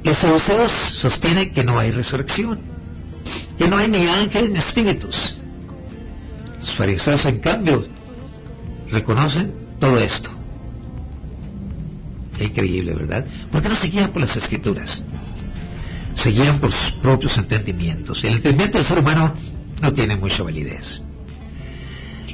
Los 0.03 0.17
saduceos 0.17 0.71
sostienen 1.01 1.51
que 1.51 1.65
no 1.65 1.77
hay 1.77 1.91
resurrección, 1.91 2.57
que 3.57 3.67
no 3.67 3.75
hay 3.75 3.89
ni 3.89 4.07
ángeles 4.07 4.49
ni 4.49 4.59
espíritus. 4.59 5.35
Los 6.61 6.73
fariseos, 6.73 7.25
en 7.25 7.39
cambio, 7.39 7.85
reconocen 8.89 9.53
todo 9.77 9.99
esto. 9.99 10.38
Increíble, 12.39 12.93
¿verdad? 12.93 13.25
Porque 13.51 13.69
no 13.69 13.75
se 13.75 13.87
guían 13.87 14.11
por 14.11 14.21
las 14.21 14.35
escrituras. 14.35 15.03
Se 16.15 16.29
guían 16.31 16.59
por 16.59 16.71
sus 16.71 16.91
propios 16.93 17.37
entendimientos. 17.37 18.23
El 18.23 18.35
entendimiento 18.35 18.77
del 18.77 18.87
ser 18.87 18.99
humano 18.99 19.33
no 19.81 19.93
tiene 19.93 20.15
mucha 20.15 20.43
validez. 20.43 21.01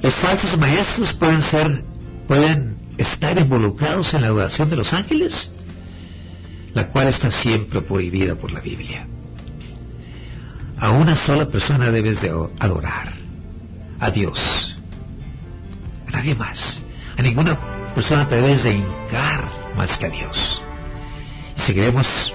Los 0.01 0.13
falsos 0.15 0.57
maestros 0.57 1.13
pueden 1.13 1.41
ser, 1.41 1.83
pueden 2.27 2.77
estar 2.97 3.37
involucrados 3.37 4.13
en 4.13 4.21
la 4.21 4.27
adoración 4.27 4.69
de 4.69 4.75
los 4.75 4.93
ángeles, 4.93 5.51
la 6.73 6.89
cual 6.89 7.07
está 7.07 7.31
siempre 7.31 7.81
prohibida 7.81 8.35
por 8.35 8.51
la 8.51 8.59
Biblia. 8.59 9.07
A 10.77 10.91
una 10.91 11.15
sola 11.15 11.47
persona 11.47 11.89
debes 11.89 12.21
de 12.21 12.29
adorar, 12.59 13.13
a 13.99 14.11
Dios, 14.11 14.75
a 16.07 16.11
nadie 16.11 16.35
más. 16.35 16.81
A 17.17 17.21
ninguna 17.21 17.57
persona 17.95 18.27
te 18.27 18.35
debes 18.35 18.63
de 18.63 18.73
hincar 18.73 19.44
más 19.75 19.97
que 19.97 20.05
a 20.05 20.09
Dios. 20.09 20.61
Y 21.57 21.61
seguiremos 21.61 22.33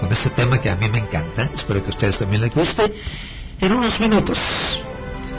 con 0.00 0.12
este 0.12 0.30
tema 0.30 0.60
que 0.60 0.70
a 0.70 0.76
mí 0.76 0.88
me 0.88 0.98
encanta, 0.98 1.48
espero 1.54 1.80
que 1.82 1.88
a 1.88 1.90
ustedes 1.90 2.18
también 2.18 2.42
les 2.42 2.54
guste, 2.54 2.92
en 3.60 3.72
unos 3.72 3.98
minutos. 4.00 4.38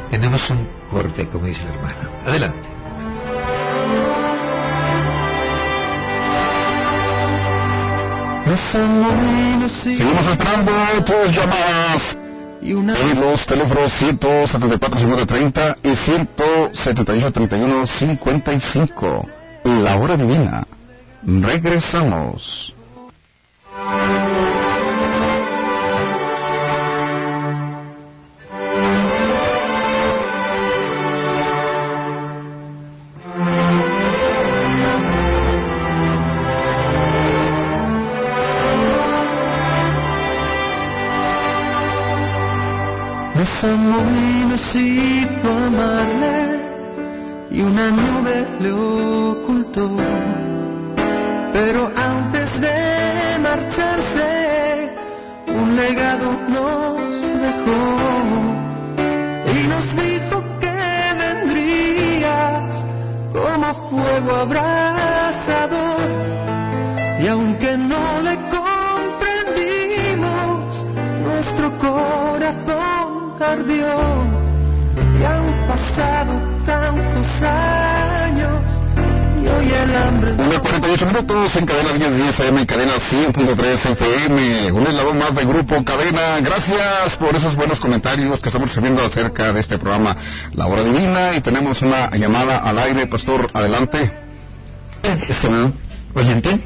Tenemos 0.10 0.50
un 0.50 0.68
corte, 0.90 1.28
como 1.28 1.46
dice 1.46 1.64
el 1.64 1.70
hermano. 1.70 2.10
Adelante. 2.26 2.78
Seguimos 9.84 10.28
esperando 10.28 10.72
tus 11.06 11.36
llamadas. 11.36 12.18
Y 12.62 12.74
una... 12.74 12.94
los 13.14 13.46
teléfonos 13.46 13.94
174 13.94 15.28
30 15.28 15.76
y 15.84 15.96
178 15.96 17.32
31 17.32 17.86
55. 17.86 19.30
La 19.64 19.98
hora 19.98 20.18
divina. 20.18 20.66
Regresamos. 21.24 22.74
muy 43.66 44.46
necesito 44.50 45.50
amarle 45.50 46.60
y 47.52 47.62
una 47.62 47.90
nube 47.90 48.46
le 48.60 48.72
ocultó. 48.72 49.90
Pero 51.60 51.92
antes 51.96 52.62
de 52.62 53.40
marcharse, 53.40 54.92
un 55.48 55.76
legado 55.76 56.32
nos 56.50 57.42
dejó 57.42 58.07
minutos 81.18 81.56
en 81.56 81.66
cadena 81.66 81.94
1010 81.94 82.40
AM 82.42 82.60
y 82.60 82.66
cadena 82.68 82.94
100.3 82.98 83.92
FM. 83.92 84.72
Un 84.72 84.86
eslabón 84.86 85.18
más 85.18 85.34
del 85.34 85.48
grupo 85.48 85.84
Cadena. 85.84 86.40
Gracias 86.42 87.16
por 87.18 87.36
esos 87.36 87.56
buenos 87.56 87.80
comentarios 87.80 88.40
que 88.40 88.50
estamos 88.50 88.70
recibiendo 88.70 89.04
acerca 89.04 89.52
de 89.52 89.60
este 89.60 89.80
programa 89.80 90.16
La 90.54 90.68
Hora 90.68 90.84
Divina. 90.84 91.36
Y 91.36 91.42
tenemos 91.42 91.82
una 91.82 92.12
llamada 92.12 92.60
al 92.60 92.78
aire, 92.78 93.08
Pastor. 93.08 93.48
Adelante. 93.54 94.12
Estimado 95.28 95.72
oyente. 96.14 96.60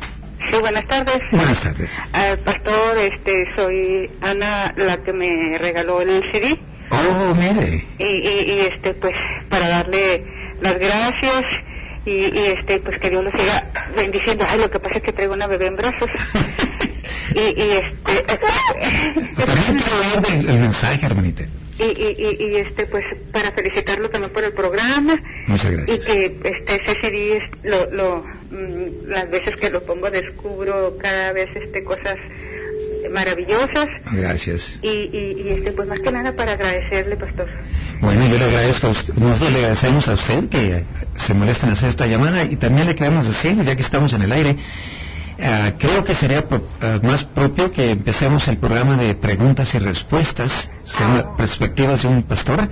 Sí, 0.49 0.57
buenas 0.59 0.85
tardes. 0.85 1.21
Buenas 1.31 1.61
tardes. 1.61 1.91
Ah, 2.11 2.35
pastor, 2.43 2.97
este, 2.97 3.55
soy 3.55 4.09
Ana, 4.21 4.73
la 4.75 4.97
que 4.97 5.13
me 5.13 5.57
regaló 5.59 6.01
el 6.01 6.23
CD. 6.31 6.59
Oh, 6.89 7.33
mire. 7.35 7.87
Y, 7.99 8.03
y, 8.03 8.53
y, 8.53 8.59
este, 8.73 8.95
pues, 8.95 9.15
para 9.49 9.69
darle 9.69 10.25
las 10.59 10.77
gracias 10.77 11.45
y, 12.05 12.11
y, 12.11 12.45
este, 12.57 12.79
pues 12.79 12.97
que 12.99 13.09
Dios 13.09 13.23
lo 13.23 13.31
siga 13.31 13.67
bendiciendo. 13.95 14.45
Ay, 14.47 14.59
lo 14.59 14.69
que 14.71 14.79
pasa 14.79 14.95
es 14.97 15.03
que 15.03 15.13
traigo 15.13 15.33
una 15.33 15.47
bebé 15.47 15.67
en 15.67 15.75
brazos. 15.75 16.09
y, 17.35 17.39
y 17.39 17.71
este. 17.71 18.25
El, 19.37 20.49
el 20.49 20.59
mensaje, 20.59 21.05
hermanita. 21.05 21.43
y, 21.79 21.83
y, 21.83 22.15
y, 22.17 22.45
y, 22.47 22.55
este 22.57 22.85
pues 22.87 23.03
para 23.31 23.51
felicitarlo 23.51 24.09
también 24.09 24.31
por 24.33 24.43
el 24.43 24.53
programa 24.53 25.19
Muchas 25.47 25.71
y 25.71 25.75
gracias. 25.75 26.05
que 26.05 26.25
este 26.43 26.75
ese 26.75 27.01
CD 27.01 27.37
es 27.37 27.43
lo, 27.63 27.89
lo 27.91 28.23
mm, 28.51 29.07
las 29.07 29.29
veces 29.31 29.55
que 29.59 29.69
lo 29.69 29.83
pongo 29.83 30.09
descubro 30.11 30.97
cada 30.99 31.31
vez 31.33 31.49
este 31.55 31.83
cosas 31.83 32.17
maravillosas 33.09 33.87
Gracias. 34.11 34.79
y, 34.81 34.87
y, 34.89 35.43
y 35.45 35.49
este 35.57 35.71
pues 35.71 35.87
más 35.87 35.99
que 35.99 36.11
nada 36.11 36.35
para 36.35 36.53
agradecerle 36.53 37.15
pastor 37.17 37.47
Bueno, 38.01 38.27
yo 38.27 38.37
le 38.37 38.45
agradezco 38.45 38.87
a 38.87 38.89
usted, 38.91 39.13
nosotros 39.15 39.51
le 39.51 39.59
agradecemos 39.59 40.07
a 40.07 40.13
usted 40.13 40.49
que 40.49 40.83
se 41.15 41.33
molesta 41.33 41.67
en 41.67 41.73
hacer 41.73 41.89
esta 41.89 42.07
llamada 42.07 42.43
y 42.43 42.55
también 42.57 42.87
le 42.87 42.95
queremos 42.95 43.25
decir, 43.25 43.55
ya 43.63 43.75
que 43.75 43.81
estamos 43.81 44.13
en 44.13 44.21
el 44.23 44.31
aire, 44.31 44.55
ah, 45.41 45.71
creo 45.77 46.03
que 46.03 46.15
sería 46.15 46.47
pro- 46.47 46.67
ah, 46.81 46.99
más 47.03 47.23
propio 47.25 47.71
que 47.71 47.91
empecemos 47.91 48.47
el 48.47 48.57
programa 48.57 48.97
de 48.97 49.15
preguntas 49.15 49.73
y 49.75 49.79
respuestas, 49.79 50.69
se 50.83 50.99
llama 50.99 51.35
Perspectivas 51.37 52.01
de 52.03 52.07
un 52.07 52.23
Pastor, 52.23 52.67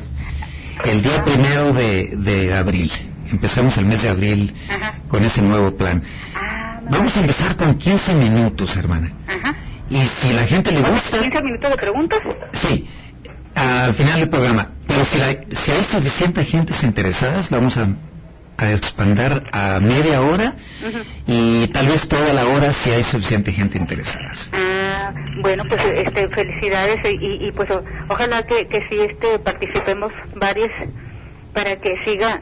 el 0.86 1.02
día 1.02 1.24
primero 1.24 1.74
de, 1.74 2.16
de 2.18 2.54
abril. 2.54 2.92
Empezamos 3.32 3.78
el 3.78 3.86
mes 3.86 4.02
de 4.02 4.10
abril 4.10 4.56
Ajá. 4.70 4.96
con 5.08 5.24
este 5.24 5.42
nuevo 5.42 5.76
plan. 5.76 6.02
ah 6.36 6.80
Vamos 6.90 7.16
a 7.16 7.20
empezar 7.20 7.56
con 7.56 7.76
15 7.76 8.14
minutos, 8.16 8.76
hermana. 8.76 9.12
ajá 9.28 9.56
Y 9.90 10.06
si 10.06 10.34
la 10.34 10.46
gente 10.46 10.72
le 10.72 10.82
gusta... 10.82 11.20
15 11.20 11.42
minutos 11.42 11.72
de 11.72 11.78
preguntas. 11.78 12.20
Sí, 12.54 12.88
al 13.56 13.94
final 13.94 14.20
del 14.20 14.30
programa. 14.30 14.72
Pero 14.88 15.06
si, 15.06 15.18
la, 15.18 15.36
si 15.52 15.72
hay 15.72 15.84
suficiente 15.84 16.44
gente 16.44 16.74
interesada, 16.84 17.42
la 17.50 17.58
vamos 17.58 17.78
a, 17.78 17.88
a 18.58 18.72
expandir 18.72 19.44
a 19.52 19.80
media 19.80 20.22
hora 20.22 20.56
y 21.26 21.68
tal 21.70 21.88
vez 21.88 22.08
toda 22.08 22.34
la 22.34 22.48
hora 22.48 22.72
si 22.74 22.92
hay 22.92 23.04
suficiente 23.04 23.52
gente 23.52 23.78
interesada. 23.78 24.32
Ah, 24.54 25.14
bueno, 25.42 25.64
pues 25.68 25.82
este, 25.84 26.28
felicidades 26.30 26.98
y, 27.06 27.48
y 27.48 27.52
pues 27.52 27.70
ojalá 28.10 28.44
que, 28.44 28.68
que 28.68 28.80
sí 28.90 29.00
este, 29.00 29.40
participemos 29.40 30.12
varios 30.36 30.72
para 31.54 31.78
que 31.78 31.96
siga 32.06 32.42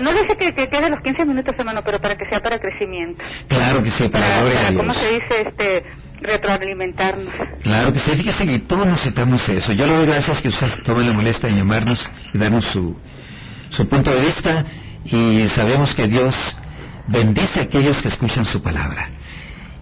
no 0.00 0.12
dice 0.12 0.36
que, 0.36 0.54
que 0.54 0.68
quede 0.68 0.90
los 0.90 1.00
15 1.00 1.24
minutos, 1.24 1.54
hermano, 1.58 1.82
pero 1.84 1.98
para 2.00 2.16
que 2.16 2.26
sea 2.28 2.40
para 2.40 2.58
crecimiento. 2.58 3.24
Claro 3.48 3.82
que 3.82 3.90
sí, 3.90 4.08
para, 4.08 4.42
para, 4.42 4.76
¿Cómo 4.76 4.92
se 4.92 5.12
dice? 5.14 5.42
Este, 5.46 5.84
retroalimentarnos. 6.22 7.32
Claro 7.62 7.92
que 7.92 8.00
sí, 8.00 8.10
fíjese 8.12 8.46
que 8.46 8.58
todos 8.60 8.86
necesitamos 8.86 9.48
eso. 9.48 9.72
Yo 9.72 9.86
le 9.86 9.96
doy 9.96 10.06
gracias 10.06 10.40
que 10.40 10.48
usted 10.48 10.68
tome 10.84 11.04
la 11.04 11.12
molestia 11.12 11.48
de 11.48 11.56
llamarnos 11.56 12.08
y 12.32 12.38
darnos 12.38 12.64
su, 12.66 12.96
su 13.70 13.88
punto 13.88 14.10
de 14.10 14.20
vista 14.20 14.64
y 15.04 15.48
sabemos 15.54 15.94
que 15.94 16.06
Dios 16.06 16.34
bendice 17.08 17.60
a 17.60 17.62
aquellos 17.64 18.00
que 18.02 18.08
escuchan 18.08 18.44
su 18.44 18.62
palabra. 18.62 19.10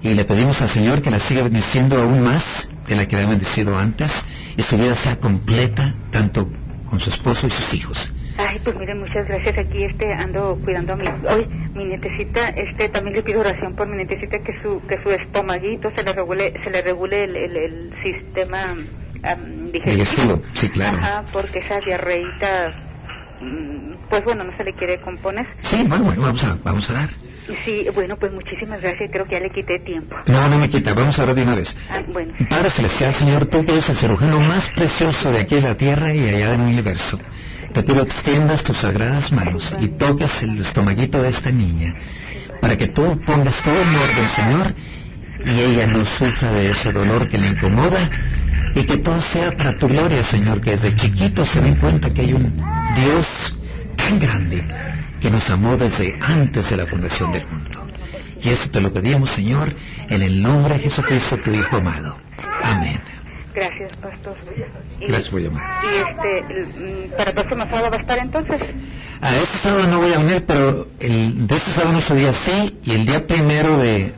Y 0.03 0.15
le 0.15 0.25
pedimos 0.25 0.61
al 0.63 0.69
Señor 0.69 1.03
que 1.03 1.11
la 1.11 1.19
siga 1.19 1.43
bendiciendo 1.43 2.01
aún 2.01 2.23
más 2.23 2.69
de 2.89 2.97
la 2.97 3.07
que 3.07 3.17
le 3.17 3.25
ha 3.25 3.29
bendecido 3.29 3.79
antes 3.79 4.11
y 4.57 4.63
su 4.63 4.77
vida 4.79 4.95
sea 4.95 5.17
completa 5.17 5.95
tanto 6.11 6.49
con 6.89 6.99
su 6.99 7.11
esposo 7.11 7.47
y 7.47 7.51
sus 7.51 7.75
hijos. 7.75 8.13
Ay, 8.49 8.61
pues 8.65 8.77
mire, 8.77 8.95
muchas 8.95 9.27
gracias. 9.27 9.59
Aquí 9.59 9.85
este 9.85 10.13
ando 10.13 10.59
cuidando 10.65 10.95
a 10.95 10.97
mi 10.97 11.07
hoy 11.07 11.47
mi 11.75 11.85
nietecita, 11.85 12.49
este 12.51 12.89
también 12.89 13.17
le 13.17 13.23
pido 13.23 13.41
oración 13.41 13.75
por 13.75 13.89
mi 13.89 13.97
nietecita 13.97 14.39
que 14.41 14.61
su 14.63 14.83
que 14.87 15.03
su 15.03 15.11
estomaguito 15.11 15.91
se 15.95 16.03
le 16.03 16.13
regule 16.13 16.55
se 16.65 16.71
le 16.71 16.83
regule 16.83 17.25
el, 17.25 17.37
el, 17.37 17.95
sistema 18.03 18.77
digestivo. 19.73 20.41
Sí, 20.55 20.69
claro. 20.71 20.99
Ajá, 20.99 21.25
porque 21.33 21.59
esa 21.59 21.81
diarreita 21.81 22.73
mm, 23.41 24.09
pues 24.09 24.25
bueno, 24.25 24.45
no 24.45 24.57
se 24.57 24.65
le 24.65 24.75
quiere 24.75 25.01
componer. 25.01 25.47
Sí, 25.61 25.85
bueno, 25.87 26.05
bueno, 26.05 26.23
vamos 26.23 26.45
a 26.45 26.59
vamos 26.65 26.91
a 26.91 26.93
dar. 26.95 27.11
Sí, 27.65 27.87
bueno, 27.95 28.17
pues 28.17 28.33
muchísimas 28.33 28.81
gracias. 28.81 29.11
Creo 29.13 29.27
que 29.27 29.33
ya 29.33 29.41
le 29.41 29.51
quité 29.51 29.79
tiempo. 29.81 30.17
No, 30.27 30.49
no 30.49 30.59
me 30.59 30.69
quita. 30.69 30.95
Vamos 30.95 31.19
a 31.19 31.25
ver 31.25 31.35
de 31.35 31.43
una 31.43 31.55
vez. 31.55 31.77
Ah, 31.91 32.03
bueno. 32.13 32.33
Padre 32.49 32.71
Celestial, 32.71 33.15
Señor, 33.15 33.47
tú 33.47 33.65
que 33.65 33.73
eres 33.73 33.89
el 33.89 33.97
cirujano 33.97 34.41
más 34.41 34.69
precioso 34.71 35.33
de 35.33 35.41
aquí 35.41 35.57
en 35.57 35.65
la 35.65 35.77
tierra 35.77 36.13
y 36.15 36.29
allá 36.29 36.55
en 36.55 36.61
el 36.61 36.67
universo. 36.69 37.19
Te 37.73 37.83
pido 37.83 38.05
que 38.07 38.13
extiendas 38.13 38.65
tus 38.65 38.79
sagradas 38.79 39.31
manos 39.33 39.75
y 39.81 39.89
toques 39.89 40.43
el 40.43 40.61
estomaguito 40.61 41.23
de 41.23 41.29
esta 41.29 41.51
niña 41.51 41.95
para 42.61 42.77
que 42.77 42.89
tú 42.89 43.21
pongas 43.25 43.63
todo 43.63 43.81
en 43.81 43.95
orden, 43.95 44.29
Señor, 44.29 44.75
y 45.45 45.61
ella 45.61 45.87
no 45.87 46.05
sufra 46.05 46.51
de 46.53 46.71
ese 46.73 46.93
dolor 46.93 47.29
que 47.29 47.39
le 47.39 47.49
incomoda 47.49 48.11
y 48.75 48.85
que 48.85 48.99
todo 48.99 49.21
sea 49.23 49.57
para 49.57 49.77
tu 49.79 49.89
gloria, 49.89 50.23
Señor, 50.25 50.61
que 50.61 50.73
desde 50.73 50.95
chiquito 50.95 51.47
se 51.47 51.61
den 51.61 51.77
cuenta 51.77 52.11
que 52.11 52.23
hay 52.23 52.33
un 52.33 52.55
Dios 52.97 53.27
tan 53.97 54.19
grande 54.19 54.67
que 55.21 55.31
nos 55.31 55.49
amó 55.51 55.77
desde 55.77 56.19
antes 56.21 56.71
de 56.71 56.77
la 56.77 56.87
fundación 56.87 57.33
del 57.33 57.47
mundo. 57.47 57.87
Y 58.43 58.49
eso 58.49 58.71
te 58.71 58.81
lo 58.81 58.93
pedimos, 58.93 59.31
Señor, 59.31 59.75
en 60.09 60.23
el 60.23 60.43
nombre 60.43 60.75
de 60.75 60.81
Jesucristo, 60.81 61.39
tu 61.39 61.51
Hijo 61.53 61.77
amado. 61.77 62.19
Amén. 62.63 63.01
Gracias, 63.55 63.97
pastor. 63.97 64.37
Y, 65.01 65.07
Gracias 65.07 65.29
por 65.29 65.41
llamar. 65.41 65.85
Y 65.85 65.97
este, 65.97 66.43
mm, 66.43 67.11
¿para 67.17 67.31
el 67.31 67.35
próximo 67.35 67.65
sábado 67.65 67.91
va 67.91 67.97
a 67.97 68.01
estar 68.01 68.19
entonces? 68.19 68.61
A 69.21 69.37
este 69.37 69.59
sábado 69.59 69.87
no 69.87 69.99
voy 69.99 70.13
a 70.13 70.19
unir, 70.19 70.45
pero 70.47 70.87
el, 71.01 71.47
de 71.47 71.57
este 71.57 71.71
sábado 71.73 71.93
nuestro 71.93 72.17
día 72.17 72.33
sí, 72.33 72.79
y 72.85 72.93
el 72.93 73.07
día 73.07 73.27
primero 73.27 73.77
de, 73.79 74.13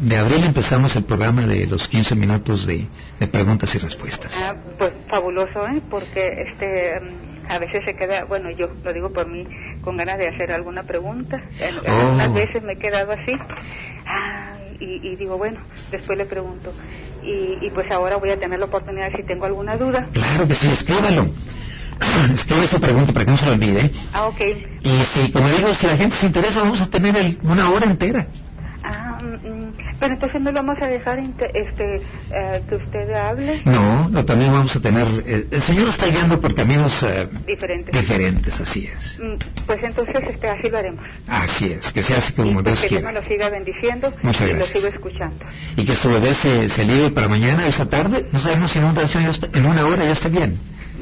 de 0.00 0.16
abril 0.16 0.44
empezamos 0.44 0.96
el 0.96 1.04
programa 1.04 1.46
de 1.46 1.66
los 1.66 1.86
15 1.88 2.14
minutos 2.14 2.66
de, 2.66 2.86
de 3.20 3.26
preguntas 3.26 3.74
y 3.74 3.78
respuestas. 3.78 4.32
Ah, 4.36 4.54
pues 4.78 4.92
fabuloso, 5.08 5.66
¿eh? 5.68 5.82
Porque 5.90 6.46
este, 6.48 7.00
mm, 7.00 7.50
a 7.50 7.58
veces 7.58 7.82
se 7.84 7.94
queda, 7.94 8.24
bueno, 8.24 8.50
yo 8.50 8.70
lo 8.84 8.92
digo 8.92 9.12
por 9.12 9.26
mí, 9.26 9.46
con 9.82 9.96
ganas 9.96 10.18
de 10.18 10.28
hacer 10.28 10.52
alguna 10.52 10.82
pregunta. 10.82 11.42
Algunas 11.86 12.28
oh. 12.28 12.32
veces 12.32 12.62
me 12.62 12.74
he 12.74 12.78
quedado 12.78 13.12
así. 13.12 13.36
Ah, 14.80 14.84
y, 14.84 15.16
digo, 15.16 15.36
bueno, 15.38 15.60
después 15.90 16.16
le 16.16 16.26
pregunto. 16.26 16.72
Y, 17.22 17.68
pues 17.70 17.90
ahora 17.90 18.16
voy 18.16 18.30
a 18.30 18.38
tener 18.38 18.58
la 18.58 18.66
oportunidad 18.66 19.10
si 19.14 19.22
tengo 19.24 19.44
alguna 19.44 19.76
duda. 19.76 20.08
Claro 20.12 20.46
que 20.46 20.54
sí, 20.54 20.68
escríbalo. 20.68 21.26
Escribe 22.32 22.68
su 22.68 22.80
pregunta 22.80 23.12
para 23.12 23.24
que 23.24 23.30
no 23.32 23.36
se 23.36 23.46
lo 23.46 23.52
olvide. 23.52 23.90
Ah, 24.12 24.28
ok. 24.28 24.40
Y 24.82 25.04
si, 25.12 25.32
como 25.32 25.48
digo, 25.48 25.74
si 25.74 25.86
la 25.86 25.96
gente 25.96 26.16
se 26.16 26.26
interesa, 26.26 26.60
vamos 26.62 26.80
a 26.80 26.88
tener 26.88 27.36
una 27.42 27.70
hora 27.70 27.86
entera. 27.86 28.28
Mm, 29.42 29.98
pero 30.00 30.14
entonces 30.14 30.40
no 30.40 30.50
lo 30.50 30.62
vamos 30.62 30.76
a 30.80 30.86
dejar 30.86 31.18
este, 31.18 32.02
eh, 32.30 32.62
que 32.68 32.74
usted 32.76 33.12
hable. 33.14 33.62
No, 33.64 34.08
no, 34.08 34.24
también 34.24 34.52
vamos 34.52 34.74
a 34.74 34.80
tener. 34.80 35.06
Eh, 35.26 35.46
el 35.50 35.62
Señor 35.62 35.88
está 35.88 36.06
guiando 36.06 36.40
por 36.40 36.54
caminos 36.54 37.02
eh, 37.02 37.28
diferentes. 37.46 37.92
Diferentes, 38.00 38.60
así 38.60 38.86
es. 38.86 39.18
Mm, 39.20 39.64
pues 39.66 39.82
entonces 39.82 40.16
este, 40.28 40.48
así 40.48 40.68
lo 40.68 40.78
haremos. 40.78 41.04
Así 41.26 41.72
es, 41.72 41.92
que 41.92 42.02
sea 42.02 42.18
así 42.18 42.32
como 42.32 42.62
Dios 42.62 42.80
quiera. 42.80 43.08
Que 43.08 43.12
Dios 43.12 43.24
lo 43.24 43.30
siga 43.30 43.48
bendiciendo 43.50 44.12
Muchas 44.22 44.42
y 44.42 44.52
gracias. 44.52 44.58
lo 44.58 44.80
sigo 44.80 44.86
escuchando. 44.94 45.44
Y 45.76 45.84
que 45.84 45.96
su 45.96 46.08
bebé 46.08 46.34
se, 46.34 46.68
se 46.68 46.84
libre 46.84 47.10
para 47.10 47.28
mañana, 47.28 47.66
esa 47.66 47.88
tarde. 47.88 48.28
No 48.32 48.38
sabemos 48.38 48.72
si 48.72 48.78
en, 48.78 48.84
un 48.84 48.96
en 48.98 49.66
una 49.66 49.86
hora 49.86 50.04
ya 50.04 50.12
está 50.12 50.28
bien. 50.28 50.56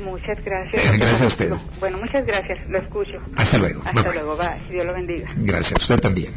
Muchas 0.05 0.43
gracias. 0.45 0.83
Gracias 0.99 1.21
a 1.21 1.27
usted. 1.27 1.53
Bueno, 1.81 1.99
muchas 1.99 2.25
gracias. 2.25 2.59
Lo 2.69 2.79
escucho. 2.79 3.19
Hasta 3.37 3.59
luego. 3.59 3.83
Hasta 3.85 4.13
luego. 4.13 4.37
Bye. 4.37 4.61
Dios 4.71 4.87
lo 4.87 4.95
bendiga. 4.95 5.27
Gracias. 5.37 5.83
Usted 5.83 5.99
también. 6.01 6.33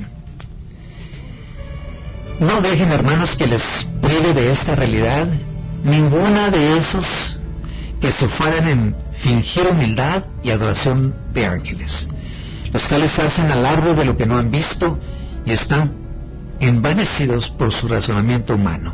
No 2.40 2.62
dejen, 2.62 2.92
hermanos, 2.92 3.36
que 3.36 3.48
les 3.48 3.64
prive 4.02 4.34
de 4.34 4.52
esta 4.52 4.76
realidad 4.76 5.28
ninguna 5.84 6.50
de 6.50 6.78
esos 6.78 7.06
que 8.00 8.12
se 8.14 8.28
fueran 8.30 8.68
en 8.68 8.96
fingir 9.22 9.68
humildad 9.68 10.24
y 10.42 10.52
adoración 10.52 11.14
de 11.34 11.46
ángeles. 11.46 12.08
Los 12.72 12.84
tales 12.88 13.18
hacen 13.20 13.52
alarde 13.52 13.94
de 13.94 14.06
lo 14.06 14.16
que 14.16 14.26
no 14.26 14.38
han 14.38 14.52
visto 14.52 15.00
y 15.46 15.52
están 15.52 15.92
envanecidos 16.60 17.50
por 17.50 17.74
su 17.74 17.88
razonamiento 17.88 18.56
humano. 18.56 18.94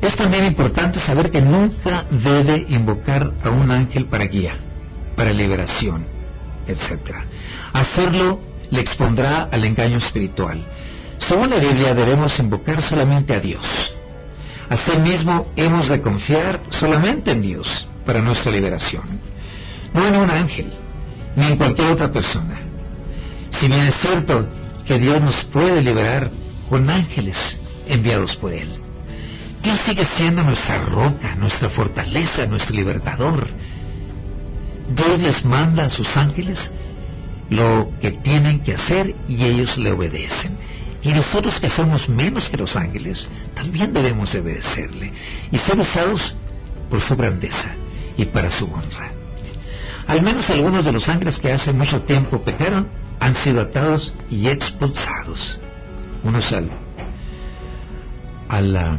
Es 0.00 0.16
también 0.16 0.44
importante 0.44 1.00
saber 1.00 1.30
que 1.30 1.40
nunca 1.40 2.04
debe 2.10 2.66
invocar 2.68 3.32
a 3.42 3.50
un 3.50 3.70
ángel 3.70 4.06
para 4.06 4.26
guía, 4.26 4.56
para 5.16 5.32
liberación, 5.32 6.04
etc. 6.68 7.16
Hacerlo 7.72 8.40
le 8.70 8.80
expondrá 8.80 9.48
al 9.50 9.64
engaño 9.64 9.98
espiritual. 9.98 10.62
Según 11.28 11.50
la 11.50 11.56
Biblia 11.56 11.94
debemos 11.94 12.38
invocar 12.38 12.82
solamente 12.82 13.34
a 13.34 13.40
Dios. 13.40 13.64
Asimismo, 14.68 15.46
hemos 15.56 15.88
de 15.88 16.00
confiar 16.00 16.60
solamente 16.70 17.30
en 17.30 17.42
Dios 17.42 17.86
para 18.04 18.20
nuestra 18.20 18.50
liberación, 18.50 19.20
no 19.92 20.06
en 20.06 20.16
un 20.16 20.30
ángel, 20.30 20.72
ni 21.36 21.46
en 21.46 21.56
cualquier 21.56 21.90
otra 21.90 22.10
persona. 22.10 22.60
Si 23.50 23.68
bien 23.68 23.80
es 23.86 23.94
cierto 24.00 24.48
que 24.86 24.98
Dios 24.98 25.20
nos 25.20 25.44
puede 25.44 25.82
liberar 25.82 26.30
con 26.68 26.90
ángeles 26.90 27.58
enviados 27.88 28.36
por 28.36 28.52
Él. 28.52 28.68
Dios 29.62 29.80
sigue 29.86 30.04
siendo 30.04 30.42
nuestra 30.42 30.78
roca, 30.78 31.34
nuestra 31.36 31.70
fortaleza, 31.70 32.46
nuestro 32.46 32.76
libertador. 32.76 33.48
Dios 34.94 35.20
les 35.20 35.44
manda 35.44 35.86
a 35.86 35.90
sus 35.90 36.16
ángeles 36.16 36.70
lo 37.48 37.90
que 38.00 38.10
tienen 38.10 38.60
que 38.60 38.74
hacer 38.74 39.14
y 39.26 39.44
ellos 39.44 39.78
le 39.78 39.92
obedecen. 39.92 40.56
Y 41.04 41.12
nosotros 41.12 41.60
que 41.60 41.68
somos 41.68 42.08
menos 42.08 42.48
que 42.48 42.56
los 42.56 42.74
ángeles, 42.76 43.28
también 43.54 43.92
debemos 43.92 44.34
obedecerle 44.34 45.12
y 45.52 45.58
ser 45.58 45.78
usados 45.78 46.34
por 46.88 47.02
su 47.02 47.14
grandeza 47.14 47.74
y 48.16 48.24
para 48.24 48.50
su 48.50 48.64
honra. 48.64 49.12
Al 50.06 50.22
menos 50.22 50.48
algunos 50.48 50.84
de 50.84 50.92
los 50.92 51.06
ángeles 51.08 51.38
que 51.38 51.52
hace 51.52 51.72
mucho 51.72 52.02
tiempo 52.02 52.42
pecaron 52.42 52.88
han 53.20 53.34
sido 53.34 53.60
atados 53.60 54.14
y 54.30 54.48
expulsados. 54.48 55.60
Unos 56.22 56.50
a, 58.48 58.60
la, 58.60 58.98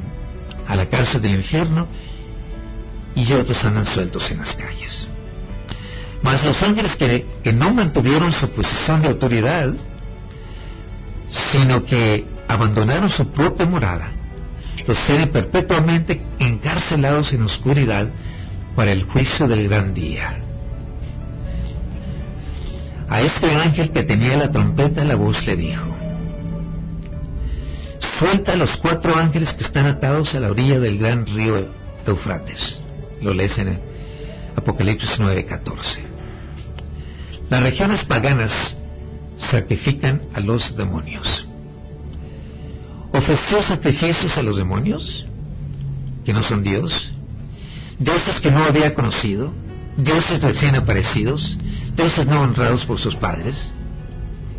cárcel 0.85 1.21
del 1.23 1.35
infierno 1.35 1.87
y 3.15 3.33
otros 3.33 3.63
andan 3.65 3.85
sueltos 3.85 4.29
en 4.29 4.39
las 4.39 4.53
calles. 4.53 5.07
Mas 6.21 6.43
los 6.43 6.61
ángeles 6.61 6.95
que 6.95 7.53
no 7.53 7.73
mantuvieron 7.73 8.31
su 8.31 8.49
posición 8.49 9.01
de 9.01 9.07
autoridad, 9.09 9.73
sino 11.29 11.83
que 11.85 12.25
abandonaron 12.47 13.09
su 13.09 13.27
propia 13.29 13.65
morada, 13.65 14.11
los 14.87 14.97
tienen 15.05 15.29
perpetuamente 15.29 16.21
encarcelados 16.39 17.33
en 17.33 17.43
oscuridad 17.43 18.09
para 18.75 18.91
el 18.91 19.03
juicio 19.03 19.47
del 19.47 19.67
gran 19.67 19.93
día. 19.93 20.41
A 23.09 23.21
este 23.21 23.49
ángel 23.55 23.91
que 23.91 24.03
tenía 24.03 24.35
la 24.35 24.51
trompeta 24.51 25.03
la 25.03 25.15
voz 25.15 25.45
le 25.45 25.55
dijo, 25.55 25.85
suelta 28.19 28.53
a 28.53 28.55
los 28.55 28.77
cuatro 28.77 29.15
ángeles 29.15 29.53
que 29.53 29.63
están 29.63 29.85
atados 29.85 30.35
a 30.35 30.39
la 30.39 30.49
orilla 30.49 30.79
del 30.79 30.97
gran 30.97 31.25
río 31.25 31.67
Eufrates. 32.05 32.79
Lo 33.21 33.33
lees 33.33 33.57
en 33.57 33.79
Apocalipsis 34.55 35.19
9:14. 35.19 35.99
Las 37.49 37.63
regiones 37.63 38.03
paganas 38.05 38.77
sacrifican 39.37 40.21
a 40.33 40.39
los 40.39 40.75
demonios. 40.75 41.47
¿Ofreció 43.11 43.61
sacrificios 43.61 44.37
a 44.37 44.43
los 44.43 44.57
demonios? 44.57 45.25
que 46.25 46.33
no 46.33 46.43
son 46.43 46.63
Dios, 46.63 47.11
dioses 47.99 48.41
que 48.41 48.51
no 48.51 48.63
había 48.63 48.95
conocido, 48.95 49.53
dioses 49.95 50.41
recién 50.41 50.75
aparecidos, 50.75 51.57
dioses 51.95 52.25
no 52.25 52.41
honrados 52.41 52.85
por 52.85 52.99
sus 52.99 53.15
padres. 53.15 53.55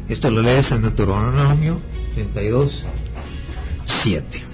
Esto 0.08 0.30
lo 0.30 0.40
lees 0.40 0.70
en 0.70 0.82
Deuteronomio 0.82 1.80
32, 2.14 2.86
7. 3.84 4.44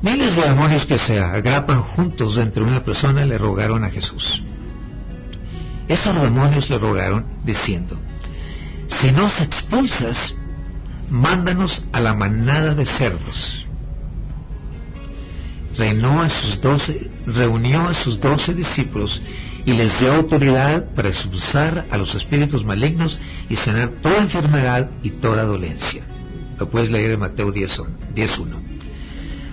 Miles 0.00 0.36
de 0.36 0.42
demonios 0.42 0.86
que 0.86 0.98
se 0.98 1.20
agrapan 1.20 1.82
juntos 1.82 2.36
dentro 2.36 2.64
de 2.64 2.70
una 2.70 2.84
persona 2.84 3.26
le 3.26 3.36
rogaron 3.36 3.84
a 3.84 3.90
Jesús. 3.90 4.42
Esos 5.88 6.20
demonios 6.20 6.68
le 6.68 6.78
rogaron 6.78 7.24
diciendo, 7.44 7.96
si 8.88 9.12
nos 9.12 9.40
expulsas, 9.40 10.34
mándanos 11.10 11.84
a 11.92 12.00
la 12.00 12.14
manada 12.14 12.74
de 12.74 12.86
cerdos. 12.86 13.64
Reinó 15.76 16.22
a 16.22 16.30
sus 16.30 16.60
doce, 16.60 17.10
reunió 17.26 17.88
a 17.88 17.94
sus 17.94 18.18
doce 18.18 18.54
discípulos 18.54 19.20
y 19.66 19.72
les 19.72 19.98
dio 20.00 20.12
autoridad 20.14 20.86
para 20.94 21.08
expulsar 21.08 21.86
a 21.90 21.98
los 21.98 22.14
espíritus 22.14 22.64
malignos 22.64 23.20
y 23.48 23.56
sanar 23.56 23.90
toda 24.02 24.18
enfermedad 24.18 24.90
y 25.02 25.10
toda 25.10 25.44
dolencia. 25.44 26.02
Lo 26.58 26.70
puedes 26.70 26.90
leer 26.90 27.12
en 27.12 27.20
Mateo 27.20 27.52
10.1. 27.52 28.66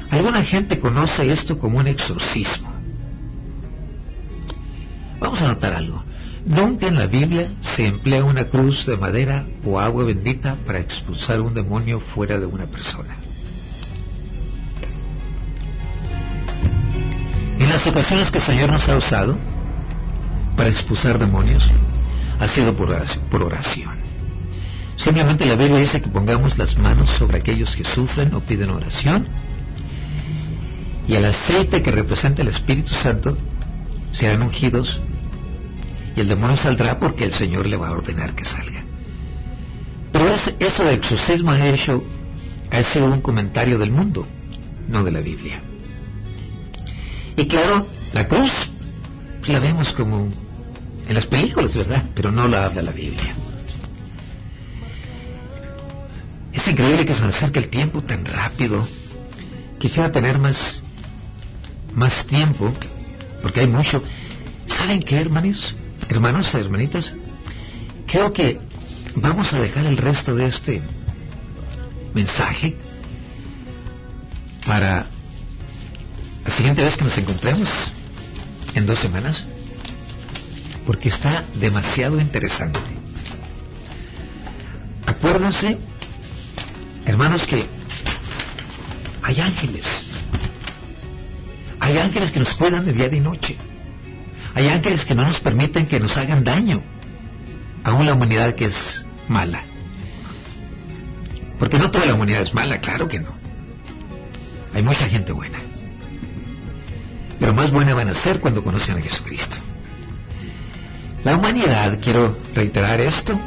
Alguna 0.10 0.44
gente 0.44 0.80
conoce 0.80 1.32
esto 1.32 1.60
como 1.60 1.80
un 1.80 1.88
exorcismo. 1.88 2.72
Vamos 5.20 5.42
a 5.42 5.48
notar 5.48 5.74
algo. 5.74 6.04
Nunca 6.46 6.88
en 6.88 6.96
la 6.96 7.08
Biblia 7.08 7.54
se 7.62 7.88
emplea 7.88 8.24
una 8.24 8.50
cruz 8.50 8.86
de 8.86 8.98
madera 8.98 9.46
o 9.64 9.80
agua 9.80 10.04
bendita 10.04 10.58
para 10.66 10.80
expulsar 10.80 11.39
un 11.39 11.54
demonio 11.54 12.00
fuera 12.00 12.38
de 12.38 12.46
una 12.46 12.66
persona. 12.66 13.16
En 17.60 17.70
las 17.70 17.88
ocasiones 17.88 18.30
que 18.30 18.39
el 18.39 18.44
Señor 18.44 18.72
nos 18.72 18.88
ha 18.89 18.98
usado 18.98 19.38
para 20.58 20.70
expulsar 20.70 21.18
demonios, 21.18 21.64
ha 22.39 22.48
sido 22.50 22.76
por 22.76 23.44
oración. 23.44 24.04
Simplemente 24.98 25.46
la 25.46 25.56
Biblia 25.56 25.80
dice 25.80 26.02
que 26.02 26.10
pongamos 26.10 26.58
las 26.58 26.78
manos 26.78 27.10
sobre 27.12 27.38
aquellos 27.38 27.76
que 27.76 27.86
sufren 27.86 28.34
o 28.34 28.41
piden 28.41 28.70
oración 28.70 29.28
y 31.08 31.16
el 31.16 31.26
aceite 31.26 31.82
que 31.82 31.91
representa 31.91 32.41
el 32.41 32.50
Espíritu 32.50 32.94
Santo 32.94 33.38
serán 34.12 34.41
ungidos 34.41 35.02
y 36.16 36.22
el 36.22 36.28
demonio 36.28 36.57
saldrá 36.57 36.99
porque 36.99 37.26
el 37.26 37.34
Señor 37.34 37.66
le 37.68 37.78
va 37.78 37.89
a 37.89 37.93
ordenar 37.93 38.36
que 38.36 38.45
salga. 38.45 38.84
Pero 40.11 40.28
eso 40.59 40.84
de 40.84 40.93
exorcismo 40.93 41.51
ha 41.51 41.68
hecho, 41.68 42.03
ha 42.72 42.84
sido 42.84 43.05
un 43.05 43.22
comentario 43.22 43.80
del 43.80 43.91
mundo, 43.91 44.28
no 44.88 45.03
de 45.03 45.11
la 45.11 45.22
Biblia. 45.22 45.61
Y 47.36 47.47
claro, 47.47 47.88
la 48.14 48.28
cruz 48.28 48.51
la 49.47 49.59
vemos 49.59 49.91
como 49.93 50.32
en 51.07 51.16
las 51.16 51.26
películas, 51.26 51.76
¿verdad? 51.76 52.03
Pero 52.14 52.32
no 52.32 52.47
la 52.47 52.66
habla 52.66 52.84
la 52.84 52.91
Biblia. 52.91 53.36
Es 56.53 56.68
increíble 56.68 57.05
que 57.05 57.16
se 57.16 57.26
acerque 57.26 57.59
el 57.59 57.70
tiempo 57.70 58.03
tan 58.03 58.24
rápido. 58.24 58.88
Quisiera 59.80 60.11
tener 60.11 60.38
más, 60.38 60.82
más 61.95 62.26
tiempo, 62.28 62.72
porque 63.41 63.61
hay 63.61 63.68
mucho. 63.68 64.03
¿Saben 64.68 65.01
qué, 65.01 65.18
hermanos? 65.18 65.76
Hermanos, 66.10 66.54
hermanitas, 66.54 67.14
creo 68.08 68.32
que 68.34 68.60
vamos 69.16 69.54
a 69.54 69.60
dejar 69.60 69.86
el 69.86 69.97
resto 69.97 70.36
de 70.36 70.47
este 70.47 70.82
mensaje 72.14 72.76
para 74.66 75.08
la 76.45 76.51
siguiente 76.56 76.84
vez 76.84 76.95
que 76.95 77.04
nos 77.04 77.18
encontremos 77.18 77.70
en 78.76 78.86
dos 78.86 78.99
semanas, 78.99 79.43
porque 80.86 81.10
está 81.10 81.43
demasiado 81.56 82.20
interesante. 82.20 82.80
Acuérdense 85.06 85.78
Hermanos, 87.06 87.45
que 87.45 87.66
hay 89.22 89.39
ángeles. 89.41 89.86
Hay 91.80 91.97
ángeles 91.97 92.32
que 92.32 92.39
nos 92.39 92.54
cuidan 92.54 92.86
de 92.86 92.93
día 92.93 93.10
y 93.14 93.20
noche. 93.20 93.58
Hay 94.56 94.68
ángeles 94.68 95.06
que 95.06 95.16
no 95.16 95.26
nos 95.26 95.39
permiten 95.39 95.86
que 95.86 95.99
nos 95.99 96.16
hagan 96.18 96.43
daño. 96.43 96.82
Aún 97.84 98.06
la 98.06 98.14
humanidad 98.14 98.56
que 98.56 98.66
es 98.66 99.06
mala. 99.28 99.64
Porque 101.60 101.80
no 101.80 101.91
toda 101.91 102.06
la 102.06 102.14
humanidad 102.14 102.43
es 102.43 102.54
mala, 102.54 102.80
claro 102.80 103.08
que 103.08 103.20
no. 103.20 103.30
Hay 104.74 104.84
mucha 104.84 105.08
gente 105.08 105.32
buena. 105.32 105.60
Pero 107.39 107.54
más 107.54 107.72
buena 107.72 107.93
van 107.93 108.10
a 108.10 108.14
ser 108.14 108.39
cuando 108.39 108.64
conocen 108.64 108.97
a 108.97 109.01
Jesucristo. 109.01 109.58
La 111.24 111.36
humanidad, 111.36 111.99
quiero 112.01 112.38
reiterar 112.54 112.99
esto, 113.01 113.39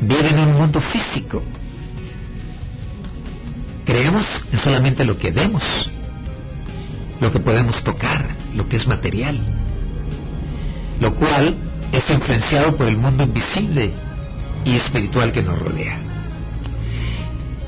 vive 0.00 0.30
en 0.30 0.38
un 0.38 0.52
mundo 0.54 0.80
físico 0.80 1.42
Creemos 3.90 4.24
en 4.52 4.58
solamente 4.60 5.04
lo 5.04 5.18
que 5.18 5.32
vemos, 5.32 5.64
lo 7.20 7.32
que 7.32 7.40
podemos 7.40 7.82
tocar, 7.82 8.36
lo 8.54 8.68
que 8.68 8.76
es 8.76 8.86
material, 8.86 9.40
lo 11.00 11.14
cual 11.14 11.56
es 11.92 12.08
influenciado 12.10 12.76
por 12.76 12.86
el 12.86 12.96
mundo 12.96 13.24
invisible 13.24 13.92
y 14.64 14.76
espiritual 14.76 15.32
que 15.32 15.42
nos 15.42 15.58
rodea. 15.58 15.98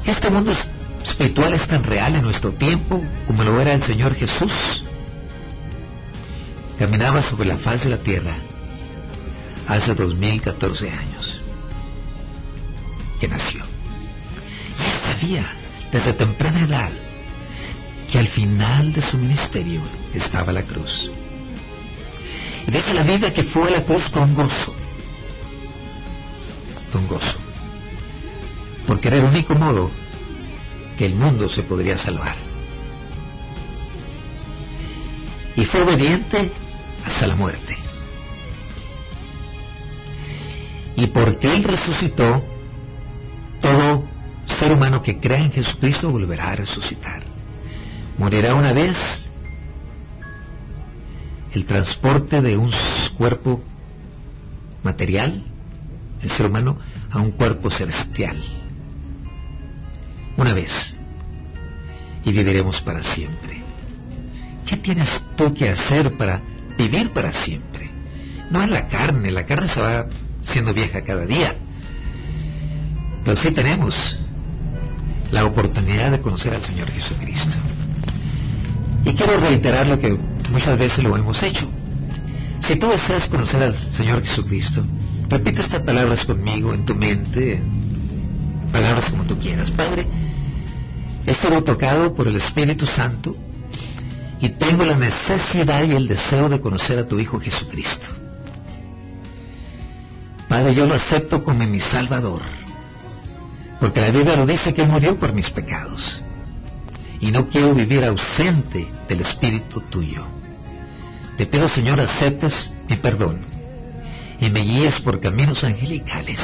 Este 0.05 0.31
mundo 0.31 0.53
espiritual 1.05 1.55
es 1.55 1.67
tan 1.67 1.83
real 1.83 2.15
en 2.15 2.23
nuestro 2.23 2.53
tiempo 2.53 3.03
como 3.27 3.43
lo 3.43 3.61
era 3.61 3.73
el 3.73 3.83
Señor 3.83 4.15
Jesús. 4.15 4.85
Caminaba 6.79 7.23
sobre 7.23 7.49
la 7.49 7.57
faz 7.57 7.85
de 7.85 7.91
la 7.91 7.99
tierra 7.99 8.35
hace 9.69 9.95
2014 9.95 10.91
años 10.91 11.41
que 13.21 13.29
nació. 13.29 13.63
Y 14.79 15.07
sabía 15.07 15.53
desde 15.93 16.13
temprana 16.13 16.65
edad 16.65 16.91
que 18.11 18.19
al 18.19 18.29
final 18.29 18.93
de 18.93 19.01
su 19.01 19.17
ministerio 19.17 19.81
estaba 20.13 20.53
la 20.53 20.63
cruz. 20.63 21.11
Dice 22.67 22.95
la 22.95 23.03
Biblia 23.03 23.35
que 23.35 23.43
fue 23.45 23.71
la 23.71 23.83
cruz 23.85 24.09
con 24.09 24.35
gozo, 24.35 24.75
con 26.93 27.07
gozo, 27.07 27.37
porque 28.87 29.09
era 29.09 29.19
el 29.19 29.25
único 29.25 29.55
modo 29.55 29.91
que 30.97 31.07
el 31.07 31.15
mundo 31.15 31.49
se 31.49 31.63
podría 31.63 31.99
salvar. 31.99 32.35
Y 35.57 35.65
fue 35.67 35.83
obediente 35.83 36.51
hasta 37.05 37.27
la 37.27 37.37
muerte. 37.37 37.77
Y 40.97 41.07
porque 41.09 41.55
Él 41.55 41.65
resucitó, 41.65 42.43
todo 43.61 44.05
ser 44.47 44.73
humano 44.73 45.03
que 45.03 45.19
crea 45.19 45.39
en 45.39 45.53
Jesucristo 45.53 46.11
volverá 46.11 46.53
a 46.53 46.57
resucitar. 46.57 47.23
Morirá 48.19 48.55
una 48.55 48.73
vez 48.73 49.31
el 51.53 51.67
transporte 51.67 52.41
de 52.41 52.57
un 52.57 52.71
cuerpo 53.17 53.63
material, 54.83 55.43
el 56.23 56.31
ser 56.31 56.47
humano, 56.47 56.79
a 57.11 57.21
un 57.21 57.33
cuerpo 57.33 57.71
celestial. 57.71 58.43
Una 60.37 60.55
vez. 60.55 60.99
Y 62.25 62.33
viviremos 62.33 62.81
para 62.81 63.03
siempre. 63.03 63.61
¿Qué 64.67 64.77
tienes 64.77 65.23
tú 65.37 65.53
que 65.53 65.69
hacer 65.69 66.17
para 66.17 66.41
vivir 66.79 67.11
para 67.11 67.33
siempre? 67.33 67.91
No 68.51 68.63
es 68.63 68.71
la 68.71 68.87
carne, 68.89 69.31
la 69.31 69.45
carne 69.45 69.69
se 69.69 69.81
va 69.81 70.07
siendo 70.43 70.73
vieja 70.73 71.03
cada 71.03 71.27
día. 71.27 71.57
Pero 73.25 73.37
sí 73.37 73.51
tenemos 73.51 74.19
la 75.31 75.45
oportunidad 75.45 76.11
de 76.11 76.21
conocer 76.21 76.55
al 76.55 76.63
Señor 76.63 76.91
Jesucristo. 76.91 77.57
Y 79.05 79.15
quiero 79.15 79.41
reiterar 79.41 79.87
lo 79.87 79.99
que 79.99 80.17
muchas 80.53 80.79
veces 80.79 81.03
lo 81.03 81.17
hemos 81.17 81.43
hecho. 81.43 81.69
Si 82.61 82.77
tú 82.77 82.89
deseas 82.89 83.27
conocer 83.27 83.63
al 83.63 83.75
Señor 83.75 84.23
Jesucristo, 84.25 84.85
repite 85.29 85.63
estas 85.63 85.83
palabras 85.83 86.25
conmigo 86.25 86.73
en 86.73 86.85
tu 86.85 86.95
mente, 86.95 87.61
palabras 88.71 89.11
como 89.11 89.25
tú 89.25 89.39
quieras. 89.39 89.71
Padre, 89.71 90.07
he 91.27 91.35
sido 91.35 91.65
tocado 91.65 92.15
por 92.15 92.29
el 92.29 92.37
Espíritu 92.37 92.87
Santo 92.87 93.37
y 94.41 94.51
tengo 94.51 94.85
la 94.85 94.97
necesidad 94.97 95.85
y 95.85 95.93
el 95.93 96.07
deseo 96.07 96.49
de 96.49 96.61
conocer 96.61 96.99
a 96.99 97.09
tu 97.09 97.19
Hijo 97.19 97.41
Jesucristo. 97.41 98.09
Padre, 100.49 100.75
yo 100.75 100.87
lo 100.87 100.95
acepto 100.95 101.43
como 101.43 101.67
mi 101.67 101.81
Salvador 101.81 102.43
porque 103.83 104.01
la 104.01 104.13
Biblia 104.13 104.37
lo 104.37 104.47
dice 104.47 104.73
que 104.73 104.85
murió 104.85 105.17
por 105.17 105.33
mis 105.33 105.51
pecados. 105.51 106.23
Y 107.19 107.33
no 107.33 107.49
quiero 107.49 107.75
vivir 107.75 108.05
ausente 108.05 108.89
del 109.09 109.23
Espíritu 109.23 109.81
tuyo. 109.81 110.25
Te 111.43 111.49
pido, 111.49 111.69
Señor, 111.69 111.99
aceptes 111.99 112.71
mi 112.89 112.95
perdón 112.95 113.41
y 114.39 114.49
me 114.49 114.61
guíes 114.61 115.01
por 115.01 115.19
caminos 115.19 115.65
angelicales. 115.65 116.39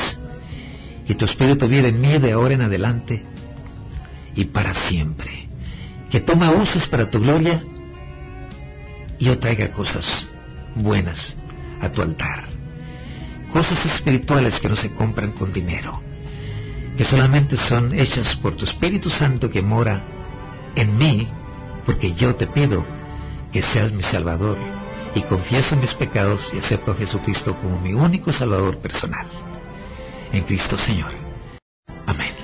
Y 1.06 1.14
tu 1.14 1.24
Espíritu 1.24 1.68
vive 1.68 1.90
en 1.90 2.00
mí 2.00 2.18
de 2.18 2.32
ahora 2.32 2.54
en 2.54 2.62
adelante 2.62 3.22
y 4.34 4.46
para 4.46 4.74
siempre. 4.74 5.46
que 6.10 6.18
toma 6.18 6.50
usos 6.50 6.88
para 6.88 7.08
tu 7.08 7.20
gloria 7.20 7.62
y 9.20 9.26
yo 9.26 9.38
traiga 9.38 9.70
cosas 9.70 10.26
buenas 10.74 11.36
a 11.80 11.92
tu 11.92 12.02
altar. 12.02 12.42
Cosas 13.52 13.86
espirituales 13.86 14.58
que 14.58 14.68
no 14.68 14.74
se 14.74 14.90
compran 14.90 15.30
con 15.30 15.52
dinero, 15.52 16.02
que 16.96 17.04
solamente 17.04 17.56
son 17.56 17.96
hechas 17.96 18.34
por 18.34 18.56
tu 18.56 18.64
Espíritu 18.64 19.10
Santo 19.10 19.48
que 19.48 19.62
mora 19.62 20.02
en 20.74 20.98
mí, 20.98 21.28
porque 21.86 22.14
yo 22.14 22.34
te 22.34 22.48
pido 22.48 22.84
que 23.52 23.62
seas 23.62 23.92
mi 23.92 24.02
Salvador 24.02 24.77
y 25.18 25.22
confieso 25.22 25.74
mis 25.76 25.92
pecados 25.94 26.50
y 26.54 26.58
acepto 26.58 26.92
a 26.92 26.94
Jesucristo 26.94 27.56
como 27.60 27.80
mi 27.80 27.92
único 27.92 28.32
Salvador 28.32 28.78
personal. 28.78 29.26
En 30.32 30.44
Cristo 30.44 30.78
Señor. 30.78 31.12
Amén. 32.06 32.37